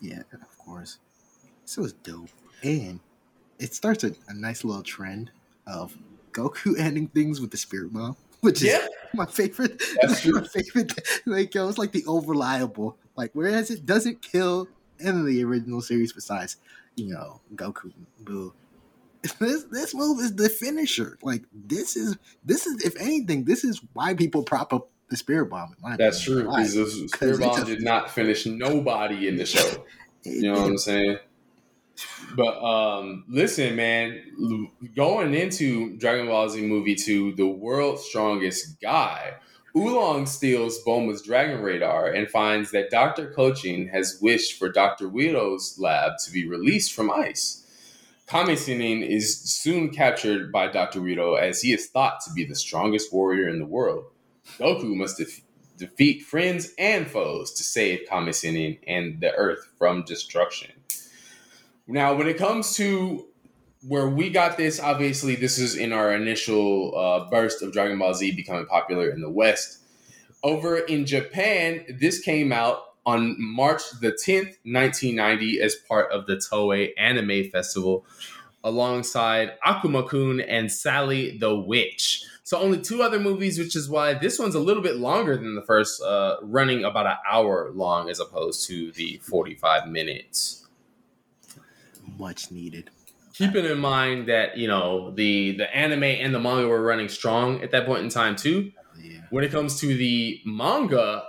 yeah, 0.00 0.22
of 0.34 0.58
course. 0.58 0.98
So 1.64 1.80
it 1.80 1.84
was 1.84 1.92
dope, 1.94 2.28
and 2.62 3.00
it 3.58 3.72
starts 3.72 4.04
a, 4.04 4.12
a 4.28 4.34
nice 4.34 4.62
little 4.62 4.82
trend 4.82 5.30
of 5.66 5.96
Goku 6.34 6.74
ending 6.78 7.06
things 7.08 7.40
with 7.40 7.50
the 7.50 7.56
Spirit 7.56 7.92
Bomb, 7.94 8.16
which 8.40 8.62
is 8.62 8.68
Yeah, 8.68 8.86
my 9.14 9.26
favorite. 9.26 9.82
That's 10.02 10.20
true. 10.22 10.32
my 10.40 10.46
favorite. 10.46 10.92
Like 11.24 11.54
yo, 11.54 11.68
it's 11.68 11.78
like 11.78 11.92
the 11.92 12.02
overliable. 12.02 12.94
Like 13.16 13.30
whereas 13.32 13.70
it 13.70 13.86
doesn't 13.86 14.20
kill 14.20 14.68
in 14.98 15.24
the 15.24 15.42
original 15.44 15.80
series, 15.80 16.12
besides 16.12 16.56
you 16.96 17.12
know 17.14 17.40
Goku, 17.54 17.92
Boo. 18.20 18.52
This 19.38 19.64
this 19.70 19.94
move 19.94 20.20
is 20.20 20.34
the 20.36 20.48
finisher. 20.50 21.16
Like 21.22 21.44
this 21.52 21.96
is 21.96 22.16
this 22.44 22.66
is 22.66 22.84
if 22.84 22.94
anything, 23.00 23.44
this 23.44 23.64
is 23.64 23.80
why 23.94 24.12
people 24.14 24.42
prop 24.42 24.72
up 24.74 24.88
the 25.08 25.16
Spirit 25.16 25.46
Bomb. 25.50 25.74
in 25.76 25.82
my 25.90 25.96
that's 25.96 26.22
opinion. 26.22 26.44
true. 26.44 26.50
Why? 26.52 26.62
Because 26.66 26.74
the 27.00 27.08
Spirit 27.08 27.40
Bomb 27.40 27.62
a- 27.62 27.64
did 27.64 27.82
not 27.82 28.10
finish 28.10 28.44
nobody 28.46 29.28
in 29.28 29.36
the 29.36 29.46
show. 29.46 29.66
It- 30.24 30.42
You 30.42 30.52
know 30.52 30.60
what 30.60 30.70
I'm 30.70 30.78
saying? 30.78 31.18
But 32.36 32.62
um, 32.62 33.24
listen, 33.28 33.76
man, 33.76 34.22
going 34.96 35.34
into 35.34 35.96
Dragon 35.98 36.26
Ball 36.26 36.48
Z 36.48 36.60
movie 36.62 36.94
2, 36.94 37.34
the 37.34 37.46
world's 37.46 38.04
strongest 38.04 38.80
guy, 38.80 39.34
Oolong 39.76 40.26
steals 40.26 40.82
Bulma's 40.84 41.22
dragon 41.22 41.60
radar 41.60 42.08
and 42.08 42.30
finds 42.30 42.70
that 42.70 42.90
Dr. 42.90 43.32
Cochin 43.32 43.88
has 43.88 44.18
wished 44.22 44.56
for 44.56 44.68
Dr. 44.68 45.08
Weedo's 45.08 45.76
lab 45.80 46.12
to 46.24 46.30
be 46.30 46.46
released 46.46 46.92
from 46.92 47.10
ice. 47.10 47.60
Kame 48.28 48.56
Sennin 48.56 49.06
is 49.06 49.38
soon 49.40 49.90
captured 49.90 50.52
by 50.52 50.68
Dr. 50.68 51.00
Weedo 51.00 51.38
as 51.38 51.60
he 51.60 51.72
is 51.72 51.88
thought 51.88 52.20
to 52.20 52.32
be 52.32 52.44
the 52.44 52.54
strongest 52.54 53.12
warrior 53.12 53.48
in 53.48 53.58
the 53.58 53.66
world. 53.66 54.04
Goku 54.58 54.94
must 54.94 55.18
def- 55.18 55.42
defeat 55.76 56.22
friends 56.22 56.72
and 56.78 57.10
foes 57.10 57.52
to 57.54 57.64
save 57.64 58.06
Kame 58.08 58.28
Sennin 58.28 58.78
and 58.86 59.20
the 59.20 59.32
Earth 59.34 59.68
from 59.76 60.04
destruction. 60.04 60.70
Now, 61.86 62.14
when 62.14 62.28
it 62.28 62.38
comes 62.38 62.74
to 62.76 63.26
where 63.86 64.08
we 64.08 64.30
got 64.30 64.56
this, 64.56 64.80
obviously, 64.80 65.36
this 65.36 65.58
is 65.58 65.76
in 65.76 65.92
our 65.92 66.14
initial 66.14 66.96
uh, 66.96 67.28
burst 67.28 67.62
of 67.62 67.72
Dragon 67.72 67.98
Ball 67.98 68.14
Z 68.14 68.32
becoming 68.32 68.66
popular 68.66 69.10
in 69.10 69.20
the 69.20 69.28
West. 69.28 69.80
Over 70.42 70.78
in 70.78 71.04
Japan, 71.04 71.84
this 71.88 72.20
came 72.20 72.52
out 72.52 72.78
on 73.04 73.36
March 73.38 73.82
the 74.00 74.12
10th, 74.12 74.56
1990, 74.64 75.60
as 75.60 75.74
part 75.74 76.10
of 76.10 76.26
the 76.26 76.36
Toei 76.36 76.92
Anime 76.96 77.50
Festival, 77.50 78.06
alongside 78.62 79.52
Akuma 79.60 80.08
Kun 80.08 80.40
and 80.40 80.72
Sally 80.72 81.36
the 81.36 81.54
Witch. 81.54 82.24
So, 82.44 82.58
only 82.58 82.80
two 82.80 83.02
other 83.02 83.20
movies, 83.20 83.58
which 83.58 83.76
is 83.76 83.90
why 83.90 84.14
this 84.14 84.38
one's 84.38 84.54
a 84.54 84.60
little 84.60 84.82
bit 84.82 84.96
longer 84.96 85.36
than 85.36 85.54
the 85.54 85.62
first, 85.62 86.02
uh, 86.02 86.36
running 86.42 86.82
about 86.84 87.06
an 87.06 87.16
hour 87.30 87.70
long 87.74 88.08
as 88.08 88.20
opposed 88.20 88.66
to 88.68 88.90
the 88.92 89.18
45 89.22 89.88
minutes 89.88 90.63
Much 92.18 92.50
needed. 92.50 92.90
keeping 93.32 93.64
in 93.64 93.78
mind 93.78 94.28
that 94.28 94.56
you 94.56 94.68
know 94.68 95.10
the 95.14 95.56
the 95.56 95.74
anime 95.76 96.04
and 96.04 96.34
the 96.34 96.38
manga 96.40 96.68
were 96.68 96.82
running 96.82 97.08
strong 97.08 97.60
at 97.62 97.70
that 97.72 97.84
point 97.86 98.02
in 98.04 98.08
time 98.08 98.36
too 98.36 98.70
Yeah. 99.02 99.20
when 99.30 99.42
it 99.44 99.50
comes 99.50 99.80
to 99.80 99.88
the 99.96 100.40
manga 100.44 101.24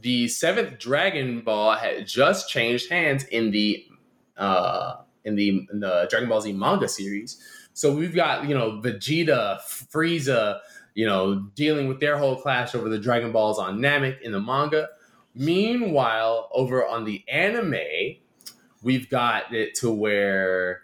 the 0.00 0.28
seventh 0.28 0.78
dragon 0.78 1.40
ball 1.40 1.76
had 1.76 2.06
just 2.06 2.48
changed 2.50 2.90
hands 2.90 3.24
in 3.24 3.50
the 3.52 3.86
uh 4.36 4.96
in 5.24 5.36
the, 5.36 5.66
in 5.72 5.80
the 5.80 6.06
dragon 6.10 6.28
ball 6.28 6.40
z 6.42 6.52
manga 6.52 6.88
series 6.88 7.40
so 7.72 7.94
we've 7.94 8.14
got 8.14 8.46
you 8.48 8.54
know 8.54 8.72
vegeta 8.82 9.58
frieza 9.92 10.60
you 10.94 11.06
know 11.06 11.36
dealing 11.54 11.88
with 11.88 12.00
their 12.00 12.18
whole 12.18 12.36
clash 12.36 12.74
over 12.74 12.88
the 12.90 12.98
dragon 12.98 13.32
balls 13.32 13.58
on 13.58 13.78
namek 13.78 14.20
in 14.20 14.32
the 14.32 14.40
manga 14.40 14.88
meanwhile 15.34 16.48
over 16.52 16.86
on 16.86 17.04
the 17.04 17.24
anime 17.28 17.74
we've 18.84 19.08
got 19.10 19.52
it 19.52 19.74
to 19.76 19.90
where 19.90 20.82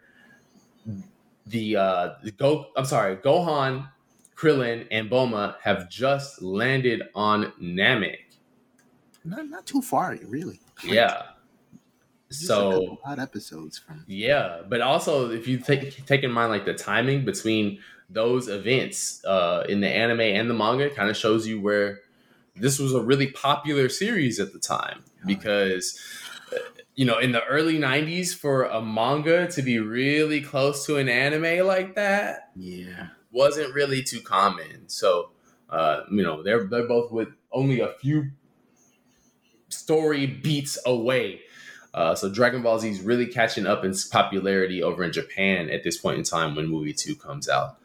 the 1.46 1.76
uh 1.76 2.14
the 2.24 2.32
go 2.32 2.66
I'm 2.76 2.84
sorry, 2.84 3.16
Gohan, 3.16 3.88
Krillin, 4.36 4.86
and 4.90 5.08
Bulma 5.10 5.56
have 5.62 5.88
just 5.88 6.42
landed 6.42 7.02
on 7.14 7.52
Namek. 7.62 8.18
Not 9.24 9.48
not 9.48 9.66
too 9.66 9.82
far, 9.82 10.16
really. 10.26 10.60
Yeah. 10.84 11.22
Just 12.28 12.46
So 12.46 12.98
odd 13.04 13.18
episodes 13.18 13.78
from. 13.78 14.04
yeah, 14.06 14.62
but 14.68 14.80
also 14.80 15.30
if 15.30 15.46
you 15.48 15.58
take 15.58 16.06
take 16.06 16.22
in 16.22 16.30
mind 16.30 16.50
like 16.50 16.64
the 16.64 16.74
timing 16.74 17.24
between 17.24 17.80
those 18.08 18.48
events 18.48 19.24
uh 19.24 19.64
in 19.68 19.80
the 19.80 19.88
anime 19.88 20.20
and 20.20 20.48
the 20.50 20.54
manga 20.54 20.90
kind 20.90 21.08
of 21.10 21.16
shows 21.16 21.46
you 21.46 21.60
where 21.60 22.00
this 22.56 22.78
was 22.78 22.92
a 22.94 23.00
really 23.00 23.28
popular 23.28 23.88
series 23.88 24.40
at 24.40 24.52
the 24.52 24.58
time 24.58 25.02
because 25.26 25.98
you 26.94 27.04
know 27.04 27.18
in 27.18 27.32
the 27.32 27.44
early 27.46 27.78
90s 27.78 28.34
for 28.34 28.64
a 28.64 28.82
manga 28.82 29.46
to 29.48 29.62
be 29.62 29.78
really 29.78 30.40
close 30.40 30.84
to 30.86 30.96
an 30.96 31.08
anime 31.08 31.66
like 31.66 31.94
that 31.94 32.50
Yeah. 32.56 33.08
wasn't 33.32 33.72
really 33.74 34.02
too 34.02 34.20
common. 34.20 34.88
So, 34.88 35.30
uh, 35.70 36.02
you 36.10 36.22
know, 36.22 36.42
they're 36.42 36.64
they're 36.66 36.88
both 36.88 37.12
with 37.12 37.28
only 37.52 37.80
a 37.80 37.88
few 38.00 38.30
story 39.68 40.26
beats 40.26 40.78
away. 40.86 41.40
Uh, 41.92 42.14
so 42.14 42.28
Dragon 42.32 42.62
Ball 42.62 42.78
Z 42.78 42.88
is 42.88 43.00
really 43.00 43.26
catching 43.26 43.66
up 43.66 43.84
in 43.84 43.94
popularity 44.10 44.82
over 44.82 45.02
in 45.02 45.12
Japan 45.12 45.70
at 45.70 45.82
this 45.82 45.96
point 45.96 46.18
in 46.18 46.24
time 46.24 46.54
when 46.54 46.66
movie 46.68 46.92
two 46.92 47.16
comes 47.16 47.48
out. 47.48 47.78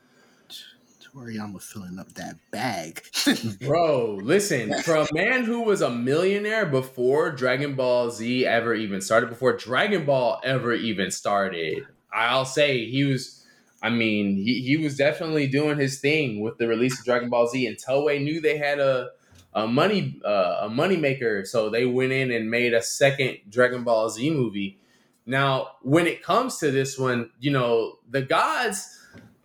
Toriyama 1.16 1.61
filling 1.61 1.97
up 1.97 2.13
that 2.13 2.36
bag. 2.51 3.01
Bro, 3.61 4.20
listen, 4.24 4.74
for 4.84 4.95
a 4.95 5.07
man 5.13 5.45
who 5.45 5.61
was 5.61 5.82
a 5.82 5.89
millionaire 5.89 6.66
before 6.66 7.32
Dragon 7.32 7.76
Ball 7.76 8.11
Z 8.11 8.45
ever 8.45 8.74
even 8.74 8.99
started, 8.99 9.30
before 9.30 9.55
Dragon 9.55 10.05
Ball 10.05 10.41
ever 10.43 10.74
even 10.74 11.11
started, 11.11 11.86
I'll 12.13 12.45
say 12.45 12.86
he 12.86 13.05
was, 13.05 13.45
I 13.82 13.91
mean, 13.91 14.36
he, 14.36 14.61
he 14.61 14.78
was 14.78 14.97
definitely 14.97 15.47
doing 15.47 15.80
his 15.80 15.99
thing 15.99 16.41
with 16.41 16.57
the 16.57 16.68
release 16.68 16.99
of 16.99 17.05
Dragon 17.05 17.30
Ball 17.30 17.47
Z, 17.47 17.66
and 17.66 17.78
Toei 17.78 18.22
knew 18.22 18.41
they 18.41 18.57
had 18.57 18.80
a 18.80 19.09
a 19.53 19.66
money 19.66 20.20
uh, 20.26 20.57
a 20.63 20.70
money 20.70 20.97
maker, 20.97 21.45
so 21.45 21.70
they 21.70 21.86
went 21.86 22.11
in 22.11 22.30
and 22.30 22.51
made 22.51 22.74
a 22.74 22.82
second 22.82 23.38
Dragon 23.47 23.86
Ball 23.86 24.09
Z 24.09 24.30
movie. 24.32 24.80
Now, 25.26 25.70
when 25.82 26.07
it 26.07 26.22
comes 26.22 26.57
to 26.57 26.72
this 26.72 26.99
one, 26.99 27.30
you 27.39 27.51
know, 27.51 27.99
the 28.09 28.22
gods. 28.22 28.95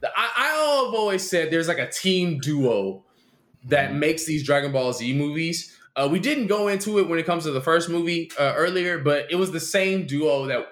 I, 0.05 0.87
I've 0.89 0.95
always 0.95 1.29
said 1.29 1.51
there's 1.51 1.69
like 1.69 1.79
a 1.79 1.91
team 1.91 2.39
duo 2.39 3.05
that 3.65 3.95
makes 3.95 4.25
these 4.25 4.45
Dragon 4.45 4.73
Ball 4.73 4.93
Z 4.93 5.13
movies. 5.15 5.77
Uh, 5.97 6.09
we 6.11 6.19
didn't 6.19 6.47
go 6.47 6.69
into 6.69 6.99
it 6.99 7.09
when 7.09 7.19
it 7.19 7.27
comes 7.27 7.45
to 7.45 7.51
the 7.51 7.61
first 7.61 7.89
movie 7.91 8.31
uh, 8.39 8.55
earlier, 8.57 8.99
but 8.99 9.27
it 9.31 9.37
was 9.37 9.51
the 9.53 9.61
same 9.61 10.07
duo 10.07 10.47
that 10.47 10.67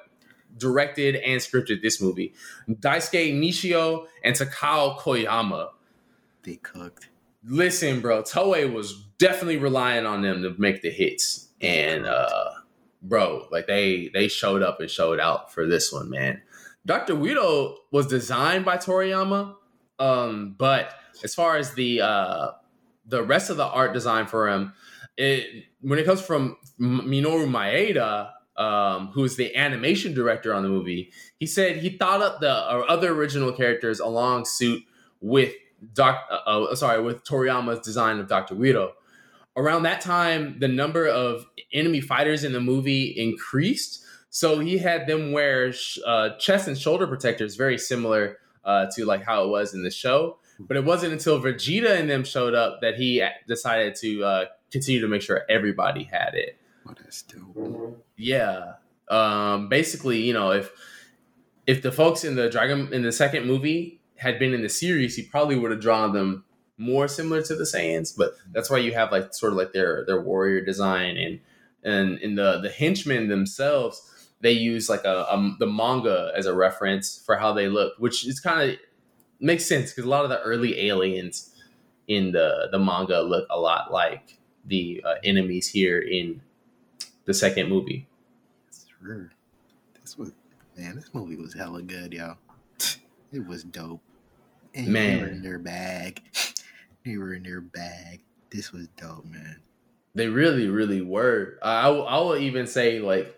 directed 0.57 1.17
and 1.17 1.41
scripted 1.41 1.83
this 1.83 2.01
movie 2.01 2.35
Daisuke 2.69 3.33
Nishio 3.39 4.07
and 4.25 4.35
Takao 4.35 4.99
Koyama. 4.99 5.71
they 6.43 6.57
cooked. 6.57 7.09
Listen, 7.45 8.01
bro, 8.01 8.23
Toei 8.23 8.73
was 8.73 9.05
definitely 9.19 9.59
relying 9.59 10.07
on 10.07 10.23
them 10.23 10.43
to 10.43 10.55
make 10.59 10.83
the 10.83 10.91
hits. 10.91 11.49
And, 11.61 12.07
uh, 12.07 12.51
bro, 13.03 13.47
like 13.51 13.67
they 13.67 14.11
they 14.13 14.29
showed 14.29 14.63
up 14.63 14.81
and 14.81 14.91
showed 14.91 15.21
out 15.21 15.53
for 15.53 15.67
this 15.67 15.93
one, 15.93 16.11
man. 16.11 16.43
Dr. 16.89 17.15
Weedo 17.15 17.77
was 17.93 18.07
designed 18.07 18.65
by 18.65 18.79
Toriyama, 18.79 19.55
um, 19.99 20.55
but 20.59 20.95
as 21.23 21.35
far 21.35 21.59
as 21.59 21.75
the 21.75 22.01
uh, 22.01 22.53
the 23.05 23.23
rest 23.23 23.51
of 23.51 23.59
the 23.59 23.67
art 23.67 23.93
design 23.93 24.27
for 24.27 24.49
him, 24.49 24.73
it 25.19 25.65
when 25.83 25.99
it 25.99 26.07
comes 26.07 26.23
from 26.23 26.57
Minoru 26.81 27.47
Maeda, 27.47 28.31
um, 28.57 29.09
who 29.09 29.23
is 29.23 29.37
the 29.37 29.55
animation 29.55 30.15
director 30.15 30.55
on 30.55 30.63
the 30.63 30.71
movie, 30.71 31.13
he 31.39 31.45
said 31.45 31.77
he 31.77 31.91
thought 31.91 32.23
up 32.23 32.41
the 32.41 32.51
uh, 32.51 32.85
other 32.89 33.13
original 33.13 33.53
characters 33.53 34.01
along 34.01 34.47
suit 34.47 34.83
with 35.21 35.53
Doc, 35.93 36.25
uh, 36.31 36.65
uh, 36.65 36.75
sorry, 36.75 37.03
with 37.03 37.23
Toriyama's 37.23 37.81
design 37.81 38.19
of 38.19 38.29
Dr. 38.29 38.55
Weedo. 38.55 38.93
Around 39.59 39.83
that 39.83 40.01
time, 40.01 40.59
the 40.59 40.69
number 40.69 41.07
of 41.07 41.45
enemy 41.71 42.01
fighters 42.01 42.45
in 42.45 42.53
the 42.53 42.61
movie 42.61 43.09
increased, 43.09 44.05
so 44.31 44.59
he 44.59 44.79
had 44.79 45.07
them 45.07 45.33
wear 45.33 45.73
sh- 45.73 45.99
uh, 46.07 46.31
chest 46.39 46.69
and 46.69 46.79
shoulder 46.79 47.07
protectors, 47.07 47.57
very 47.57 47.79
similar 47.79 48.39
uh, 48.65 48.87
to 48.95 49.05
like 49.05 49.25
how 49.25 49.45
it 49.45 49.49
was 49.49 49.75
in 49.75 49.83
the 49.83 49.91
show. 49.91 50.39
But 50.61 50.77
it 50.77 50.85
wasn't 50.85 51.13
until 51.13 51.41
Vegeta 51.41 51.99
and 51.99 52.11
them 52.11 52.25
showed 52.25 52.55
up 52.55 52.81
that 52.81 52.97
he 52.97 53.25
decided 53.47 53.95
to 53.97 54.25
uh, 54.25 54.45
continue 54.73 55.01
to 55.01 55.09
make 55.09 55.23
sure 55.23 55.43
everybody 55.49 56.05
had 56.05 56.35
it. 56.35 56.59
Oh, 56.87 56.95
that's 56.99 57.23
dope. 57.23 58.05
Yeah. 58.17 58.75
Um, 59.09 59.69
basically, 59.69 60.21
you 60.21 60.33
know, 60.33 60.51
if 60.51 60.71
if 61.67 61.83
the 61.83 61.93
folks 61.93 62.25
in 62.25 62.35
the 62.35 62.49
Dragon 62.49 62.93
in 62.93 63.03
the 63.03 63.13
second 63.13 63.47
movie 63.47 64.01
had 64.17 64.39
been 64.39 64.53
in 64.53 64.63
the 64.63 64.69
series, 64.69 65.17
he 65.17 65.23
probably 65.23 65.57
would 65.57 65.71
have 65.71 65.81
drawn 65.81 66.13
them 66.13 66.45
more 66.77 67.09
similar 67.09 67.43
to 67.43 67.55
the 67.55 67.65
Saiyans. 67.65 68.15
But 68.17 68.33
that's 68.53 68.71
why 68.71 68.79
you 68.79 68.93
have 68.95 69.13
like 69.13 69.35
sort 69.35 69.53
of 69.53 69.59
like 69.59 69.73
their 69.73 70.05
their 70.07 70.21
warrior 70.21 70.65
design 70.65 71.17
and 71.17 71.41
and 71.85 72.19
in 72.19 72.35
the 72.35 72.59
the 72.61 72.71
henchmen 72.71 73.29
themselves, 73.29 74.03
they 74.41 74.53
use 74.53 74.89
like 74.89 75.05
a, 75.05 75.27
a 75.31 75.57
the 75.59 75.67
manga 75.67 76.33
as 76.37 76.47
a 76.47 76.55
reference 76.55 77.23
for 77.25 77.37
how 77.37 77.53
they 77.53 77.69
look, 77.69 77.95
which 77.99 78.27
is 78.27 78.41
kind 78.41 78.71
of 78.71 78.77
makes 79.41 79.67
sense 79.67 79.91
because 79.91 80.05
a 80.05 80.09
lot 80.09 80.25
of 80.25 80.31
the 80.31 80.41
early 80.41 80.89
aliens 80.89 81.55
in 82.07 82.33
the 82.33 82.69
the 82.71 82.79
manga 82.79 83.21
look 83.21 83.47
a 83.51 83.59
lot 83.59 83.93
like 83.93 84.39
the 84.65 85.03
uh, 85.05 85.15
enemies 85.25 85.69
here 85.69 85.99
in 85.99 86.41
the 87.25 87.35
second 87.35 87.69
movie. 87.69 88.07
Sure. 89.01 89.31
This 90.01 90.17
was 90.17 90.33
man, 90.77 90.97
this 90.97 91.13
movie 91.13 91.37
was 91.37 91.55
hella 91.55 91.83
good, 91.83 92.13
yo. 92.13 92.35
It 93.31 93.47
was 93.47 93.63
dope. 93.63 94.01
And 94.75 94.89
Man. 94.89 95.17
they 95.17 95.23
were 95.23 95.29
in 95.29 95.43
their 95.43 95.59
bag. 95.59 96.23
They 97.05 97.17
were 97.17 97.33
in 97.33 97.43
their 97.43 97.63
bag. 97.63 98.21
This 98.51 98.71
was 98.71 98.89
dope, 98.99 99.25
man. 99.25 99.61
They 100.15 100.27
really, 100.27 100.69
really 100.69 101.01
were. 101.01 101.59
I, 101.63 101.89
I 101.89 102.19
will 102.19 102.37
even 102.37 102.67
say 102.67 102.99
like, 103.01 103.38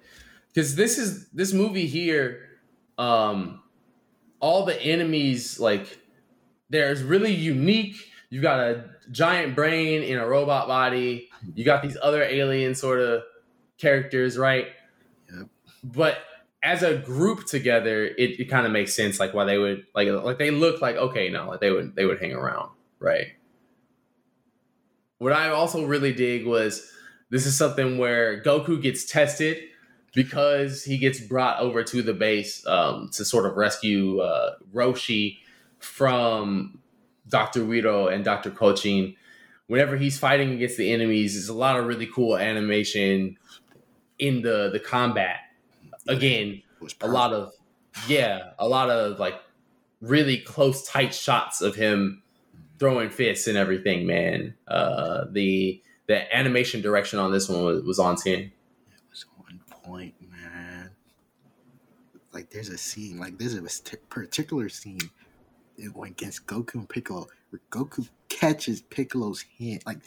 because 0.53 0.77
this 0.77 0.99
is 0.99 1.29
this 1.29 1.53
movie 1.53 1.87
here, 1.87 2.49
um, 2.99 3.63
all 4.41 4.65
the 4.65 4.81
enemies 4.81 5.59
like, 5.61 5.99
there's 6.69 7.03
really 7.03 7.33
unique. 7.33 7.97
You 8.31 8.41
got 8.41 8.61
a 8.61 8.85
giant 9.11 9.57
brain 9.57 10.03
in 10.03 10.19
a 10.19 10.27
robot 10.27 10.69
body. 10.69 11.29
You 11.55 11.65
got 11.65 11.83
these 11.83 11.97
other 12.01 12.23
alien 12.23 12.75
sort 12.75 13.01
of 13.01 13.23
characters, 13.79 14.39
right? 14.39 14.69
Yep. 15.35 15.49
But 15.83 16.19
as 16.63 16.83
a 16.83 16.97
group 16.97 17.47
together, 17.47 18.05
it, 18.05 18.39
it 18.39 18.45
kind 18.47 18.67
of 18.67 18.73
makes 18.73 18.95
sense 18.95 19.19
like 19.19 19.35
why 19.35 19.45
they 19.45 19.59
would 19.59 19.87
like 19.95 20.09
like 20.09 20.39
they 20.39 20.51
look 20.51 20.81
like 20.81 20.97
okay, 20.97 21.29
no, 21.29 21.49
like 21.49 21.61
they 21.61 21.71
would 21.71 21.97
they 21.97 22.05
would 22.07 22.21
hang 22.21 22.33
around, 22.33 22.71
right? 22.99 23.29
what 25.21 25.35
I 25.35 25.51
also 25.51 25.85
really 25.85 26.13
dig 26.15 26.47
was 26.47 26.91
this 27.29 27.47
is 27.47 27.57
something 27.57 27.99
where 27.99 28.43
Goku 28.43 28.81
gets 28.81 29.05
tested 29.05 29.59
because 30.15 30.85
he 30.85 30.99
gets 30.99 31.21
brought 31.21 31.61
over 31.61 31.83
to 31.85 32.03
the 32.03 32.15
base 32.15 32.67
um, 32.67 33.11
to 33.13 33.25
sort 33.25 33.47
of 33.47 33.57
rescue 33.57 34.21
uh, 34.21 34.55
Roshi 34.73 35.39
from 35.79 36.81
Dr. 37.29 37.61
Wiro 37.61 38.13
and 38.13 38.25
Dr. 38.25 38.51
Kochin. 38.51 39.17
Whenever 39.67 39.97
he's 39.97 40.19
fighting 40.19 40.53
against 40.53 40.77
the 40.77 40.93
enemies, 40.93 41.35
there's 41.35 41.49
a 41.49 41.55
lot 41.55 41.79
of 41.79 41.87
really 41.87 42.07
cool 42.07 42.37
animation 42.37 43.39
in 44.19 44.43
the 44.43 44.71
the 44.73 44.81
combat. 44.81 45.39
Again, 46.09 46.63
a 47.01 47.09
lot 47.09 47.33
of 47.33 47.53
yeah, 48.09 48.51
a 48.59 48.67
lot 48.67 48.91
of 48.91 49.19
like 49.21 49.41
really 50.01 50.39
close, 50.39 50.87
tight 50.87 51.15
shots 51.15 51.61
of 51.61 51.77
him 51.77 52.23
throwing 52.79 53.11
fists 53.11 53.47
and 53.47 53.57
everything. 53.57 54.07
Man, 54.07 54.55
uh, 54.67 55.27
the 55.31 55.81
the 56.07 56.37
animation 56.37 56.81
direction 56.81 57.21
on 57.21 57.31
this 57.31 57.49
one 57.49 57.63
was, 57.65 57.83
was 57.85 57.99
on 58.01 58.17
ten. 58.17 58.51
It 59.95 59.99
was 59.99 60.13
on 60.13 60.13
point, 60.15 60.15
man. 60.31 60.91
Like 62.33 62.51
there's 62.51 62.69
a 62.69 62.79
scene, 62.79 63.19
like 63.19 63.39
there's 63.39 63.55
a 63.55 63.63
particular 64.09 64.69
scene 64.69 65.11
against 66.05 66.47
Goku 66.47 66.75
and 66.75 66.89
Piccolo, 66.89 67.27
where 67.51 67.61
Goku 67.71 68.09
catches 68.29 68.83
Piccolo's 68.83 69.45
hand. 69.59 69.83
Like 69.87 69.99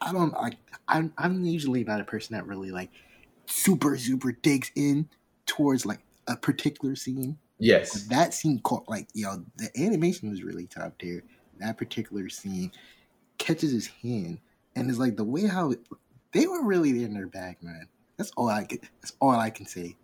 I 0.00 0.12
don't 0.12 0.32
like 0.32 0.56
I'm 0.88 1.12
I'm 1.18 1.44
usually 1.44 1.84
not 1.84 2.00
a 2.00 2.04
person 2.04 2.36
that 2.36 2.46
really 2.46 2.70
like 2.70 2.90
super 3.46 3.96
super 3.98 4.32
digs 4.32 4.70
in 4.74 5.08
towards 5.46 5.86
like 5.86 6.00
a 6.26 6.36
particular 6.36 6.96
scene. 6.96 7.38
Yes, 7.58 7.92
But 7.92 8.10
that 8.10 8.34
scene 8.34 8.60
caught 8.60 8.88
like 8.88 9.08
yo, 9.14 9.44
the 9.56 9.70
animation 9.78 10.30
was 10.30 10.42
really 10.42 10.66
top 10.66 10.98
tier. 10.98 11.24
That 11.58 11.78
particular 11.78 12.28
scene 12.28 12.72
catches 13.38 13.72
his 13.72 13.86
hand, 13.88 14.40
and 14.74 14.90
it's 14.90 14.98
like 14.98 15.16
the 15.16 15.24
way 15.24 15.46
how 15.46 15.72
it, 15.72 15.80
they 16.32 16.46
were 16.46 16.62
really 16.64 17.04
in 17.04 17.14
their 17.14 17.26
bag, 17.26 17.58
man. 17.62 17.88
That's 18.16 18.30
all 18.36 18.48
I 18.48 18.64
can. 18.64 18.78
That's 19.00 19.12
all 19.20 19.30
I 19.30 19.50
can 19.50 19.66
say. 19.66 19.96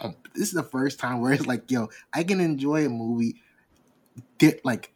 Um, 0.00 0.16
this 0.34 0.48
is 0.48 0.54
the 0.54 0.62
first 0.62 0.98
time 0.98 1.20
where 1.20 1.32
it's 1.32 1.46
like, 1.46 1.70
yo, 1.70 1.88
I 2.14 2.24
can 2.24 2.40
enjoy 2.40 2.86
a 2.86 2.88
movie. 2.88 3.36
Get 4.38 4.64
like, 4.64 4.92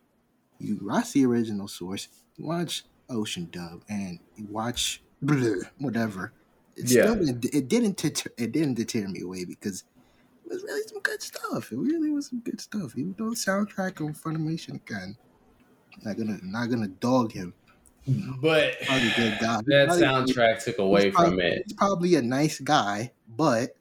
you 0.58 0.78
watch 0.82 1.12
the 1.12 1.26
original 1.26 1.68
source, 1.68 2.08
watch 2.38 2.84
Ocean 3.10 3.48
Dub, 3.50 3.82
and 3.88 4.18
you 4.36 4.46
watch 4.50 5.02
whatever. 5.78 6.32
It 6.76 6.90
Yeah. 6.90 7.12
still 7.12 7.28
it, 7.28 7.44
it 7.54 7.68
didn't 7.68 7.96
deter, 7.96 8.30
it 8.38 8.52
didn't 8.52 8.74
deter 8.74 9.06
me 9.08 9.22
away 9.22 9.44
because 9.44 9.84
it 10.44 10.52
was 10.52 10.62
really 10.62 10.86
some 10.88 11.00
good 11.00 11.22
stuff. 11.22 11.72
It 11.72 11.78
really 11.78 12.10
was 12.10 12.28
some 12.28 12.40
good 12.40 12.60
stuff. 12.60 12.96
Even 12.96 13.14
though 13.18 13.30
the 13.30 13.36
soundtrack 13.36 14.00
on 14.00 14.14
Funimation 14.14 14.76
again, 14.76 15.16
not 16.02 16.16
gonna 16.16 16.38
not 16.42 16.70
gonna 16.70 16.88
dog 16.88 17.32
him. 17.32 17.54
But 18.40 18.74
Probably 18.84 19.08
a 19.08 19.14
good 19.16 19.38
guy. 19.40 19.60
that 19.66 19.86
Probably- 19.88 20.02
soundtrack 20.32 20.64
took 20.64 20.78
away 20.78 21.04
he's 21.06 21.14
from 21.14 21.24
probably- 21.24 21.44
it. 21.44 21.62
He's 21.66 21.72
probably 21.72 22.14
a 22.14 22.22
nice 22.22 22.60
guy, 22.60 23.12
but 23.28 23.76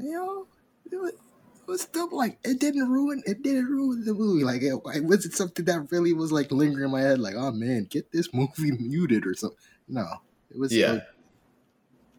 you 0.00 0.12
know, 0.12 0.46
it 0.90 0.96
was, 0.96 1.12
it 1.12 1.68
was 1.70 1.80
still 1.82 2.08
like 2.10 2.38
it 2.44 2.58
didn't 2.60 2.88
ruin 2.90 3.22
it 3.26 3.42
didn't 3.42 3.66
ruin 3.66 4.04
the 4.04 4.14
movie. 4.14 4.44
Like 4.44 4.62
it, 4.62 4.74
it 4.94 5.04
wasn't 5.04 5.34
something 5.34 5.64
that 5.66 5.88
really 5.90 6.12
was 6.12 6.32
like 6.32 6.50
lingering 6.52 6.84
in 6.86 6.90
my 6.90 7.00
head. 7.00 7.18
Like, 7.20 7.34
oh 7.36 7.52
man, 7.52 7.86
get 7.90 8.10
this 8.12 8.32
movie 8.32 8.72
muted 8.80 9.26
or 9.26 9.34
something. 9.34 9.58
No, 9.88 10.06
it 10.50 10.58
was 10.58 10.72
Yeah. 10.74 11.00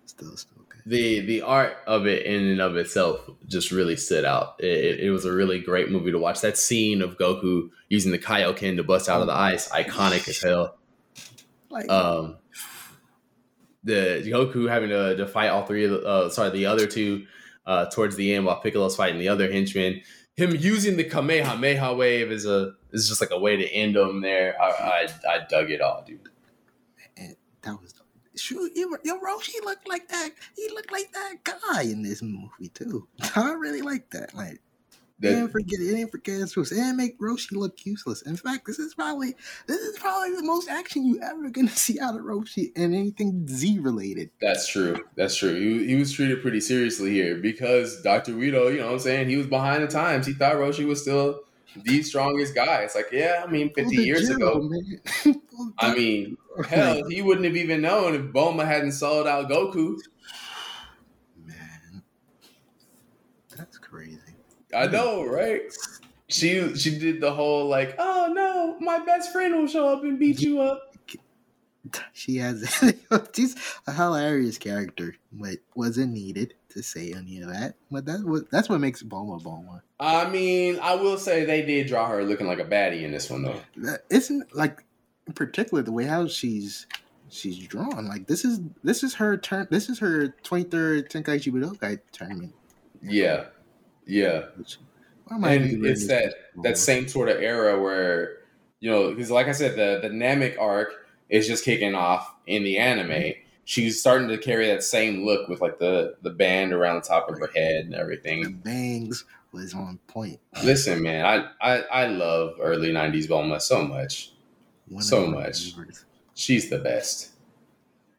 still 0.05 0.29
still, 0.29 0.37
still 0.37 0.63
good. 0.69 0.81
the 0.85 1.19
the 1.21 1.41
art 1.41 1.77
of 1.87 2.05
it 2.07 2.25
in 2.25 2.43
and 2.47 2.61
of 2.61 2.75
itself 2.77 3.19
just 3.47 3.71
really 3.71 3.95
stood 3.95 4.23
out. 4.25 4.55
It, 4.59 4.65
it, 4.67 4.99
it 5.05 5.09
was 5.11 5.25
a 5.25 5.31
really 5.33 5.59
great 5.59 5.89
movie 5.91 6.11
to 6.11 6.19
watch. 6.19 6.41
That 6.41 6.57
scene 6.57 7.01
of 7.01 7.17
Goku 7.17 7.69
using 7.89 8.11
the 8.11 8.19
Kaioken 8.19 8.75
to 8.77 8.83
bust 8.83 9.09
out 9.09 9.21
of 9.21 9.27
the 9.27 9.33
ice, 9.33 9.67
iconic 9.69 10.27
as 10.29 10.41
hell. 10.41 10.77
Like, 11.75 11.89
Um, 11.91 12.37
the 13.83 14.23
Goku 14.25 14.67
having 14.69 14.89
to, 14.89 15.15
to 15.17 15.27
fight 15.27 15.49
all 15.49 15.65
three 15.65 15.85
of 15.85 15.91
the, 15.91 16.01
uh, 16.07 16.29
sorry, 16.29 16.49
the 16.49 16.65
other 16.65 16.87
two 16.87 17.27
uh, 17.65 17.85
towards 17.87 18.15
the 18.15 18.33
end 18.33 18.45
while 18.45 18.59
Piccolo's 18.61 18.95
fighting 18.95 19.19
the 19.19 19.27
other 19.29 19.51
henchmen. 19.51 20.01
Him 20.35 20.55
using 20.55 20.97
the 20.97 21.03
Kamehameha 21.03 21.93
wave 21.95 22.31
is 22.31 22.45
a 22.45 22.73
is 22.91 23.07
just 23.07 23.21
like 23.21 23.31
a 23.31 23.39
way 23.39 23.55
to 23.57 23.67
end 23.71 23.95
them 23.95 24.21
there. 24.21 24.55
I 24.61 25.07
I, 25.27 25.33
I 25.35 25.45
dug 25.49 25.69
it 25.69 25.81
all, 25.81 26.03
dude. 26.05 26.29
and 27.17 27.35
that 27.61 27.81
was 27.81 27.93
shoot. 28.35 28.71
Yo, 28.75 28.87
yo, 29.03 29.19
Roshi 29.19 29.63
looked 29.63 29.87
like 29.87 30.09
that. 30.09 30.31
He 30.55 30.67
looked 30.69 30.91
like 30.91 31.11
that 31.13 31.35
guy 31.43 31.83
in 31.83 32.01
this 32.01 32.21
movie 32.21 32.69
too. 32.73 33.07
I 33.35 33.53
really 33.53 33.81
like 33.81 34.09
that. 34.11 34.33
Like. 34.33 34.59
They 35.17 35.29
That- 35.29 35.35
didn't 35.35 35.51
forget. 35.53 35.79
They 35.79 35.85
didn't 35.95 36.11
forget 36.11 36.39
his 36.39 36.57
roots. 36.57 36.71
They 36.71 36.75
didn't 36.75 36.97
make 36.97 37.17
Roshi 37.19 37.53
look 37.53 37.85
useless. 37.85 38.21
In 38.23 38.35
fact, 38.35 38.67
this 38.67 38.79
is 38.79 38.93
probably 38.93 39.33
this 39.65 39.79
is 39.79 39.97
probably 39.97 40.35
the 40.35 40.43
most 40.43 40.69
action 40.69 41.05
you 41.05 41.21
ever 41.21 41.49
gonna 41.49 41.69
see 41.75 41.99
out 42.01 42.15
of 42.15 42.21
Roshi 42.21 42.71
and 42.75 42.93
anything 42.93 43.47
Z 43.47 43.79
related. 43.79 44.29
That's 44.41 44.67
true. 44.67 45.05
That's 45.15 45.35
true. 45.37 45.53
He, 45.53 45.87
he 45.87 45.95
was 45.95 46.11
treated 46.11 46.41
pretty 46.41 46.59
seriously 46.59 47.11
here 47.11 47.37
because 47.37 48.01
Dr. 48.01 48.33
Rito, 48.33 48.67
you 48.67 48.79
know 48.79 48.87
what 48.87 48.93
I'm 48.93 48.99
saying? 48.99 49.29
He 49.29 49.37
was 49.37 49.47
behind 49.47 49.83
the 49.83 49.87
times. 49.87 50.27
He 50.27 50.33
thought 50.33 50.55
Roshi 50.55 50.85
was 50.85 51.01
still 51.01 51.41
the 51.83 52.01
strongest 52.03 52.53
guy. 52.53 52.81
It's 52.83 52.95
like, 52.95 53.07
yeah, 53.13 53.41
I 53.45 53.49
mean, 53.49 53.73
50 53.73 53.95
years 53.95 54.29
ago. 54.29 54.69
I 55.79 55.93
mean, 55.95 56.37
hell, 56.67 57.01
he 57.09 57.21
wouldn't 57.21 57.45
have 57.45 57.55
even 57.55 57.81
known 57.81 58.15
if 58.15 58.21
Bulma 58.33 58.65
hadn't 58.65 58.93
sold 58.93 59.27
out 59.27 59.49
Goku. 59.49 59.97
man, 61.45 62.01
that's 63.55 63.77
crazy. 63.77 64.19
I 64.75 64.87
hmm. 64.87 64.93
know, 64.93 65.25
right? 65.25 65.61
She 66.27 66.75
she 66.75 66.97
did 66.97 67.21
the 67.21 67.31
whole 67.31 67.67
like, 67.67 67.95
oh 67.99 68.31
no, 68.33 68.77
my 68.79 68.99
best 68.99 69.31
friend 69.31 69.55
will 69.55 69.67
show 69.67 69.87
up 69.89 70.03
and 70.03 70.19
beat 70.19 70.41
you 70.41 70.61
up. 70.61 70.95
She 72.13 72.37
has 72.37 72.83
she's 73.35 73.55
a 73.87 73.93
hilarious 73.93 74.57
character, 74.57 75.15
but 75.31 75.57
wasn't 75.75 76.13
needed 76.13 76.55
to 76.69 76.81
say 76.81 77.13
any 77.13 77.41
of 77.41 77.49
that. 77.49 77.75
But 77.91 78.05
that's 78.05 78.23
what 78.23 78.49
that's 78.49 78.69
what 78.69 78.79
makes 78.79 79.03
Bulma 79.03 79.41
Bulma. 79.41 79.81
I 79.99 80.27
mean, 80.29 80.79
I 80.81 80.95
will 80.95 81.17
say 81.17 81.45
they 81.45 81.61
did 81.61 81.87
draw 81.87 82.07
her 82.07 82.23
looking 82.23 82.47
like 82.47 82.59
a 82.59 82.65
baddie 82.65 83.03
in 83.03 83.11
this 83.11 83.29
one 83.29 83.43
though. 83.43 83.97
Isn't 84.09 84.55
like 84.55 84.83
in 85.27 85.33
particular 85.33 85.83
the 85.83 85.91
way 85.91 86.05
how 86.05 86.27
she's 86.27 86.87
she's 87.29 87.57
drawn. 87.67 88.07
Like 88.07 88.27
this 88.27 88.45
is 88.45 88.61
this 88.83 89.03
is 89.03 89.13
her 89.15 89.37
turn. 89.37 89.67
This 89.69 89.89
is 89.89 89.99
her 89.99 90.29
twenty 90.43 90.65
third 90.65 91.09
Tenkaichi 91.09 91.51
Budokai 91.51 91.99
tournament. 92.11 92.53
Yeah, 93.01 93.45
yeah. 94.05 94.45
Which, 94.57 94.77
why 95.25 95.37
am 95.37 95.43
and 95.43 95.85
it's 95.85 96.07
that 96.07 96.33
that 96.63 96.77
same 96.77 97.07
sort 97.07 97.29
of 97.29 97.41
era 97.41 97.81
where 97.81 98.37
you 98.79 98.91
know 98.91 99.09
because 99.09 99.31
like 99.31 99.47
i 99.47 99.51
said 99.51 99.75
the 99.75 100.07
the 100.07 100.13
namek 100.13 100.59
arc 100.59 101.07
is 101.29 101.47
just 101.47 101.65
kicking 101.65 101.95
off 101.95 102.31
in 102.45 102.63
the 102.63 102.77
anime 102.77 103.09
mm-hmm. 103.09 103.39
she's 103.63 103.99
starting 103.99 104.27
to 104.27 104.37
carry 104.37 104.67
that 104.67 104.83
same 104.83 105.25
look 105.25 105.49
with 105.49 105.61
like 105.61 105.79
the 105.79 106.15
the 106.21 106.29
band 106.29 106.73
around 106.73 106.95
the 107.01 107.07
top 107.07 107.27
of 107.29 107.39
her 107.39 107.49
head 107.55 107.85
and 107.85 107.95
everything. 107.95 108.43
The 108.43 108.49
bangs 108.51 109.25
was 109.51 109.73
on 109.73 109.97
point. 110.07 110.39
listen 110.63 111.01
man 111.01 111.25
i 111.25 111.75
i, 111.77 111.81
I 112.03 112.07
love 112.07 112.57
early 112.61 112.91
90s 112.91 113.27
Bulma 113.27 113.59
so 113.61 113.83
much 113.83 114.31
One 114.89 115.01
So 115.01 115.25
much. 115.25 115.71
favorites. 115.71 116.05
she's 116.35 116.69
the 116.69 116.77
best 116.79 117.31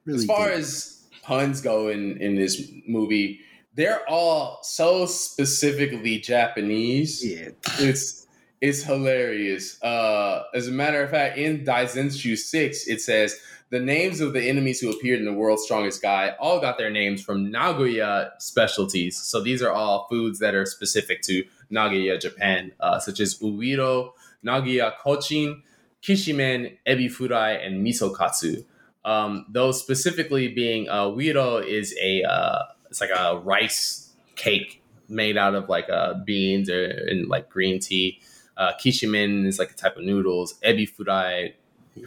Really 0.07 0.21
as 0.21 0.25
far 0.25 0.49
good. 0.49 0.59
as 0.59 1.05
puns 1.23 1.61
go 1.61 1.89
in 1.89 2.17
in 2.19 2.35
this 2.35 2.71
movie 2.89 3.41
they're 3.77 4.09
all 4.09 4.59
so 4.63 5.07
specifically 5.07 6.19
japanese 6.19 7.25
yeah, 7.25 7.51
it's 7.79 8.27
it's 8.61 8.83
hilarious. 8.83 9.83
Uh, 9.83 10.45
as 10.55 10.69
a 10.69 10.73
matter 10.73 11.03
of 11.03 11.11
fact, 11.11 11.37
in 11.37 11.65
Daizenshu 11.65 12.37
six, 12.37 12.87
it 12.87 13.01
says 13.01 13.39
the 13.71 13.81
names 13.81 14.21
of 14.21 14.33
the 14.33 14.43
enemies 14.43 14.81
who 14.81 14.91
appeared 14.91 15.19
in 15.19 15.25
the 15.25 15.33
world's 15.33 15.65
strongest 15.65 16.01
guy 16.01 16.35
all 16.41 16.61
got 16.61 16.79
their 16.79 16.91
names 16.91 17.23
from 17.23 17.51
Nagoya 17.51 18.33
specialties. 18.39 19.21
So 19.21 19.43
these 19.43 19.63
are 19.63 19.73
all 19.73 20.07
foods 20.09 20.39
that 20.39 20.55
are 20.55 20.65
specific 20.65 21.23
to 21.23 21.45
Nagoya, 21.69 22.19
Japan, 22.19 22.73
uh, 22.81 22.99
such 22.99 23.21
as 23.21 23.39
uiro, 23.41 24.13
Nagoya 24.43 24.95
kochin, 25.05 25.63
kishimen, 26.03 26.79
ebi 26.87 27.11
furai, 27.11 27.65
and 27.65 27.85
miso 27.85 28.17
katsu. 28.17 28.65
Um, 29.05 29.47
those 29.49 29.81
specifically 29.81 30.49
being 30.49 30.89
uh, 30.89 31.05
wiro 31.05 31.65
is 31.65 31.95
a 32.01 32.23
uh, 32.23 32.63
it's 32.97 33.01
like 33.03 33.11
a 33.11 33.39
rice 33.39 34.15
cake 34.37 34.83
made 35.07 35.37
out 35.37 35.55
of 35.55 35.69
like 35.69 35.91
uh, 35.91 36.15
beans 36.25 36.71
or 36.71 36.83
and 36.83 37.29
like 37.29 37.51
green 37.51 37.79
tea. 37.79 38.21
Uh, 38.57 38.73
kishimen 38.83 39.47
is 39.47 39.59
like 39.59 39.71
a 39.71 39.75
type 39.75 39.99
of 39.99 40.03
noodles. 40.03 40.55
Ebi 40.65 40.89
furai, 40.91 41.53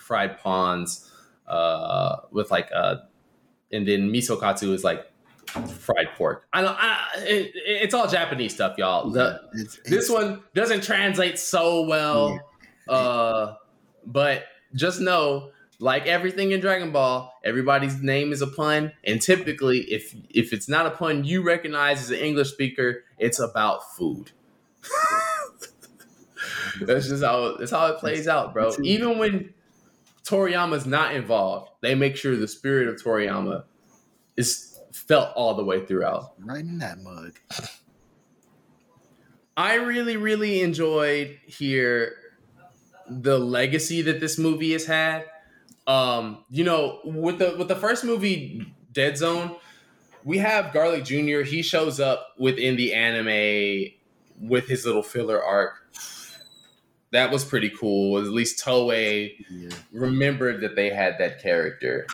fried 0.01 0.39
prawns 0.39 1.07
uh, 1.47 2.17
with 2.31 2.49
like 2.49 2.71
uh, 2.75 2.95
and 3.71 3.87
then 3.87 4.11
miso 4.11 4.39
katsu 4.39 4.73
is 4.73 4.83
like 4.83 5.05
fried 5.67 6.07
pork. 6.17 6.47
I 6.53 6.61
don't. 6.63 6.75
I, 6.75 7.07
it, 7.17 7.51
it's 7.53 7.93
all 7.93 8.07
Japanese 8.07 8.55
stuff, 8.55 8.75
y'all. 8.79 9.11
The, 9.11 9.41
it's, 9.53 9.77
this 9.85 10.09
one 10.09 10.41
doesn't 10.55 10.81
translate 10.81 11.37
so 11.37 11.83
well, 11.83 12.39
uh, 12.87 13.53
but 14.07 14.45
just 14.73 15.01
know, 15.01 15.51
like 15.79 16.05
everything 16.07 16.51
in 16.51 16.59
Dragon 16.59 16.91
Ball, 16.91 17.33
everybody's 17.43 18.01
name 18.01 18.31
is 18.31 18.41
a 18.41 18.47
pun, 18.47 18.91
and 19.03 19.21
typically, 19.21 19.79
if 19.79 20.13
if 20.29 20.53
it's 20.53 20.67
not 20.67 20.85
a 20.85 20.91
pun 20.91 21.23
you 21.23 21.41
recognize 21.41 22.01
as 22.01 22.11
an 22.11 22.19
English 22.19 22.51
speaker, 22.51 23.03
it's 23.17 23.39
about 23.39 23.81
food. 23.95 24.31
That's 26.81 27.07
just 27.07 27.23
how 27.23 27.57
that's 27.57 27.71
how 27.71 27.87
it 27.87 27.97
plays 27.97 28.27
out, 28.27 28.53
bro. 28.53 28.71
Even 28.83 29.17
when 29.17 29.53
Toriyama's 30.23 30.85
not 30.85 31.13
involved, 31.13 31.71
they 31.81 31.95
make 31.95 32.15
sure 32.15 32.35
the 32.35 32.47
spirit 32.47 32.87
of 32.87 32.95
Toriyama 32.95 33.63
is 34.37 34.79
felt 34.93 35.33
all 35.35 35.55
the 35.55 35.63
way 35.63 35.85
throughout. 35.85 36.33
Right 36.39 36.61
in 36.61 36.77
that 36.79 36.99
mug. 36.99 37.39
I 39.57 39.75
really, 39.75 40.15
really 40.15 40.61
enjoyed 40.61 41.39
here 41.45 42.15
the 43.09 43.37
legacy 43.39 44.01
that 44.03 44.19
this 44.19 44.37
movie 44.37 44.71
has 44.71 44.85
had. 44.85 45.25
Um, 45.89 46.43
you 46.49 46.63
know, 46.63 46.99
with 47.03 47.39
the 47.39 47.55
with 47.57 47.67
the 47.67 47.75
first 47.75 48.03
movie, 48.03 48.71
Dead 48.93 49.17
Zone, 49.17 49.55
we 50.23 50.37
have 50.37 50.71
Garlic 50.71 51.03
Jr. 51.03 51.41
He 51.41 51.61
shows 51.63 51.99
up 51.99 52.35
within 52.37 52.75
the 52.75 52.93
anime 52.93 53.91
with 54.39 54.67
his 54.67 54.85
little 54.85 55.01
filler 55.03 55.43
arc. 55.43 55.73
That 57.11 57.31
was 57.31 57.43
pretty 57.43 57.71
cool. 57.71 58.19
At 58.19 58.25
least 58.25 58.63
Toei 58.63 59.33
Yeah, 59.49 59.69
remembered 59.91 60.61
that 60.61 60.75
they 60.75 60.89
had 60.91 61.17
that 61.17 61.41
character. 61.41 62.05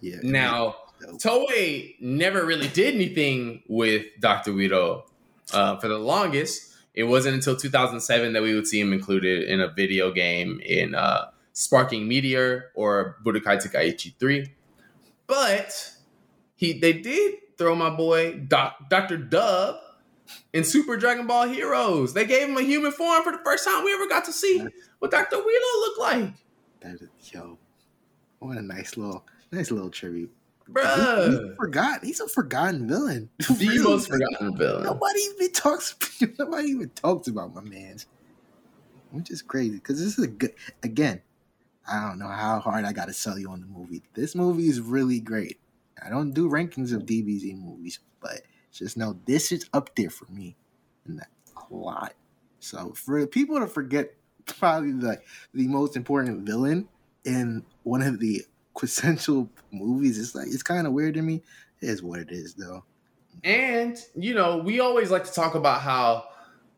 yeah. 0.00 0.18
Now, 0.22 0.76
Dope. 1.00 1.20
Toei 1.20 1.96
never 2.00 2.44
really 2.46 2.68
did 2.68 2.94
anything 2.94 3.64
with 3.66 4.06
Dr. 4.20 4.52
Wiro 4.52 5.02
uh, 5.52 5.76
for 5.78 5.88
the 5.88 5.98
longest. 5.98 6.72
It 6.94 7.02
wasn't 7.04 7.34
until 7.34 7.56
2007 7.56 8.32
that 8.34 8.42
we 8.44 8.54
would 8.54 8.68
see 8.68 8.78
him 8.80 8.92
included 8.92 9.42
in 9.48 9.60
a 9.60 9.66
video 9.66 10.12
game 10.12 10.60
in 10.64 10.94
uh, 10.94 11.30
Sparking 11.54 12.06
Meteor 12.06 12.72
or 12.74 13.16
Budokai 13.24 13.62
Tenkaichi 13.62 14.14
3. 14.18 14.52
But 15.26 15.92
he 16.56 16.78
they 16.78 16.92
did 16.92 17.34
throw 17.56 17.74
my 17.74 17.90
boy 17.90 18.40
Doc, 18.46 18.76
Dr. 18.90 19.16
Dub 19.16 19.76
in 20.52 20.64
Super 20.64 20.96
Dragon 20.96 21.26
Ball 21.26 21.48
Heroes. 21.48 22.12
They 22.12 22.26
gave 22.26 22.48
him 22.48 22.56
a 22.56 22.62
human 22.62 22.92
form 22.92 23.22
for 23.22 23.32
the 23.32 23.38
first 23.44 23.64
time 23.64 23.84
we 23.84 23.94
ever 23.94 24.06
got 24.08 24.24
to 24.26 24.32
see 24.32 24.66
what 24.98 25.10
Dr. 25.10 25.36
Wilo 25.36 25.80
looked 25.80 26.00
like. 26.00 26.32
That 26.80 26.94
is, 27.00 27.08
yo, 27.32 27.58
what 28.40 28.58
a 28.58 28.62
nice 28.62 28.96
little, 28.96 29.24
nice 29.52 29.70
little 29.70 29.90
tribute. 29.90 30.30
He, 30.66 30.72
he 30.72 30.74
Bruh. 30.74 31.56
forgot. 31.56 32.04
He's 32.04 32.20
a 32.20 32.28
forgotten 32.28 32.88
villain. 32.88 33.30
The 33.38 33.54
Really, 33.54 33.78
most 33.84 34.08
forgotten 34.10 34.56
villain. 34.56 34.82
Nobody 34.84 35.20
even 35.20 35.52
talks. 35.52 35.94
Nobody 36.38 36.68
even 36.68 36.88
talks 36.90 37.28
about 37.28 37.54
my 37.54 37.60
man's, 37.60 38.06
which 39.12 39.30
is 39.30 39.40
crazy 39.42 39.74
because 39.76 40.02
this 40.02 40.18
is 40.18 40.24
a 40.24 40.28
good. 40.28 40.54
Again, 40.82 41.20
I 41.86 42.00
don't 42.00 42.18
know 42.18 42.28
how 42.28 42.60
hard 42.60 42.84
I 42.84 42.92
got 42.92 43.06
to 43.06 43.12
sell 43.12 43.38
you 43.38 43.50
on 43.50 43.60
the 43.60 43.66
movie. 43.66 44.02
This 44.14 44.34
movie 44.34 44.68
is 44.68 44.80
really 44.80 45.20
great. 45.20 45.60
I 46.04 46.08
don't 46.08 46.32
do 46.32 46.48
rankings 46.48 46.92
of 46.92 47.02
DBZ 47.02 47.58
movies, 47.58 48.00
but 48.20 48.42
just 48.72 48.96
know 48.96 49.18
this 49.26 49.52
is 49.52 49.68
up 49.72 49.94
there 49.94 50.10
for 50.10 50.26
me, 50.26 50.56
and 51.06 51.18
that 51.18 51.28
a 51.70 51.74
lot. 51.74 52.14
So 52.58 52.92
for 52.94 53.26
people 53.26 53.60
to 53.60 53.66
forget 53.66 54.14
probably 54.46 54.92
the 54.92 55.20
the 55.52 55.68
most 55.68 55.96
important 55.96 56.46
villain 56.46 56.88
in 57.24 57.64
one 57.82 58.02
of 58.02 58.18
the 58.20 58.42
quintessential 58.74 59.50
movies, 59.70 60.18
it's 60.18 60.34
like 60.34 60.48
it's 60.48 60.62
kind 60.62 60.86
of 60.86 60.92
weird 60.92 61.14
to 61.14 61.22
me. 61.22 61.42
It 61.80 61.88
is 61.88 62.02
what 62.02 62.20
it 62.20 62.30
is, 62.30 62.54
though. 62.54 62.84
And 63.42 63.98
you 64.14 64.34
know, 64.34 64.58
we 64.58 64.80
always 64.80 65.10
like 65.10 65.24
to 65.24 65.32
talk 65.32 65.54
about 65.54 65.80
how 65.80 66.28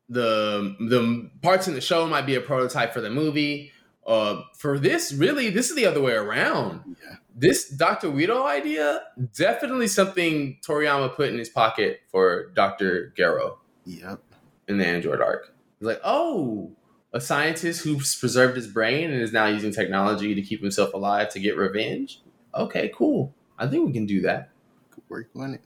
the 0.09 0.77
the 0.79 1.31
parts 1.43 1.69
in 1.69 1.75
the 1.75 1.81
show 1.81 2.07
might 2.07 2.27
be 2.27 2.35
a 2.35 2.41
prototype 2.41 2.93
for 2.93 3.01
the 3.01 3.11
movie. 3.11 3.73
Uh, 4.07 4.43
for 4.57 4.79
this, 4.79 5.13
really, 5.13 5.51
this 5.51 5.69
is 5.69 5.77
the 5.77 5.85
other 5.85 6.01
way 6.01 6.13
around. 6.13 6.97
Yeah. 7.03 7.17
This 7.35 7.69
Doctor 7.69 8.11
Guido 8.11 8.45
idea 8.47 9.03
definitely 9.37 9.89
something 9.89 10.59
Toriyama 10.67 11.15
put 11.15 11.29
in 11.31 11.39
his 11.39 11.49
pocket 11.49 12.01
for 12.11 12.51
Doctor 12.55 13.13
Gero 13.17 13.59
Yep. 13.85 14.21
in 14.69 14.79
the 14.79 14.87
Android 14.87 15.21
arc. 15.21 15.53
He's 15.79 15.87
like, 15.87 16.01
oh, 16.05 16.71
a 17.13 17.21
scientist 17.21 17.83
who's 17.83 18.15
preserved 18.15 18.57
his 18.57 18.67
brain 18.69 19.11
and 19.11 19.21
is 19.21 19.33
now 19.33 19.47
using 19.47 19.73
technology 19.73 20.35
to 20.35 20.43
keep 20.43 20.61
himself 20.63 20.95
alive 20.95 21.29
to 21.31 21.41
get 21.41 21.57
revenge. 21.57 22.23
Okay, 22.55 22.91
cool. 22.95 23.35
I 23.59 23.67
think 23.67 23.87
we 23.87 23.93
can 23.93 24.07
do 24.07 24.21
that 24.23 24.51
Could 24.91 25.03
work 25.09 25.29
on 25.37 25.55
it. 25.55 25.63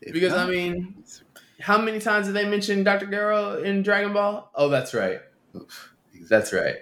If 0.00 0.12
because 0.12 0.32
I 0.34 0.46
mean, 0.50 1.04
how 1.60 1.78
many 1.78 2.00
times 2.00 2.26
did 2.26 2.34
they 2.34 2.46
mention 2.48 2.84
Dr. 2.84 3.06
Gero 3.06 3.62
in 3.62 3.82
Dragon 3.82 4.12
Ball? 4.12 4.50
Oh, 4.54 4.68
that's 4.68 4.92
right. 4.92 5.20
That's 6.28 6.52
right. 6.52 6.76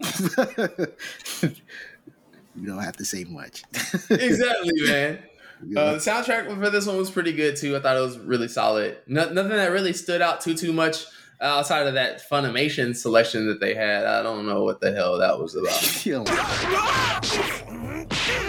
you 1.42 2.66
don't 2.66 2.82
have 2.82 2.96
to 2.96 3.04
say 3.04 3.24
much. 3.24 3.62
Exactly, 4.10 4.72
man. 4.86 5.18
You 5.66 5.78
Uh, 5.78 5.92
the 5.92 5.98
soundtrack 5.98 6.48
for 6.58 6.70
this 6.70 6.86
one 6.86 6.96
was 6.96 7.10
pretty 7.10 7.32
good 7.32 7.56
too. 7.56 7.76
I 7.76 7.80
thought 7.80 7.96
it 7.96 8.00
was 8.00 8.18
really 8.18 8.48
solid. 8.48 8.96
No, 9.06 9.30
nothing 9.30 9.50
that 9.50 9.72
really 9.72 9.92
stood 9.92 10.22
out 10.22 10.40
too 10.40 10.54
too 10.54 10.72
much 10.72 11.04
outside 11.40 11.86
of 11.86 11.94
that 11.94 12.22
Funimation 12.28 12.94
selection 12.96 13.46
that 13.46 13.60
they 13.60 13.74
had. 13.74 14.06
I 14.06 14.22
don't 14.22 14.46
know 14.46 14.64
what 14.64 14.80
the 14.80 14.92
hell 14.92 15.18
that 15.18 15.38
was 15.38 15.54
about. 15.54 15.76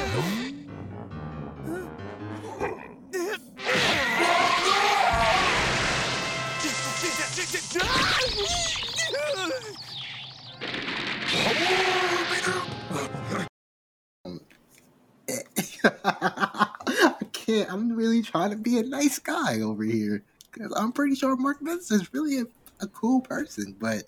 I'm 17.72 17.94
really 17.94 18.22
trying 18.22 18.52
to 18.52 18.58
be 18.58 18.80
a 18.80 18.84
nice 18.84 19.18
guy 19.18 19.62
over 19.62 19.84
here 19.84 20.24
because 20.52 20.74
I'm 20.74 20.92
pretty 20.92 21.16
sure 21.16 21.36
Mark 21.38 21.62
Menza 21.62 21.94
is 21.94 22.14
really 22.14 22.40
a, 22.40 22.46
a 22.82 22.88
cool 22.88 23.22
person. 23.22 23.76
But 23.80 24.04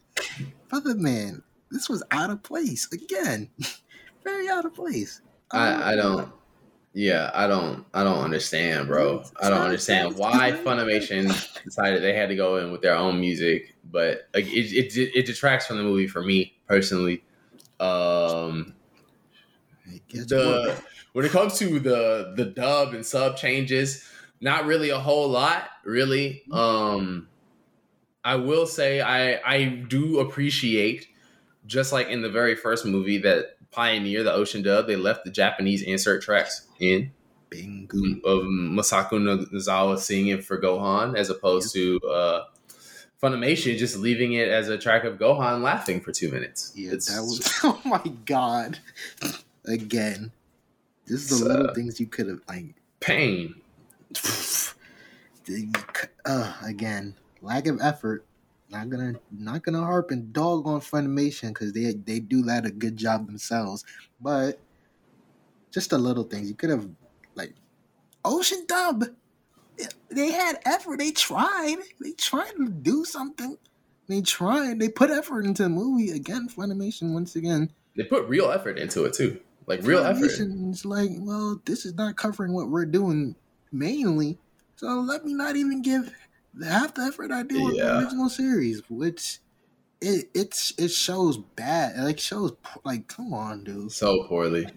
other 0.72 0.96
man, 0.96 1.42
this 1.72 1.88
was 1.88 2.04
out 2.12 2.30
of 2.30 2.44
place 2.44 2.92
again. 2.92 3.50
Very 4.24 4.50
out 4.50 4.66
of 4.66 4.74
place. 4.74 5.22
I, 5.52 5.94
I 5.94 5.96
don't. 5.96 6.30
Yeah, 6.94 7.32
I 7.34 7.48
don't. 7.48 7.86
I 7.94 8.04
don't 8.04 8.20
understand, 8.20 8.88
bro. 8.88 9.24
I 9.42 9.50
don't 9.50 9.62
understand 9.62 10.16
why 10.18 10.52
Funimation 10.52 11.28
decided 11.64 12.04
they 12.04 12.14
had 12.14 12.30
to 12.30 12.36
go 12.36 12.58
in 12.58 12.72
with 12.72 12.82
their 12.82 12.96
own 12.96 13.20
music, 13.20 13.76
but 13.92 14.28
like 14.34 14.46
it, 14.46 14.96
it, 14.96 15.12
it 15.16 15.26
detracts 15.26 15.66
from 15.66 15.78
the 15.78 15.84
movie 15.84 16.08
for 16.08 16.22
me 16.22 16.54
personally. 16.68 17.24
Um, 17.80 18.76
the. 20.14 20.80
When 21.14 21.26
it 21.26 21.32
comes 21.32 21.58
to 21.60 21.80
the 21.80 22.34
the 22.36 22.46
dub 22.46 22.94
and 22.94 23.06
sub 23.06 23.38
changes, 23.38 24.08
not 24.42 24.66
really 24.66 24.90
a 24.90 25.00
whole 25.00 25.30
lot, 25.30 25.70
really. 25.86 26.44
Um, 26.52 27.28
I 28.24 28.36
will 28.36 28.66
say 28.68 29.02
I 29.02 29.40
I 29.46 29.66
do 29.66 30.20
appreciate, 30.20 31.08
just 31.66 31.92
like 31.94 32.08
in 32.10 32.22
the 32.22 32.30
very 32.30 32.56
first 32.56 32.86
movie 32.86 33.18
that 33.20 33.56
Pioneer, 33.72 34.22
the 34.24 34.32
Ocean 34.34 34.62
Dub, 34.62 34.86
they 34.88 34.96
left 34.96 35.26
the 35.26 35.32
Japanese 35.32 35.82
insert 35.82 36.22
tracks 36.22 36.68
in 36.80 37.12
Bingo. 37.50 37.98
of 38.24 38.44
Masako 38.44 39.14
Nozawa 39.52 39.98
singing 39.98 40.42
for 40.42 40.60
Gohan, 40.62 41.18
as 41.18 41.30
opposed 41.32 41.74
to 41.74 42.00
uh, 42.02 42.44
Funimation 43.22 43.78
just 43.78 43.98
leaving 43.98 44.34
it 44.34 44.48
as 44.50 44.70
a 44.70 44.78
track 44.78 45.06
of 45.06 45.18
Gohan 45.18 45.62
laughing 45.64 46.02
for 46.02 46.12
two 46.12 46.30
minutes. 46.30 46.72
Yeah, 46.76 46.90
It's- 46.94 47.08
that 47.08 47.22
was. 47.22 47.50
Oh 47.64 47.82
my 47.86 48.04
god! 48.26 48.80
Again, 49.66 50.32
this 51.06 51.30
is 51.32 51.40
the 51.40 51.46
It's, 51.46 51.46
little 51.46 51.74
things 51.74 52.00
you 52.00 52.08
could 52.08 52.28
have 52.28 52.40
like. 52.48 52.76
pain. 53.00 53.56
Uh, 56.26 56.54
again, 56.64 57.16
lack 57.42 57.68
of 57.68 57.80
effort. 57.82 58.26
Not 58.70 58.90
gonna, 58.90 59.14
not 59.32 59.62
gonna 59.64 59.82
harp 59.82 60.10
and 60.12 60.34
dog 60.34 60.66
on 60.66 60.80
Funimation 60.82 61.50
because 61.50 61.74
they 61.74 61.94
they 61.94 62.20
do 62.20 62.42
that 62.44 62.66
a 62.66 62.72
good 62.72 62.98
job 62.98 63.28
themselves. 63.28 63.86
But 64.20 64.60
just 65.72 65.92
the 65.92 65.98
little 65.98 66.24
things 66.24 66.50
you 66.50 66.56
could 66.56 66.70
have, 66.72 66.88
like 67.36 67.54
Ocean 68.26 68.66
Dub. 68.68 69.04
They 70.10 70.32
had 70.32 70.60
effort. 70.66 71.00
They 71.00 71.12
tried. 71.12 71.78
They 72.00 72.12
tried 72.12 72.52
to 72.58 72.70
do 72.70 73.06
something. 73.06 73.58
They 74.08 74.22
tried. 74.22 74.80
They 74.80 74.90
put 74.90 75.10
effort 75.10 75.46
into 75.46 75.64
the 75.64 75.70
movie 75.70 76.12
again. 76.12 76.48
Funimation 76.48 77.14
once 77.14 77.36
again. 77.36 77.72
They 77.96 78.04
put 78.04 78.28
real 78.28 78.52
effort 78.52 78.78
into 78.80 79.06
it 79.06 79.14
too, 79.14 79.40
like 79.66 79.82
real 79.84 80.04
effort. 80.04 80.32
It's 80.40 80.86
like, 80.86 81.10
well, 81.20 81.62
this 81.66 81.86
is 81.86 81.94
not 81.96 82.16
covering 82.16 82.54
what 82.54 82.70
we're 82.70 82.86
doing 82.86 83.36
mainly. 83.72 84.38
So 84.76 84.88
let 85.02 85.26
me 85.26 85.34
not 85.34 85.56
even 85.56 85.82
give 85.82 86.14
half 86.64 86.94
the 86.96 87.04
effort 87.04 87.32
I 87.32 87.44
do 87.44 87.64
with 87.64 87.78
the 87.78 88.00
original 88.00 88.30
series, 88.30 88.82
which 88.90 89.40
it 90.02 90.30
it's 90.34 90.74
it 90.78 90.90
shows 90.90 91.38
bad. 91.38 91.98
Like 91.98 92.20
shows 92.20 92.54
like, 92.84 93.08
come 93.08 93.34
on, 93.34 93.64
dude. 93.64 93.92
So 93.92 94.24
poorly, 94.28 94.68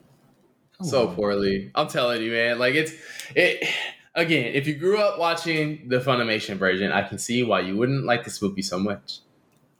Come 0.78 0.86
so 0.86 1.08
on. 1.08 1.14
poorly. 1.14 1.70
I'm 1.74 1.88
telling 1.88 2.22
you, 2.22 2.32
man. 2.32 2.58
Like 2.58 2.74
it's 2.74 2.92
it. 3.34 3.68
Again, 4.14 4.54
if 4.54 4.66
you 4.66 4.74
grew 4.76 4.96
up 4.98 5.18
watching 5.18 5.88
the 5.88 5.98
Funimation 6.00 6.56
version, 6.56 6.90
I 6.90 7.02
can 7.02 7.18
see 7.18 7.42
why 7.42 7.60
you 7.60 7.76
wouldn't 7.76 8.06
like 8.06 8.24
this 8.24 8.40
movie 8.40 8.62
so 8.62 8.78
much. 8.78 9.20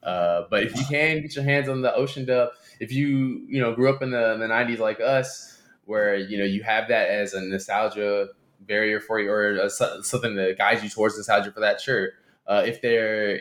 Uh, 0.03 0.43
but 0.51 0.63
if 0.65 0.77
you 0.77 0.85
can 0.91 1.23
get 1.23 1.35
your 1.35 1.45
hands 1.45 1.69
on 1.69 1.81
the 1.83 1.95
Ocean 1.95 2.27
Dub, 2.27 2.51
if 2.81 2.93
you 2.93 3.47
you 3.49 3.61
know 3.61 3.75
grew 3.75 3.91
up 3.91 4.03
in 4.03 4.11
the, 4.11 4.37
the 4.39 4.47
90s 4.47 4.79
like 4.79 5.01
us, 5.01 5.61
where 5.85 6.17
you 6.17 6.39
know 6.39 6.45
you 6.45 6.63
have 6.63 6.89
that 6.89 7.09
as 7.09 7.35
a 7.35 7.41
nostalgia 7.41 8.29
barrier 8.61 9.01
for 9.01 9.21
you, 9.21 9.31
or 9.31 9.57
a, 9.57 9.71
something 9.71 10.37
that 10.37 10.59
guides 10.59 10.83
you 10.83 10.89
towards 10.89 11.17
nostalgia 11.17 11.53
for 11.53 11.61
that, 11.61 11.81
sure. 11.81 12.11
Uh, 12.47 12.63
if 12.65 12.81
there, 12.81 13.41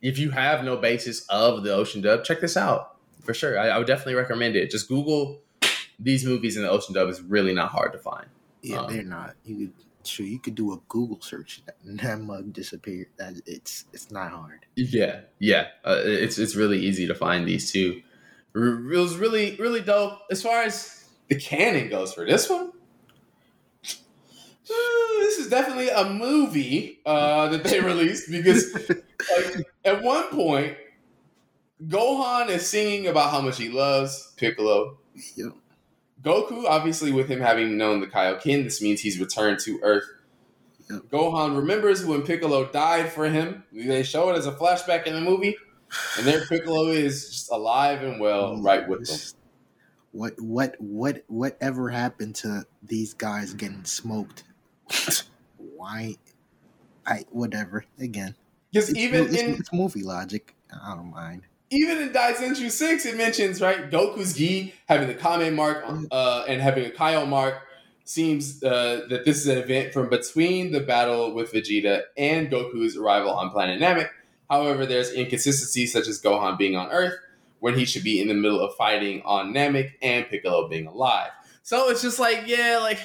if 0.00 0.18
you 0.18 0.30
have 0.30 0.64
no 0.64 0.76
basis 0.76 1.26
of 1.28 1.62
the 1.64 1.74
Ocean 1.74 2.00
Dub, 2.00 2.24
check 2.24 2.40
this 2.40 2.56
out 2.56 2.96
for 3.22 3.34
sure. 3.34 3.58
I, 3.58 3.68
I 3.68 3.78
would 3.78 3.86
definitely 3.86 4.14
recommend 4.14 4.56
it. 4.56 4.70
Just 4.70 4.88
Google 4.88 5.40
these 5.98 6.24
movies 6.24 6.56
in 6.56 6.62
the 6.62 6.70
Ocean 6.70 6.94
dub 6.94 7.08
is 7.08 7.20
really 7.20 7.52
not 7.52 7.70
hard 7.70 7.92
to 7.92 7.98
find. 7.98 8.26
Yeah, 8.62 8.80
Um, 8.80 8.92
they're 8.92 9.02
not. 9.02 9.34
You 9.44 9.56
could 9.56 9.72
sure 10.04 10.24
you 10.24 10.38
could 10.38 10.54
do 10.54 10.72
a 10.72 10.78
Google 10.88 11.20
search 11.20 11.62
and 11.84 11.98
that 11.98 12.20
mug 12.20 12.52
disappeared. 12.52 13.08
That 13.16 13.34
it's 13.44 13.84
it's 13.92 14.10
not 14.10 14.30
hard. 14.30 14.66
Yeah, 14.76 15.22
yeah, 15.38 15.68
uh, 15.84 16.00
it's 16.04 16.38
it's 16.38 16.54
really 16.54 16.78
easy 16.78 17.06
to 17.06 17.14
find 17.14 17.46
these 17.46 17.70
two. 17.70 18.02
It 18.56 18.96
was 18.98 19.16
really 19.16 19.56
really 19.56 19.82
dope 19.82 20.20
as 20.30 20.42
far 20.42 20.62
as 20.62 21.04
the 21.28 21.36
canon 21.36 21.88
goes 21.90 22.14
for 22.14 22.24
this 22.24 22.48
one. 22.48 22.72
uh, 24.70 25.18
This 25.20 25.38
is 25.38 25.48
definitely 25.48 25.88
a 25.88 26.04
movie 26.08 27.00
uh, 27.06 27.48
that 27.48 27.64
they 27.64 27.80
released 27.92 28.30
because 28.30 28.74
like, 28.88 29.66
at 29.84 30.02
one 30.02 30.28
point, 30.30 30.76
Gohan 31.86 32.48
is 32.48 32.68
singing 32.68 33.06
about 33.06 33.30
how 33.30 33.40
much 33.40 33.58
he 33.58 33.68
loves 33.68 34.32
Piccolo. 34.36 34.98
Goku, 36.22 36.64
obviously, 36.66 37.12
with 37.12 37.28
him 37.28 37.40
having 37.40 37.76
known 37.76 38.00
the 38.00 38.06
Kaioken, 38.06 38.64
this 38.64 38.80
means 38.82 39.00
he's 39.00 39.20
returned 39.20 39.58
to 39.60 39.78
Earth. 39.82 40.04
Gohan 40.90 41.56
remembers 41.56 42.04
when 42.04 42.22
Piccolo 42.22 42.66
died 42.66 43.10
for 43.12 43.28
him. 43.28 43.64
They 43.72 44.02
show 44.02 44.30
it 44.30 44.36
as 44.36 44.46
a 44.46 44.52
flashback 44.52 45.06
in 45.06 45.14
the 45.14 45.20
movie, 45.20 45.56
and 46.18 46.26
there 46.26 46.44
Piccolo 46.46 46.88
is 46.88 47.28
just 47.30 47.50
alive 47.50 48.02
and 48.02 48.20
well, 48.20 48.60
right 48.62 48.86
with 48.88 49.06
them. 49.06 49.18
What 50.12 50.40
what 50.40 50.74
what 50.78 51.24
whatever 51.28 51.90
happened 51.90 52.34
to 52.36 52.64
these 52.82 53.14
guys 53.14 53.52
getting 53.54 53.84
smoked? 53.84 54.44
Why? 55.58 56.16
I 57.06 57.24
whatever. 57.30 57.84
Again, 58.00 58.34
Because 58.72 58.94
even 58.94 59.26
it's, 59.26 59.42
in 59.42 59.50
it's 59.54 59.72
movie 59.72 60.02
logic. 60.02 60.54
I 60.72 60.94
don't 60.94 61.10
mind. 61.10 61.42
even 61.70 61.98
in 61.98 62.10
Daizenshu 62.10 62.70
6, 62.70 63.06
it 63.06 63.16
mentions, 63.16 63.60
right, 63.60 63.90
Goku's 63.90 64.34
gi 64.34 64.74
having 64.88 65.08
the 65.08 65.14
Kame 65.14 65.54
mark 65.54 65.84
uh, 66.10 66.44
and 66.48 66.60
having 66.60 66.86
a 66.86 66.90
Kaio 66.90 67.26
mark 67.28 67.62
seems 68.04 68.62
uh, 68.62 69.06
that 69.08 69.24
this 69.24 69.38
is 69.38 69.46
an 69.48 69.58
event 69.58 69.92
from 69.92 70.08
between 70.08 70.72
the 70.72 70.80
battle 70.80 71.34
with 71.34 71.52
Vegeta 71.52 72.02
and 72.16 72.50
Goku's 72.50 72.96
arrival 72.96 73.30
on 73.32 73.50
planet 73.50 73.80
Namek. 73.80 74.08
However, 74.50 74.86
there's 74.86 75.12
inconsistencies 75.12 75.92
such 75.92 76.08
as 76.08 76.20
Gohan 76.20 76.56
being 76.58 76.76
on 76.76 76.90
Earth 76.90 77.14
when 77.60 77.74
he 77.76 77.84
should 77.84 78.04
be 78.04 78.20
in 78.20 78.28
the 78.28 78.34
middle 78.34 78.60
of 78.60 78.74
fighting 78.76 79.22
on 79.24 79.52
Namek 79.52 79.92
and 80.02 80.26
Piccolo 80.28 80.68
being 80.68 80.86
alive. 80.86 81.30
So 81.62 81.88
it's 81.88 82.02
just 82.02 82.18
like, 82.20 82.44
yeah, 82.46 82.78
like, 82.80 83.00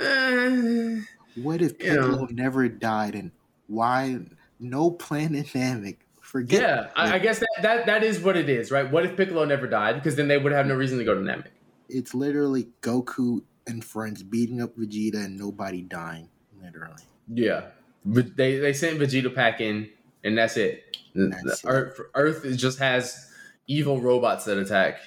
eh, 0.00 1.00
What 1.36 1.60
if 1.62 1.82
You 1.82 1.94
know. 1.94 2.08
Piccolo 2.10 2.26
never 2.30 2.68
died 2.68 3.14
and 3.14 3.32
why 3.66 4.18
no 4.58 4.90
planet 4.90 5.46
Namek? 5.46 5.96
Forget. 6.20 6.60
yeah, 6.62 6.86
I, 6.94 7.14
I 7.14 7.18
guess 7.18 7.40
that, 7.40 7.48
that 7.62 7.86
that 7.86 8.04
is 8.04 8.20
what 8.20 8.36
it 8.36 8.48
is, 8.48 8.70
right? 8.70 8.88
What 8.88 9.04
if 9.04 9.16
Piccolo 9.16 9.44
never 9.44 9.66
died? 9.66 9.96
Because 9.96 10.14
then 10.14 10.28
they 10.28 10.38
would 10.38 10.52
have 10.52 10.64
no 10.66 10.76
reason 10.76 10.96
to 10.98 11.04
go 11.04 11.12
to 11.14 11.20
Namek. 11.20 11.46
It's 11.88 12.14
literally 12.14 12.68
Goku 12.82 13.42
and 13.66 13.84
friends 13.84 14.22
beating 14.22 14.62
up 14.62 14.76
Vegeta 14.76 15.24
and 15.24 15.36
nobody 15.36 15.82
dying. 15.82 16.28
Literally. 16.62 17.02
Yeah, 17.26 17.70
they 18.04 18.58
they 18.60 18.72
sent 18.72 19.00
Vegeta 19.00 19.34
pack 19.34 19.60
in, 19.60 19.88
and 20.24 20.36
that's 20.36 20.56
it. 20.56 20.96
That's 21.14 21.42
The 21.62 21.68
it. 21.68 21.72
Earth, 21.72 22.00
Earth 22.14 22.44
is- 22.44 22.56
just 22.56 22.78
has 22.78 23.26
evil 23.66 24.00
robots 24.00 24.44
that 24.46 24.58
attack. 24.58 24.98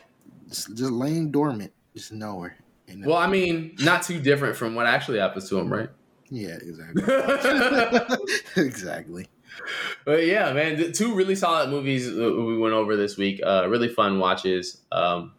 Just, 0.50 0.76
just 0.76 0.92
laying 0.92 1.32
dormant, 1.32 1.72
just 1.96 2.12
nowhere. 2.12 2.58
Well, 3.06 3.18
I 3.18 3.28
mean, 3.28 3.76
not 3.80 4.04
too 4.04 4.20
different 4.20 4.56
from 4.56 4.76
what 4.76 4.86
actually 4.86 5.18
happens 5.20 5.50
to 5.50 5.58
him, 5.58 5.72
right? 5.72 5.90
yeah, 6.30 6.58
exactly. 6.62 7.04
Exactly. 8.66 9.28
But 10.06 10.26
yeah, 10.26 10.52
man, 10.54 10.78
the 10.78 10.92
two 10.92 11.14
really 11.16 11.36
solid 11.36 11.70
movies 11.70 12.12
we 12.12 12.58
went 12.58 12.74
over 12.74 12.96
this 12.96 13.18
week. 13.18 13.40
Uh, 13.46 13.68
really 13.70 13.88
fun 13.90 14.20
watches. 14.20 14.82
Um, 14.92 15.34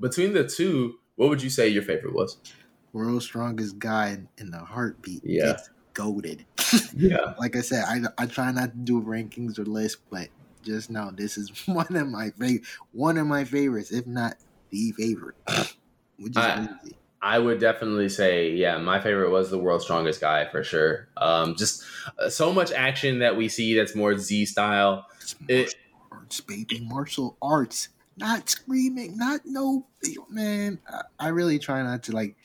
between 0.00 0.32
the 0.32 0.44
two, 0.46 0.94
what 1.16 1.28
would 1.28 1.42
you 1.42 1.50
say 1.50 1.68
your 1.68 1.82
favorite 1.82 2.14
was? 2.14 2.38
World's 2.92 3.24
strongest 3.24 3.78
guy 3.78 4.18
in 4.38 4.50
the 4.50 4.58
heartbeat. 4.58 5.22
Yeah. 5.24 5.50
It's 5.52 5.70
goaded. 5.98 6.44
Yeah, 6.96 7.34
Like 7.38 7.56
I 7.56 7.60
said, 7.62 7.84
I, 7.86 8.00
I 8.22 8.26
try 8.26 8.52
not 8.52 8.70
to 8.72 8.78
do 8.78 9.02
rankings 9.02 9.58
or 9.58 9.64
lists, 9.64 10.00
but 10.10 10.28
just 10.62 10.90
know 10.90 11.10
this 11.10 11.36
is 11.36 11.50
one 11.66 11.94
of 11.96 12.08
my 12.08 12.30
favorite, 12.30 12.62
one 12.92 13.18
of 13.18 13.26
my 13.26 13.44
favorites, 13.44 13.90
if 13.90 14.06
not 14.06 14.36
the 14.70 14.92
favorite, 14.92 15.34
which 16.18 16.32
is 16.32 16.36
I- 16.36 16.66
crazy. 16.66 16.94
I 17.20 17.40
would 17.40 17.58
definitely 17.58 18.08
say, 18.10 18.52
yeah, 18.52 18.78
my 18.78 19.00
favorite 19.00 19.30
was 19.30 19.50
the 19.50 19.58
world's 19.58 19.82
strongest 19.82 20.20
guy 20.20 20.46
for 20.52 20.62
sure. 20.62 21.08
Um, 21.16 21.56
just 21.56 21.82
uh, 22.16 22.28
so 22.30 22.52
much 22.52 22.70
action 22.70 23.18
that 23.18 23.36
we 23.36 23.48
see 23.48 23.74
that's 23.74 23.96
more 23.96 24.16
Z 24.16 24.46
style. 24.46 25.04
It's 25.48 25.72
It- 25.72 25.74
martial 26.00 26.12
arts, 26.12 26.40
baby, 26.42 26.80
martial 26.80 27.36
arts. 27.42 27.88
Not 28.18 28.48
screaming, 28.48 29.16
not 29.18 29.40
no 29.46 29.84
man. 30.30 30.78
I, 30.88 31.02
I 31.18 31.28
really 31.30 31.58
try 31.58 31.82
not 31.82 32.04
to 32.04 32.12
like, 32.12 32.36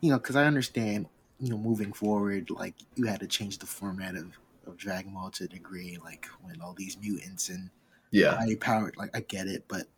you 0.00 0.10
know, 0.10 0.16
because 0.18 0.36
I 0.36 0.44
understand, 0.46 1.04
you 1.40 1.50
know, 1.50 1.58
moving 1.58 1.92
forward, 1.92 2.50
like 2.50 2.76
you 2.96 3.06
had 3.06 3.20
to 3.20 3.26
change 3.28 3.58
the 3.58 3.66
format 3.66 4.16
of 4.16 4.38
of 4.66 4.76
Dragon 4.76 5.14
Ball 5.14 5.30
to 5.32 5.44
a 5.44 5.48
degree, 5.48 5.96
like 6.02 6.26
when 6.42 6.60
all 6.60 6.74
these 6.74 6.98
mutants 6.98 7.48
and 7.48 7.70
Yeah, 8.10 8.38
high 8.38 8.56
powered, 8.60 8.96
like 8.96 9.16
I 9.16 9.20
get 9.20 9.48
it, 9.48 9.66
but 9.68 9.88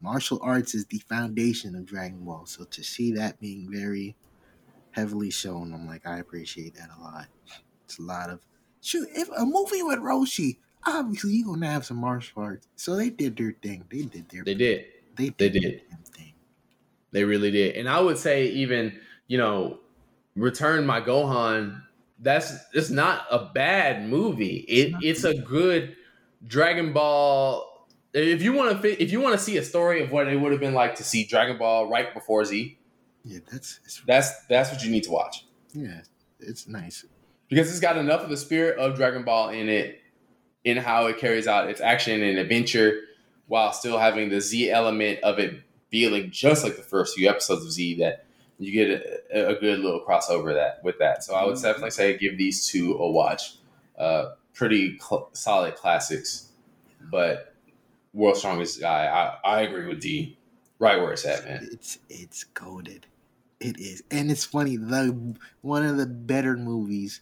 martial 0.00 0.40
arts 0.42 0.74
is 0.74 0.86
the 0.86 0.98
foundation 1.00 1.74
of 1.76 1.86
Dragon 1.86 2.24
Ball. 2.24 2.46
So 2.46 2.64
to 2.64 2.82
see 2.84 3.12
that 3.14 3.40
being 3.40 3.70
very 3.70 4.16
heavily 4.92 5.30
shown, 5.30 5.72
I'm 5.74 5.86
like, 5.86 6.06
I 6.06 6.18
appreciate 6.18 6.74
that 6.74 6.90
a 6.96 7.00
lot. 7.02 7.28
It's 7.84 7.98
a 7.98 8.02
lot 8.02 8.30
of 8.30 8.46
shoot. 8.82 9.08
If 9.12 9.28
a 9.30 9.44
movie 9.46 9.82
with 9.82 10.00
Roshi, 10.00 10.58
obviously 10.86 11.34
you're 11.34 11.46
gonna 11.54 11.66
have 11.70 11.86
some 11.86 11.98
martial 11.98 12.42
arts. 12.42 12.68
So 12.76 12.96
they 12.96 13.10
did 13.10 13.36
their 13.36 13.52
thing. 13.52 13.86
They 13.90 14.02
did 14.04 14.28
their. 14.30 14.44
they 14.44 14.54
did. 14.54 14.86
They 15.16 15.30
They 15.38 15.48
did. 15.48 15.60
did. 15.60 15.82
Their 15.88 15.88
damn 15.90 16.04
thing. 16.04 16.34
They 17.10 17.24
really 17.24 17.50
did. 17.50 17.76
And 17.76 17.88
I 17.88 18.00
would 18.00 18.18
say 18.18 18.46
even, 18.48 19.00
you 19.26 19.38
know, 19.38 19.80
Return 20.36 20.86
My 20.86 21.00
Gohan, 21.00 21.82
that's 22.18 22.54
it's 22.72 22.90
not 22.90 23.26
a 23.30 23.50
bad 23.52 24.08
movie. 24.08 24.64
It 24.68 24.94
it's 25.02 25.24
a 25.24 25.34
good 25.34 25.96
Dragon 26.46 26.92
Ball 26.92 27.68
if 28.14 28.42
you 28.42 28.52
want 28.52 28.72
to 28.72 28.78
fit, 28.78 29.00
if 29.00 29.10
you 29.10 29.20
want 29.20 29.38
to 29.38 29.42
see 29.42 29.56
a 29.56 29.64
story 29.64 30.02
of 30.02 30.10
what 30.12 30.28
it 30.28 30.36
would 30.36 30.52
have 30.52 30.60
been 30.60 30.74
like 30.74 30.94
to 30.96 31.04
see 31.04 31.24
Dragon 31.24 31.56
Ball 31.58 31.88
right 31.88 32.12
before 32.12 32.44
Z, 32.44 32.76
Yeah, 33.24 33.38
that's 33.50 33.80
that's 34.06 34.46
that's 34.46 34.70
what 34.70 34.82
you 34.84 34.90
need 34.90 35.04
to 35.04 35.10
watch. 35.10 35.46
yeah, 35.72 36.00
it's 36.40 36.66
nice. 36.68 37.04
Because 37.48 37.70
it's 37.70 37.80
got 37.80 37.98
enough 37.98 38.22
of 38.22 38.30
the 38.30 38.36
spirit 38.36 38.78
of 38.78 38.96
Dragon 38.96 39.24
Ball 39.24 39.50
in 39.50 39.68
it 39.68 40.00
in 40.64 40.76
how 40.76 41.06
it 41.06 41.18
carries 41.18 41.46
out 41.46 41.68
its 41.68 41.80
action 41.80 42.22
and 42.22 42.38
adventure 42.38 43.00
while 43.46 43.72
still 43.72 43.98
having 43.98 44.30
the 44.30 44.40
Z 44.40 44.70
element 44.70 45.18
of 45.20 45.38
it 45.38 45.60
feeling 45.90 46.30
just 46.30 46.64
like 46.64 46.76
the 46.76 46.82
first 46.82 47.16
few 47.16 47.28
episodes 47.28 47.64
of 47.64 47.72
Z 47.72 47.96
that 47.98 48.24
you 48.64 48.72
get 48.72 49.22
a, 49.34 49.48
a 49.48 49.60
good 49.60 49.80
little 49.80 50.04
crossover 50.06 50.54
that 50.54 50.82
with 50.82 50.98
that. 50.98 51.24
So 51.24 51.34
I 51.34 51.44
would 51.44 51.60
definitely 51.60 51.90
say 51.90 52.16
give 52.16 52.38
these 52.38 52.66
two 52.66 52.94
a 52.94 53.10
watch. 53.10 53.56
Uh, 53.98 54.32
pretty 54.54 54.98
cl- 54.98 55.30
solid 55.32 55.76
classics, 55.76 56.50
but 57.10 57.54
World's 58.12 58.40
Strongest 58.40 58.80
Guy, 58.80 59.06
I, 59.06 59.58
I 59.58 59.60
agree 59.62 59.86
with 59.86 60.00
Dee. 60.00 60.38
Right 60.78 61.00
where 61.00 61.12
it's 61.12 61.24
at, 61.24 61.44
man. 61.44 61.68
It's 61.70 61.98
it's 62.08 62.42
goaded. 62.44 63.06
It 63.60 63.78
is, 63.78 64.02
and 64.10 64.30
it's 64.30 64.44
funny. 64.44 64.76
The 64.76 65.36
one 65.60 65.84
of 65.86 65.96
the 65.96 66.06
better 66.06 66.56
movies 66.56 67.20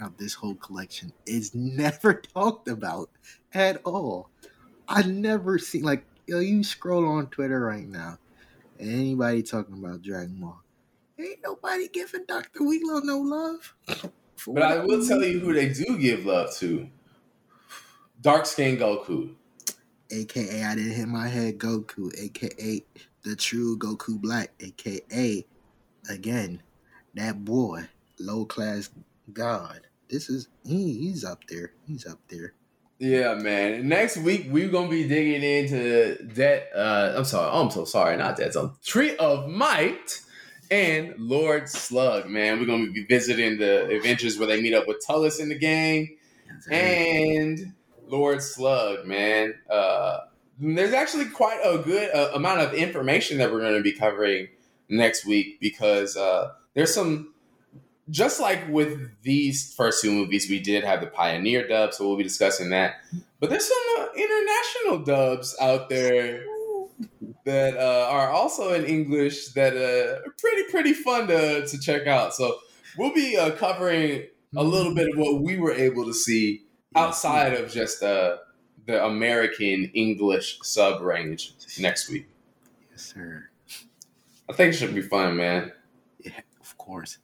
of 0.00 0.16
this 0.16 0.32
whole 0.34 0.54
collection 0.54 1.12
is 1.26 1.54
never 1.54 2.14
talked 2.14 2.68
about 2.68 3.10
at 3.52 3.80
all. 3.84 4.30
I 4.88 5.02
never 5.02 5.58
seen 5.58 5.82
like 5.82 6.04
yo. 6.26 6.38
You 6.38 6.64
scroll 6.64 7.06
on 7.06 7.26
Twitter 7.26 7.60
right 7.60 7.86
now, 7.86 8.18
anybody 8.80 9.42
talking 9.42 9.74
about 9.74 10.00
Dragon 10.00 10.36
Ball, 10.40 10.62
ain't 11.18 11.38
nobody 11.42 11.88
giving 11.88 12.24
Doctor 12.26 12.60
Wheelo 12.60 13.02
no 13.02 13.18
love. 13.18 13.74
But 14.46 14.62
I 14.62 14.78
will 14.78 15.04
tell 15.04 15.24
you 15.24 15.40
who 15.40 15.54
they 15.54 15.70
do 15.70 15.98
give 15.98 16.26
love 16.26 16.54
to. 16.56 16.88
Dark 18.20 18.46
Skin 18.46 18.76
Goku. 18.76 19.34
aka 20.10 20.62
I 20.62 20.74
didn't 20.74 20.92
hit 20.92 21.08
my 21.08 21.26
head 21.26 21.58
Goku, 21.58 22.12
aka 22.16 22.84
the 23.22 23.34
true 23.34 23.78
Goku 23.78 24.20
Black, 24.20 24.52
aka 24.60 25.44
again 26.10 26.62
that 27.14 27.44
boy, 27.44 27.88
low 28.20 28.44
class 28.44 28.90
god. 29.32 29.80
This 30.08 30.28
is 30.28 30.48
he, 30.64 30.92
he's 30.98 31.24
up 31.24 31.42
there. 31.48 31.72
He's 31.88 32.06
up 32.06 32.20
there. 32.28 32.52
Yeah, 32.98 33.34
man. 33.34 33.88
Next 33.88 34.18
week 34.18 34.46
we're 34.50 34.68
gonna 34.68 34.88
be 34.88 35.08
digging 35.08 35.42
into 35.42 36.22
Dead. 36.24 36.68
Uh, 36.74 37.14
I'm 37.16 37.24
sorry. 37.24 37.50
I'm 37.52 37.70
so 37.70 37.84
sorry. 37.84 38.16
Not 38.16 38.36
that. 38.36 38.52
Zone. 38.52 38.72
Tree 38.84 39.16
of 39.16 39.48
Might 39.48 40.20
and 40.70 41.14
Lord 41.18 41.68
Slug. 41.68 42.28
Man, 42.28 42.58
we're 42.58 42.66
gonna 42.66 42.90
be 42.90 43.04
visiting 43.04 43.58
the 43.58 43.86
adventures 43.88 44.38
where 44.38 44.48
they 44.48 44.60
meet 44.60 44.74
up 44.74 44.86
with 44.86 45.04
Turles 45.06 45.38
in 45.38 45.48
the 45.48 45.58
game 45.58 46.16
and 46.70 47.72
Lord 48.08 48.42
Slug. 48.42 49.06
Man, 49.06 49.54
uh, 49.70 50.20
there's 50.58 50.92
actually 50.92 51.26
quite 51.26 51.60
a 51.64 51.78
good 51.78 52.14
uh, 52.14 52.30
amount 52.34 52.60
of 52.60 52.74
information 52.74 53.38
that 53.38 53.52
we're 53.52 53.60
gonna 53.60 53.82
be 53.82 53.92
covering 53.92 54.48
next 54.88 55.26
week 55.26 55.60
because 55.60 56.16
uh, 56.16 56.52
there's 56.74 56.94
some 56.94 57.32
just 58.08 58.40
like 58.40 58.68
with 58.68 59.10
these 59.22 59.74
first 59.74 60.00
two 60.00 60.12
movies, 60.12 60.48
we 60.48 60.60
did 60.60 60.84
have 60.84 61.00
the 61.00 61.08
Pioneer 61.08 61.66
dub, 61.66 61.92
so 61.92 62.06
we'll 62.06 62.16
be 62.16 62.22
discussing 62.22 62.70
that. 62.70 62.96
But 63.40 63.50
there's 63.50 63.66
some 63.66 63.76
uh, 63.98 64.06
international 64.14 65.04
dubs 65.04 65.56
out 65.60 65.88
there 65.88 66.44
that 67.46 67.76
uh, 67.76 68.08
are 68.10 68.28
also 68.30 68.74
in 68.74 68.84
English 68.84 69.48
that 69.54 69.74
uh, 69.76 70.28
are 70.28 70.34
pretty 70.38 70.64
pretty 70.70 70.92
fun 70.92 71.26
to 71.28 71.66
to 71.66 71.78
check 71.80 72.06
out. 72.06 72.34
So 72.34 72.58
we'll 72.98 73.14
be 73.14 73.36
uh, 73.38 73.52
covering 73.52 74.24
a 74.56 74.62
little 74.64 74.94
bit 74.94 75.08
of 75.10 75.16
what 75.16 75.40
we 75.40 75.56
were 75.56 75.72
able 75.72 76.04
to 76.04 76.12
see 76.12 76.62
outside 76.94 77.54
of 77.54 77.70
just 77.72 78.02
uh, 78.02 78.36
the 78.86 79.04
American 79.04 79.90
English 79.94 80.58
sub 80.62 81.00
range 81.00 81.52
next 81.78 82.10
week. 82.10 82.26
Yes, 82.90 83.12
sir. 83.14 83.48
I 84.48 84.52
think 84.52 84.74
it 84.74 84.76
should 84.76 84.94
be 84.94 85.02
fun, 85.02 85.36
man. 85.36 85.72
Yeah, 86.20 86.40
of 86.60 86.76
course. 86.78 87.18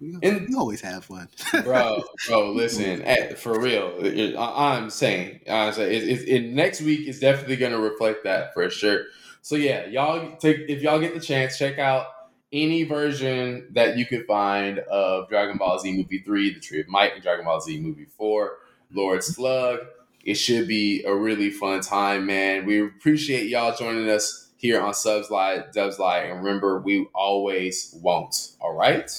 We, 0.00 0.16
And- 0.22 0.48
we 0.48 0.54
always 0.54 0.80
have 0.80 1.04
fun. 1.04 1.28
bro, 1.64 2.02
bro, 2.26 2.52
listen, 2.52 3.02
eh, 3.02 3.34
for 3.34 3.60
real. 3.60 3.92
it- 4.00 4.18
it- 4.18 4.36
I, 4.36 4.76
am 4.78 4.88
saying, 4.90 5.40
I'm 5.50 5.72
saying, 5.74 5.92
it, 5.94 6.08
it, 6.08 6.28
it- 6.28 6.50
next 6.52 6.80
week 6.80 7.06
is 7.08 7.20
definitely 7.20 7.56
going 7.56 7.72
to 7.72 7.78
reflect 7.78 8.24
that 8.24 8.54
for 8.54 8.68
sure. 8.70 9.04
So 9.42 9.56
yeah, 9.56 9.86
y'all 9.86 10.36
take 10.36 10.68
if 10.68 10.82
y'all 10.82 11.00
get 11.00 11.14
the 11.14 11.20
chance, 11.20 11.58
check 11.58 11.78
out 11.78 12.06
any 12.52 12.82
version 12.82 13.68
that 13.72 13.96
you 13.96 14.04
can 14.04 14.24
find 14.24 14.80
of 14.80 15.28
Dragon 15.28 15.56
Ball 15.56 15.78
Z 15.78 15.96
movie 15.96 16.18
three, 16.18 16.52
The 16.52 16.60
Tree 16.60 16.80
of 16.80 16.88
Might, 16.88 17.14
and 17.14 17.22
Dragon 17.22 17.44
Ball 17.44 17.60
Z 17.60 17.80
movie 17.80 18.06
four, 18.06 18.58
Lord 18.92 19.22
Slug. 19.22 19.80
It 20.24 20.34
should 20.34 20.68
be 20.68 21.02
a 21.04 21.14
really 21.14 21.50
fun 21.50 21.80
time, 21.80 22.26
man. 22.26 22.66
We 22.66 22.82
appreciate 22.82 23.48
y'all 23.48 23.74
joining 23.74 24.08
us 24.10 24.48
here 24.56 24.80
on 24.80 24.92
Subs 24.92 25.30
Lie, 25.30 25.64
Dubs 25.72 25.98
Lie, 25.98 26.24
and 26.24 26.44
remember, 26.44 26.80
we 26.80 27.06
always 27.14 27.96
won't. 28.02 28.52
All 28.60 28.74
right. 28.74 29.10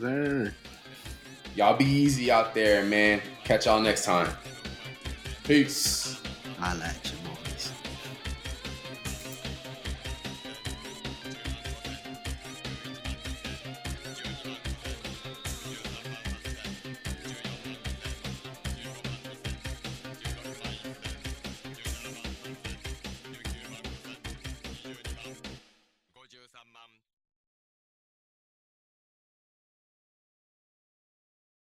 Yes. 0.00 0.52
Y'all 1.56 1.76
be 1.76 1.84
easy 1.84 2.30
out 2.30 2.54
there, 2.54 2.84
man. 2.84 3.20
Catch 3.42 3.66
y'all 3.66 3.80
next 3.80 4.04
time. 4.04 4.32
Peace. 5.42 6.20
I 6.60 6.74
like 6.74 7.04
you, 7.04 7.28
boy. 7.28 7.45